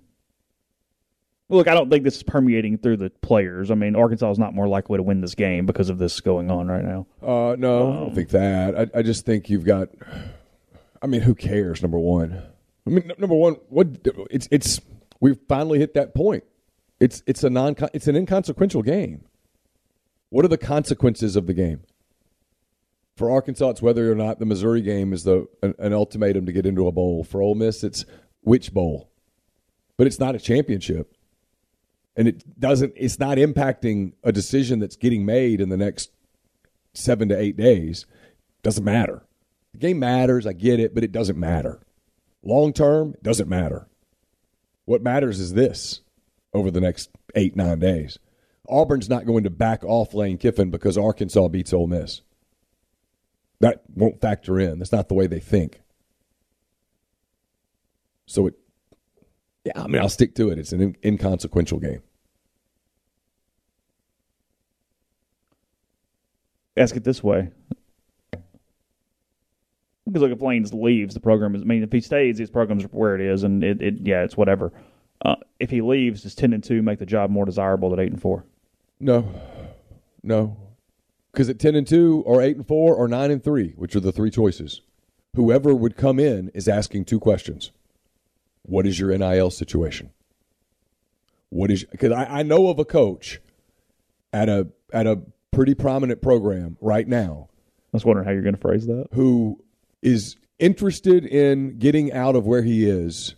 look, 1.49 1.67
I 1.67 1.73
don't 1.73 1.89
think 1.89 2.03
this 2.03 2.17
is 2.17 2.23
permeating 2.23 2.77
through 2.77 2.97
the 2.97 3.09
players. 3.09 3.71
I 3.71 3.75
mean, 3.75 3.95
Arkansas 3.95 4.31
is 4.31 4.39
not 4.39 4.53
more 4.53 4.67
likely 4.67 4.97
to 4.97 5.03
win 5.03 5.21
this 5.21 5.35
game 5.35 5.65
because 5.65 5.89
of 5.89 5.97
this 5.97 6.21
going 6.21 6.49
on 6.49 6.67
right 6.67 6.83
now. 6.83 7.07
Uh, 7.21 7.55
no, 7.57 7.91
I 7.91 7.95
don't 7.97 8.15
think 8.15 8.29
that. 8.29 8.79
I, 8.79 8.99
I 8.99 9.01
just 9.01 9.25
think 9.25 9.49
you've 9.49 9.65
got. 9.65 9.89
I 11.01 11.07
mean, 11.07 11.21
who 11.21 11.35
cares? 11.35 11.81
Number 11.81 11.99
one. 11.99 12.41
I 12.85 12.89
mean, 12.89 13.11
number 13.17 13.35
one. 13.35 13.55
What 13.69 13.87
it's 14.31 14.47
it's 14.51 14.79
we've 15.19 15.39
finally 15.47 15.79
hit 15.79 15.93
that 15.95 16.13
point. 16.13 16.43
It's 16.99 17.23
it's 17.25 17.43
a 17.43 17.49
non 17.49 17.75
it's 17.93 18.07
an 18.07 18.15
inconsequential 18.15 18.81
game. 18.81 19.25
What 20.29 20.45
are 20.45 20.49
the 20.49 20.57
consequences 20.57 21.35
of 21.35 21.47
the 21.47 21.53
game? 21.53 21.81
For 23.19 23.29
Arkansas, 23.29 23.71
it's 23.71 23.81
whether 23.81 24.09
or 24.09 24.15
not 24.15 24.39
the 24.39 24.45
Missouri 24.45 24.81
game 24.81 25.11
is 25.11 25.25
the 25.25 25.45
an, 25.61 25.75
an 25.77 25.91
ultimatum 25.91 26.45
to 26.45 26.53
get 26.53 26.65
into 26.65 26.87
a 26.87 26.91
bowl. 26.93 27.25
For 27.25 27.41
Ole 27.41 27.53
Miss, 27.53 27.83
it's 27.83 28.05
which 28.43 28.73
bowl, 28.73 29.11
but 29.97 30.07
it's 30.07 30.21
not 30.21 30.35
a 30.35 30.39
championship, 30.39 31.13
and 32.15 32.29
it 32.29 32.57
doesn't. 32.57 32.93
It's 32.95 33.19
not 33.19 33.37
impacting 33.37 34.13
a 34.23 34.31
decision 34.31 34.79
that's 34.79 34.95
getting 34.95 35.25
made 35.25 35.59
in 35.59 35.67
the 35.67 35.75
next 35.75 36.11
seven 36.93 37.27
to 37.27 37.37
eight 37.37 37.57
days. 37.57 38.05
Doesn't 38.63 38.85
matter. 38.85 39.25
The 39.73 39.79
game 39.79 39.99
matters. 39.99 40.47
I 40.47 40.53
get 40.53 40.79
it, 40.79 40.95
but 40.95 41.03
it 41.03 41.11
doesn't 41.11 41.37
matter. 41.37 41.81
Long 42.41 42.71
term, 42.71 43.15
it 43.15 43.23
doesn't 43.23 43.49
matter. 43.49 43.89
What 44.85 45.03
matters 45.03 45.41
is 45.41 45.55
this 45.55 45.99
over 46.53 46.71
the 46.71 46.79
next 46.79 47.09
eight, 47.35 47.57
nine 47.57 47.79
days. 47.79 48.17
Auburn's 48.69 49.09
not 49.09 49.25
going 49.25 49.43
to 49.43 49.49
back 49.49 49.83
off 49.83 50.13
Lane 50.13 50.37
Kiffin 50.37 50.71
because 50.71 50.97
Arkansas 50.97 51.49
beats 51.49 51.73
Ole 51.73 51.87
Miss. 51.87 52.21
That 53.59 53.81
won't 53.93 54.21
factor 54.21 54.59
in. 54.59 54.79
That's 54.79 54.91
not 54.91 55.09
the 55.09 55.15
way 55.15 55.27
they 55.27 55.39
think. 55.39 55.81
So 58.25 58.47
it, 58.47 58.53
yeah, 59.65 59.73
I 59.75 59.87
mean, 59.87 60.01
I'll 60.01 60.09
stick 60.09 60.35
to 60.35 60.49
it. 60.49 60.59
It's 60.59 60.71
an 60.71 60.81
in- 60.81 60.97
inconsequential 61.03 61.79
game. 61.79 62.01
Ask 66.77 66.95
it 66.95 67.03
this 67.03 67.21
way. 67.21 67.49
Because 70.05 70.21
look, 70.21 70.31
if 70.31 70.41
Lanes 70.41 70.73
leaves, 70.73 71.13
the 71.13 71.19
program 71.19 71.53
is. 71.55 71.61
I 71.61 71.65
mean, 71.65 71.83
if 71.83 71.91
he 71.91 72.01
stays, 72.01 72.37
his 72.37 72.49
program's 72.49 72.83
where 72.85 73.15
it 73.15 73.21
is, 73.21 73.43
and 73.43 73.63
it, 73.63 73.81
it 73.81 73.95
yeah, 74.01 74.23
it's 74.23 74.37
whatever. 74.37 74.71
Uh, 75.23 75.35
if 75.59 75.69
he 75.69 75.81
leaves, 75.81 76.23
does 76.23 76.33
ten 76.33 76.53
and 76.53 76.63
two 76.63 76.81
make 76.81 76.99
the 76.99 77.05
job 77.05 77.29
more 77.29 77.45
desirable 77.45 77.89
than 77.89 77.99
eight 77.99 78.11
and 78.11 78.21
four? 78.21 78.45
No, 78.99 79.27
no, 80.23 80.57
because 81.31 81.49
at 81.49 81.59
ten 81.59 81.75
and 81.75 81.87
two, 81.87 82.23
or 82.25 82.41
eight 82.41 82.55
and 82.57 82.67
four, 82.67 82.95
or 82.95 83.07
nine 83.07 83.31
and 83.31 83.43
three, 83.43 83.73
which 83.75 83.95
are 83.95 83.99
the 83.99 84.11
three 84.11 84.31
choices, 84.31 84.81
whoever 85.35 85.73
would 85.73 85.95
come 85.95 86.19
in 86.19 86.49
is 86.53 86.67
asking 86.67 87.05
two 87.05 87.19
questions: 87.19 87.71
What 88.63 88.85
is 88.85 88.99
your 88.99 89.15
NIL 89.17 89.51
situation? 89.51 90.11
What 91.49 91.71
is 91.71 91.83
because 91.85 92.11
I, 92.11 92.39
I 92.39 92.43
know 92.43 92.67
of 92.67 92.79
a 92.79 92.85
coach 92.85 93.39
at 94.33 94.49
a 94.49 94.67
at 94.93 95.07
a 95.07 95.21
pretty 95.51 95.73
prominent 95.73 96.21
program 96.21 96.77
right 96.79 97.07
now 97.07 97.49
I 97.91 97.97
was 97.97 98.05
wondering 98.05 98.25
how 98.27 98.31
you're 98.31 98.43
going 98.43 98.55
to 98.55 98.61
phrase 98.61 98.85
that. 98.85 99.07
who 99.13 99.63
is 100.03 100.35
interested 100.59 101.25
in 101.25 101.79
getting 101.79 102.13
out 102.13 102.35
of 102.35 102.45
where 102.45 102.61
he 102.61 102.87
is 102.87 103.33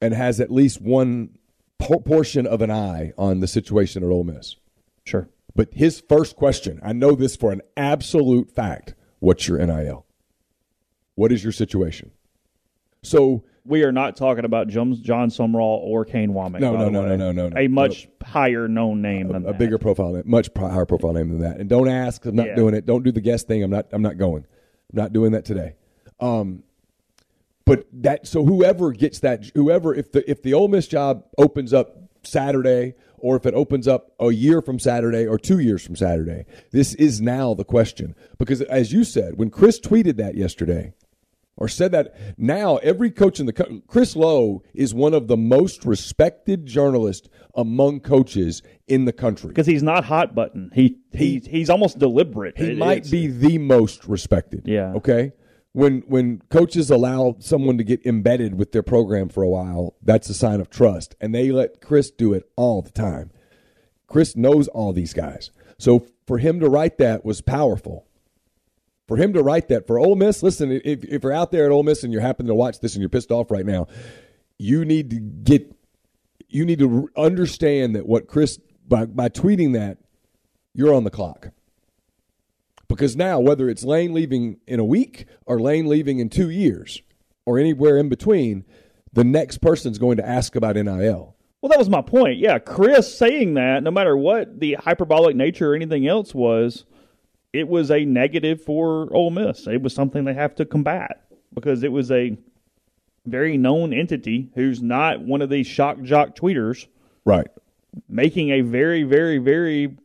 and 0.00 0.14
has 0.14 0.40
at 0.40 0.52
least 0.52 0.80
one 0.80 1.36
por- 1.78 2.00
portion 2.00 2.46
of 2.46 2.62
an 2.62 2.70
eye 2.70 3.12
on 3.18 3.40
the 3.40 3.48
situation 3.48 4.04
at 4.04 4.08
Ole 4.08 4.22
Miss. 4.24 4.56
Sure. 5.04 5.28
But 5.54 5.68
his 5.74 6.02
first 6.08 6.36
question, 6.36 6.80
I 6.82 6.92
know 6.92 7.14
this 7.14 7.36
for 7.36 7.52
an 7.52 7.60
absolute 7.76 8.50
fact. 8.50 8.94
What's 9.18 9.46
your 9.46 9.58
NIL? 9.64 10.06
What 11.14 11.30
is 11.30 11.42
your 11.44 11.52
situation? 11.52 12.10
So 13.02 13.44
We 13.64 13.82
are 13.84 13.92
not 13.92 14.16
talking 14.16 14.44
about 14.44 14.68
Jon, 14.68 14.94
Sumrall 14.94 15.78
or 15.82 16.04
Kane 16.04 16.30
Wommack. 16.32 16.60
No, 16.60 16.76
no, 16.76 16.88
no, 16.88 17.04
no, 17.04 17.16
no, 17.16 17.32
no, 17.32 17.48
no. 17.48 17.56
A 17.60 17.68
much 17.68 18.08
higher 18.24 18.66
known 18.66 19.02
name 19.02 19.28
than 19.28 19.42
a 19.44 19.52
that. 19.52 19.58
bigger 19.58 19.78
profile, 19.78 20.20
much 20.24 20.48
higher 20.56 20.86
profile 20.86 21.12
name 21.12 21.28
than 21.28 21.40
that. 21.40 21.58
And 21.60 21.68
don't 21.68 21.88
ask. 21.88 22.24
I'm 22.24 22.34
not 22.34 22.46
Yeah. 22.46 22.54
doing 22.56 22.74
it. 22.74 22.86
Don't 22.86 23.02
do 23.04 23.12
the 23.12 23.20
guest 23.20 23.46
thing. 23.46 23.62
I'm 23.62 23.70
not. 23.70 23.86
I'm 23.92 24.02
not 24.02 24.18
going. 24.18 24.44
I'm 24.92 24.96
not 24.96 25.12
doing 25.12 25.32
that 25.32 25.44
today. 25.44 25.74
Um, 26.18 26.62
but 27.64 27.86
that 27.92 28.26
so 28.26 28.44
whoever 28.44 28.90
gets 28.92 29.20
that, 29.20 29.50
whoever 29.54 29.94
if 29.94 30.10
the 30.12 30.28
if 30.28 30.42
the 30.42 30.54
Ole 30.54 30.68
Miss 30.68 30.88
job 30.88 31.24
opens 31.38 31.72
up 31.72 31.98
Saturday, 32.24 32.94
or 33.22 33.36
if 33.36 33.46
it 33.46 33.54
opens 33.54 33.88
up 33.88 34.12
a 34.20 34.30
year 34.32 34.60
from 34.60 34.78
Saturday 34.78 35.26
or 35.26 35.38
two 35.38 35.58
years 35.60 35.84
from 35.84 35.96
Saturday, 35.96 36.44
this 36.72 36.94
is 36.94 37.20
now 37.22 37.54
the 37.54 37.64
question. 37.64 38.14
Because 38.38 38.60
as 38.62 38.92
you 38.92 39.04
said, 39.04 39.38
when 39.38 39.48
Chris 39.48 39.80
tweeted 39.80 40.16
that 40.16 40.34
yesterday, 40.34 40.92
or 41.56 41.68
said 41.68 41.92
that 41.92 42.14
now 42.38 42.76
every 42.78 43.10
coach 43.10 43.38
in 43.38 43.44
the 43.46 43.52
co- 43.52 43.82
Chris 43.86 44.16
Low 44.16 44.62
is 44.74 44.94
one 44.94 45.12
of 45.14 45.28
the 45.28 45.36
most 45.36 45.84
respected 45.84 46.64
journalists 46.66 47.28
among 47.54 48.00
coaches 48.00 48.62
in 48.88 49.04
the 49.04 49.12
country. 49.12 49.48
because 49.48 49.66
he's 49.66 49.82
not 49.82 50.04
hot 50.04 50.34
button. 50.34 50.70
He, 50.74 50.96
he 51.12 51.40
he's 51.46 51.68
almost 51.70 51.98
deliberate. 51.98 52.56
He 52.56 52.72
It- 52.72 52.78
might 52.78 53.08
be 53.10 53.26
the 53.26 53.58
most 53.58 54.06
respected. 54.08 54.62
Yeah. 54.66 54.94
Okay. 54.94 55.32
When 55.72 56.00
when 56.02 56.42
coaches 56.50 56.90
allow 56.90 57.36
someone 57.38 57.78
to 57.78 57.84
get 57.84 58.04
embedded 58.04 58.58
with 58.58 58.72
their 58.72 58.82
program 58.82 59.28
for 59.28 59.42
a 59.42 59.48
while, 59.48 59.94
that's 60.02 60.28
a 60.28 60.34
sign 60.34 60.60
of 60.60 60.68
trust, 60.68 61.14
and 61.20 61.34
they 61.34 61.50
let 61.50 61.80
Chris 61.80 62.10
do 62.10 62.34
it 62.34 62.50
all 62.56 62.82
the 62.82 62.90
time. 62.90 63.30
Chris 64.06 64.36
knows 64.36 64.68
all 64.68 64.92
these 64.92 65.14
guys, 65.14 65.50
so 65.78 66.06
for 66.26 66.38
him 66.38 66.60
to 66.60 66.68
write 66.68 66.98
that 66.98 67.24
was 67.24 67.40
powerful. 67.40 68.06
For 69.08 69.16
him 69.16 69.32
to 69.32 69.42
write 69.42 69.68
that 69.68 69.86
for 69.86 69.98
Ole 69.98 70.14
Miss, 70.14 70.42
listen, 70.42 70.70
if, 70.70 71.04
if 71.04 71.22
you're 71.22 71.32
out 71.32 71.50
there 71.50 71.66
at 71.66 71.70
Ole 71.72 71.82
Miss 71.82 72.04
and 72.04 72.12
you're 72.12 72.22
happening 72.22 72.48
to 72.48 72.54
watch 72.54 72.78
this 72.80 72.94
and 72.94 73.02
you're 73.02 73.10
pissed 73.10 73.32
off 73.32 73.50
right 73.50 73.66
now, 73.66 73.88
you 74.58 74.84
need 74.84 75.10
to 75.10 75.16
get, 75.16 75.74
you 76.48 76.64
need 76.64 76.78
to 76.78 77.10
understand 77.16 77.96
that 77.96 78.06
what 78.06 78.28
Chris 78.28 78.58
by 78.86 79.06
by 79.06 79.28
tweeting 79.28 79.72
that, 79.72 79.98
you're 80.74 80.94
on 80.94 81.04
the 81.04 81.10
clock. 81.10 81.48
Because 82.94 83.16
now, 83.16 83.40
whether 83.40 83.68
it's 83.68 83.84
Lane 83.84 84.12
leaving 84.12 84.58
in 84.66 84.80
a 84.80 84.84
week 84.84 85.26
or 85.46 85.60
Lane 85.60 85.86
leaving 85.86 86.18
in 86.18 86.28
two 86.28 86.50
years 86.50 87.02
or 87.46 87.58
anywhere 87.58 87.96
in 87.98 88.08
between, 88.08 88.64
the 89.12 89.24
next 89.24 89.58
person's 89.58 89.98
going 89.98 90.16
to 90.16 90.26
ask 90.28 90.56
about 90.56 90.76
NIL. 90.76 91.34
Well, 91.60 91.70
that 91.70 91.78
was 91.78 91.88
my 91.88 92.02
point. 92.02 92.38
Yeah, 92.38 92.58
Chris 92.58 93.16
saying 93.16 93.54
that, 93.54 93.82
no 93.82 93.90
matter 93.90 94.16
what 94.16 94.58
the 94.58 94.74
hyperbolic 94.74 95.36
nature 95.36 95.72
or 95.72 95.74
anything 95.74 96.06
else 96.06 96.34
was, 96.34 96.84
it 97.52 97.68
was 97.68 97.90
a 97.90 98.04
negative 98.04 98.62
for 98.62 99.14
Ole 99.14 99.30
Miss. 99.30 99.66
It 99.66 99.82
was 99.82 99.94
something 99.94 100.24
they 100.24 100.34
have 100.34 100.54
to 100.56 100.64
combat 100.64 101.24
because 101.54 101.82
it 101.82 101.92
was 101.92 102.10
a 102.10 102.36
very 103.26 103.56
known 103.56 103.92
entity 103.92 104.50
who's 104.54 104.82
not 104.82 105.20
one 105.20 105.42
of 105.42 105.50
these 105.50 105.66
shock 105.66 106.02
jock 106.02 106.34
tweeters 106.34 106.86
Right. 107.24 107.46
making 108.08 108.50
a 108.50 108.62
very, 108.62 109.04
very, 109.04 109.38
very 109.38 109.96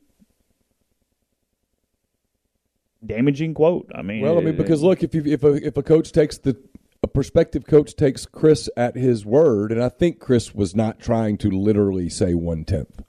damaging 3.06 3.54
quote. 3.54 3.92
I 3.94 4.02
mean, 4.02 4.22
Well, 4.22 4.38
I 4.38 4.42
mean, 4.42 4.56
because 4.58 4.82
look, 4.84 5.04
if 5.04 5.14
you, 5.14 5.24
if 5.26 5.44
a 5.44 5.54
if 5.66 5.78
a 5.78 5.84
coach 5.84 6.12
takes 6.12 6.38
the 6.38 6.58
a 7.04 7.08
prospective 7.08 7.66
coach 7.66 7.96
takes 7.96 8.26
Chris 8.26 8.70
at 8.76 8.96
his 8.96 9.26
word, 9.26 9.72
and 9.72 9.82
I 9.82 9.90
think 9.90 10.20
Chris 10.20 10.54
was 10.56 10.76
not 10.76 11.00
trying 11.00 11.38
to 11.40 11.50
literally 11.50 12.10
say 12.10 12.34
one 12.34 12.66
tenth. 12.66 13.02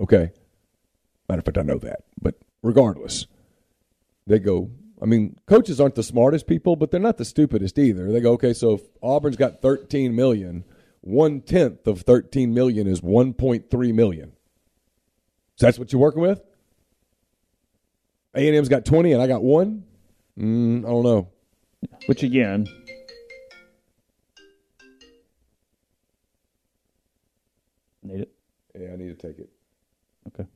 Okay. 0.00 0.30
Matter 1.28 1.40
of 1.40 1.44
fact, 1.44 1.58
I 1.58 1.62
know 1.62 1.78
that, 1.78 2.04
but 2.20 2.36
regardless, 2.62 3.26
They 4.26 4.38
go, 4.38 4.70
I 5.00 5.04
mean, 5.04 5.36
coaches 5.46 5.80
aren't 5.80 5.94
the 5.94 6.02
smartest 6.02 6.46
people, 6.46 6.74
but 6.76 6.90
they're 6.90 7.00
not 7.00 7.18
the 7.18 7.24
stupidest 7.24 7.78
either. 7.78 8.10
They 8.10 8.20
go, 8.20 8.32
okay, 8.32 8.54
so 8.54 8.74
if 8.74 8.82
Auburn's 9.02 9.36
got 9.36 9.60
13 9.60 10.14
million, 10.16 10.64
one 11.00 11.40
tenth 11.42 11.86
of 11.86 12.02
13 12.02 12.52
million 12.52 12.86
is 12.86 13.00
1.3 13.02 13.94
million. 13.94 14.32
So 15.56 15.66
that's 15.66 15.78
what 15.78 15.92
you're 15.92 16.00
working 16.00 16.22
with? 16.22 16.42
A&M's 18.34 18.68
got 18.68 18.84
20 18.84 19.12
and 19.12 19.22
I 19.22 19.26
got 19.26 19.42
one? 19.42 19.84
Mm, 20.38 20.84
I 20.84 20.88
don't 20.88 21.02
know. 21.02 21.28
Which 22.06 22.22
again, 22.22 22.66
need 28.08 28.20
it. 28.20 28.32
Yeah, 28.78 28.92
I 28.92 28.96
need 28.96 29.18
to 29.18 29.28
take 29.28 29.38
it. 29.38 29.50
Okay. 30.28 30.48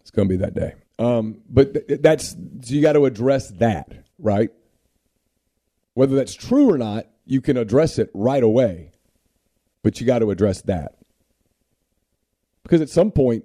It's 0.00 0.10
going 0.10 0.28
to 0.28 0.32
be 0.32 0.38
that 0.38 0.54
day. 0.54 0.74
Um, 0.98 1.38
but 1.48 1.88
th- 1.88 2.00
that's 2.00 2.30
so 2.30 2.36
you 2.74 2.82
got 2.82 2.92
to 2.94 3.06
address 3.06 3.50
that, 3.52 4.04
right? 4.18 4.50
Whether 5.94 6.16
that's 6.16 6.34
true 6.34 6.70
or 6.70 6.78
not, 6.78 7.06
you 7.24 7.40
can 7.40 7.56
address 7.56 7.98
it 7.98 8.10
right 8.14 8.42
away, 8.42 8.91
but 9.82 10.00
you 10.00 10.06
got 10.06 10.20
to 10.20 10.30
address 10.30 10.62
that 10.62 10.96
because 12.62 12.80
at 12.80 12.88
some 12.88 13.10
point, 13.10 13.44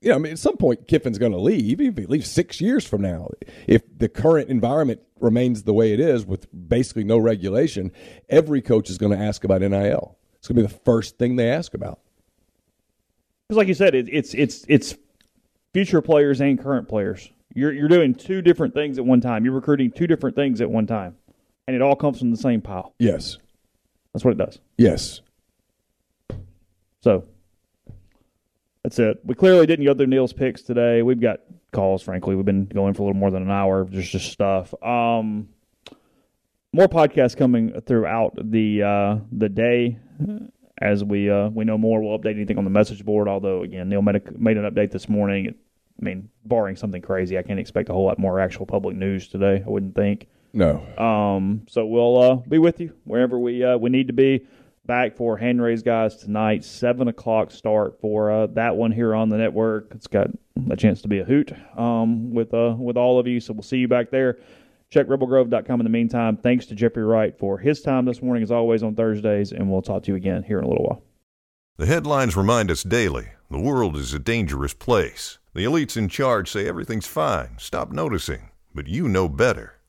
you 0.00 0.10
know, 0.10 0.16
I 0.16 0.18
mean, 0.18 0.32
at 0.32 0.38
some 0.38 0.56
point, 0.56 0.86
Kiffin's 0.86 1.18
going 1.18 1.32
to 1.32 1.38
leave. 1.38 1.80
If 1.80 1.96
he 1.96 2.06
leaves 2.06 2.30
six 2.30 2.60
years 2.60 2.86
from 2.86 3.00
now, 3.00 3.30
if 3.66 3.82
the 3.98 4.08
current 4.08 4.50
environment 4.50 5.00
remains 5.18 5.62
the 5.62 5.72
way 5.72 5.92
it 5.92 6.00
is 6.00 6.26
with 6.26 6.46
basically 6.68 7.04
no 7.04 7.18
regulation, 7.18 7.90
every 8.28 8.60
coach 8.60 8.90
is 8.90 8.98
going 8.98 9.12
to 9.12 9.18
ask 9.18 9.44
about 9.44 9.62
NIL. 9.62 10.18
It's 10.36 10.48
going 10.48 10.56
to 10.56 10.62
be 10.62 10.72
the 10.72 10.80
first 10.84 11.18
thing 11.18 11.36
they 11.36 11.50
ask 11.50 11.72
about. 11.72 12.00
Because, 13.48 13.56
like 13.56 13.68
you 13.68 13.74
said, 13.74 13.94
it, 13.94 14.08
it's 14.10 14.34
it's 14.34 14.64
it's 14.68 14.94
future 15.72 16.02
players 16.02 16.40
and 16.40 16.62
current 16.62 16.88
players. 16.88 17.30
You're 17.54 17.72
you're 17.72 17.88
doing 17.88 18.14
two 18.14 18.42
different 18.42 18.74
things 18.74 18.98
at 18.98 19.04
one 19.04 19.20
time. 19.20 19.44
You're 19.44 19.54
recruiting 19.54 19.90
two 19.90 20.06
different 20.06 20.36
things 20.36 20.60
at 20.60 20.70
one 20.70 20.86
time, 20.86 21.16
and 21.66 21.74
it 21.74 21.82
all 21.82 21.96
comes 21.96 22.18
from 22.18 22.30
the 22.30 22.36
same 22.36 22.60
pile. 22.60 22.94
Yes. 22.98 23.38
That's 24.12 24.24
what 24.24 24.32
it 24.32 24.38
does. 24.38 24.60
Yes. 24.78 25.20
So 27.04 27.22
that's 28.82 28.98
it. 28.98 29.20
We 29.24 29.34
clearly 29.34 29.66
didn't 29.66 29.84
go 29.84 29.92
through 29.92 30.06
Neil's 30.06 30.32
picks 30.32 30.62
today. 30.62 31.02
We've 31.02 31.20
got 31.20 31.40
calls, 31.70 32.00
frankly. 32.00 32.34
We've 32.34 32.46
been 32.46 32.64
going 32.64 32.94
for 32.94 33.02
a 33.02 33.04
little 33.04 33.20
more 33.20 33.30
than 33.30 33.42
an 33.42 33.50
hour. 33.50 33.84
There's 33.84 34.08
just 34.08 34.32
stuff. 34.32 34.72
Um, 34.82 35.50
more 36.72 36.88
podcasts 36.88 37.36
coming 37.36 37.78
throughout 37.82 38.32
the 38.36 38.82
uh, 38.82 39.18
the 39.30 39.50
day 39.50 39.98
as 40.78 41.04
we 41.04 41.30
uh, 41.30 41.50
we 41.50 41.66
know 41.66 41.76
more. 41.76 42.02
We'll 42.02 42.18
update 42.18 42.36
anything 42.36 42.56
on 42.56 42.64
the 42.64 42.70
message 42.70 43.04
board. 43.04 43.28
Although 43.28 43.64
again, 43.64 43.90
Neil 43.90 44.00
made, 44.00 44.16
a, 44.16 44.22
made 44.38 44.56
an 44.56 44.64
update 44.64 44.90
this 44.90 45.06
morning. 45.06 45.44
It, 45.44 45.56
I 46.00 46.04
mean, 46.06 46.30
barring 46.46 46.76
something 46.76 47.02
crazy, 47.02 47.36
I 47.36 47.42
can't 47.42 47.60
expect 47.60 47.90
a 47.90 47.92
whole 47.92 48.06
lot 48.06 48.18
more 48.18 48.40
actual 48.40 48.64
public 48.64 48.96
news 48.96 49.28
today. 49.28 49.62
I 49.64 49.68
wouldn't 49.68 49.94
think. 49.94 50.26
No. 50.54 50.86
Um, 50.96 51.66
so 51.68 51.84
we'll 51.84 52.18
uh, 52.18 52.36
be 52.36 52.56
with 52.56 52.80
you 52.80 52.94
wherever 53.04 53.38
we 53.38 53.62
uh, 53.62 53.76
we 53.76 53.90
need 53.90 54.06
to 54.06 54.14
be 54.14 54.46
back 54.86 55.16
for 55.16 55.36
hand 55.36 55.62
raised 55.62 55.84
guys 55.84 56.16
tonight, 56.16 56.64
seven 56.64 57.08
o'clock 57.08 57.50
start 57.50 58.00
for 58.00 58.30
uh, 58.30 58.46
that 58.48 58.76
one 58.76 58.92
here 58.92 59.14
on 59.14 59.28
the 59.28 59.36
network. 59.36 59.88
It's 59.94 60.06
got 60.06 60.28
a 60.70 60.76
chance 60.76 61.02
to 61.02 61.08
be 61.08 61.20
a 61.20 61.24
hoot 61.24 61.52
um, 61.76 62.32
with 62.32 62.52
uh, 62.54 62.74
with 62.78 62.96
all 62.96 63.18
of 63.18 63.26
you. 63.26 63.40
So 63.40 63.52
we'll 63.52 63.62
see 63.62 63.78
you 63.78 63.88
back 63.88 64.10
there. 64.10 64.38
Check 64.90 65.06
rebelgrove.com 65.08 65.80
in 65.80 65.84
the 65.84 65.90
meantime. 65.90 66.36
Thanks 66.36 66.66
to 66.66 66.74
Jeffrey 66.74 67.04
Wright 67.04 67.36
for 67.38 67.58
his 67.58 67.80
time 67.80 68.04
this 68.04 68.22
morning, 68.22 68.42
as 68.42 68.52
always, 68.52 68.82
on 68.82 68.94
Thursdays, 68.94 69.50
and 69.52 69.70
we'll 69.70 69.82
talk 69.82 70.04
to 70.04 70.12
you 70.12 70.16
again 70.16 70.42
here 70.42 70.58
in 70.58 70.64
a 70.64 70.68
little 70.68 70.84
while. 70.84 71.02
The 71.78 71.86
headlines 71.86 72.36
remind 72.36 72.70
us 72.70 72.84
daily 72.84 73.30
the 73.50 73.58
world 73.58 73.96
is 73.96 74.14
a 74.14 74.18
dangerous 74.20 74.74
place. 74.74 75.38
The 75.54 75.64
elites 75.64 75.96
in 75.96 76.08
charge 76.08 76.50
say 76.50 76.68
everything's 76.68 77.06
fine, 77.06 77.56
stop 77.58 77.90
noticing. 77.90 78.50
But 78.72 78.86
you 78.86 79.08
know 79.08 79.28
better. 79.28 79.78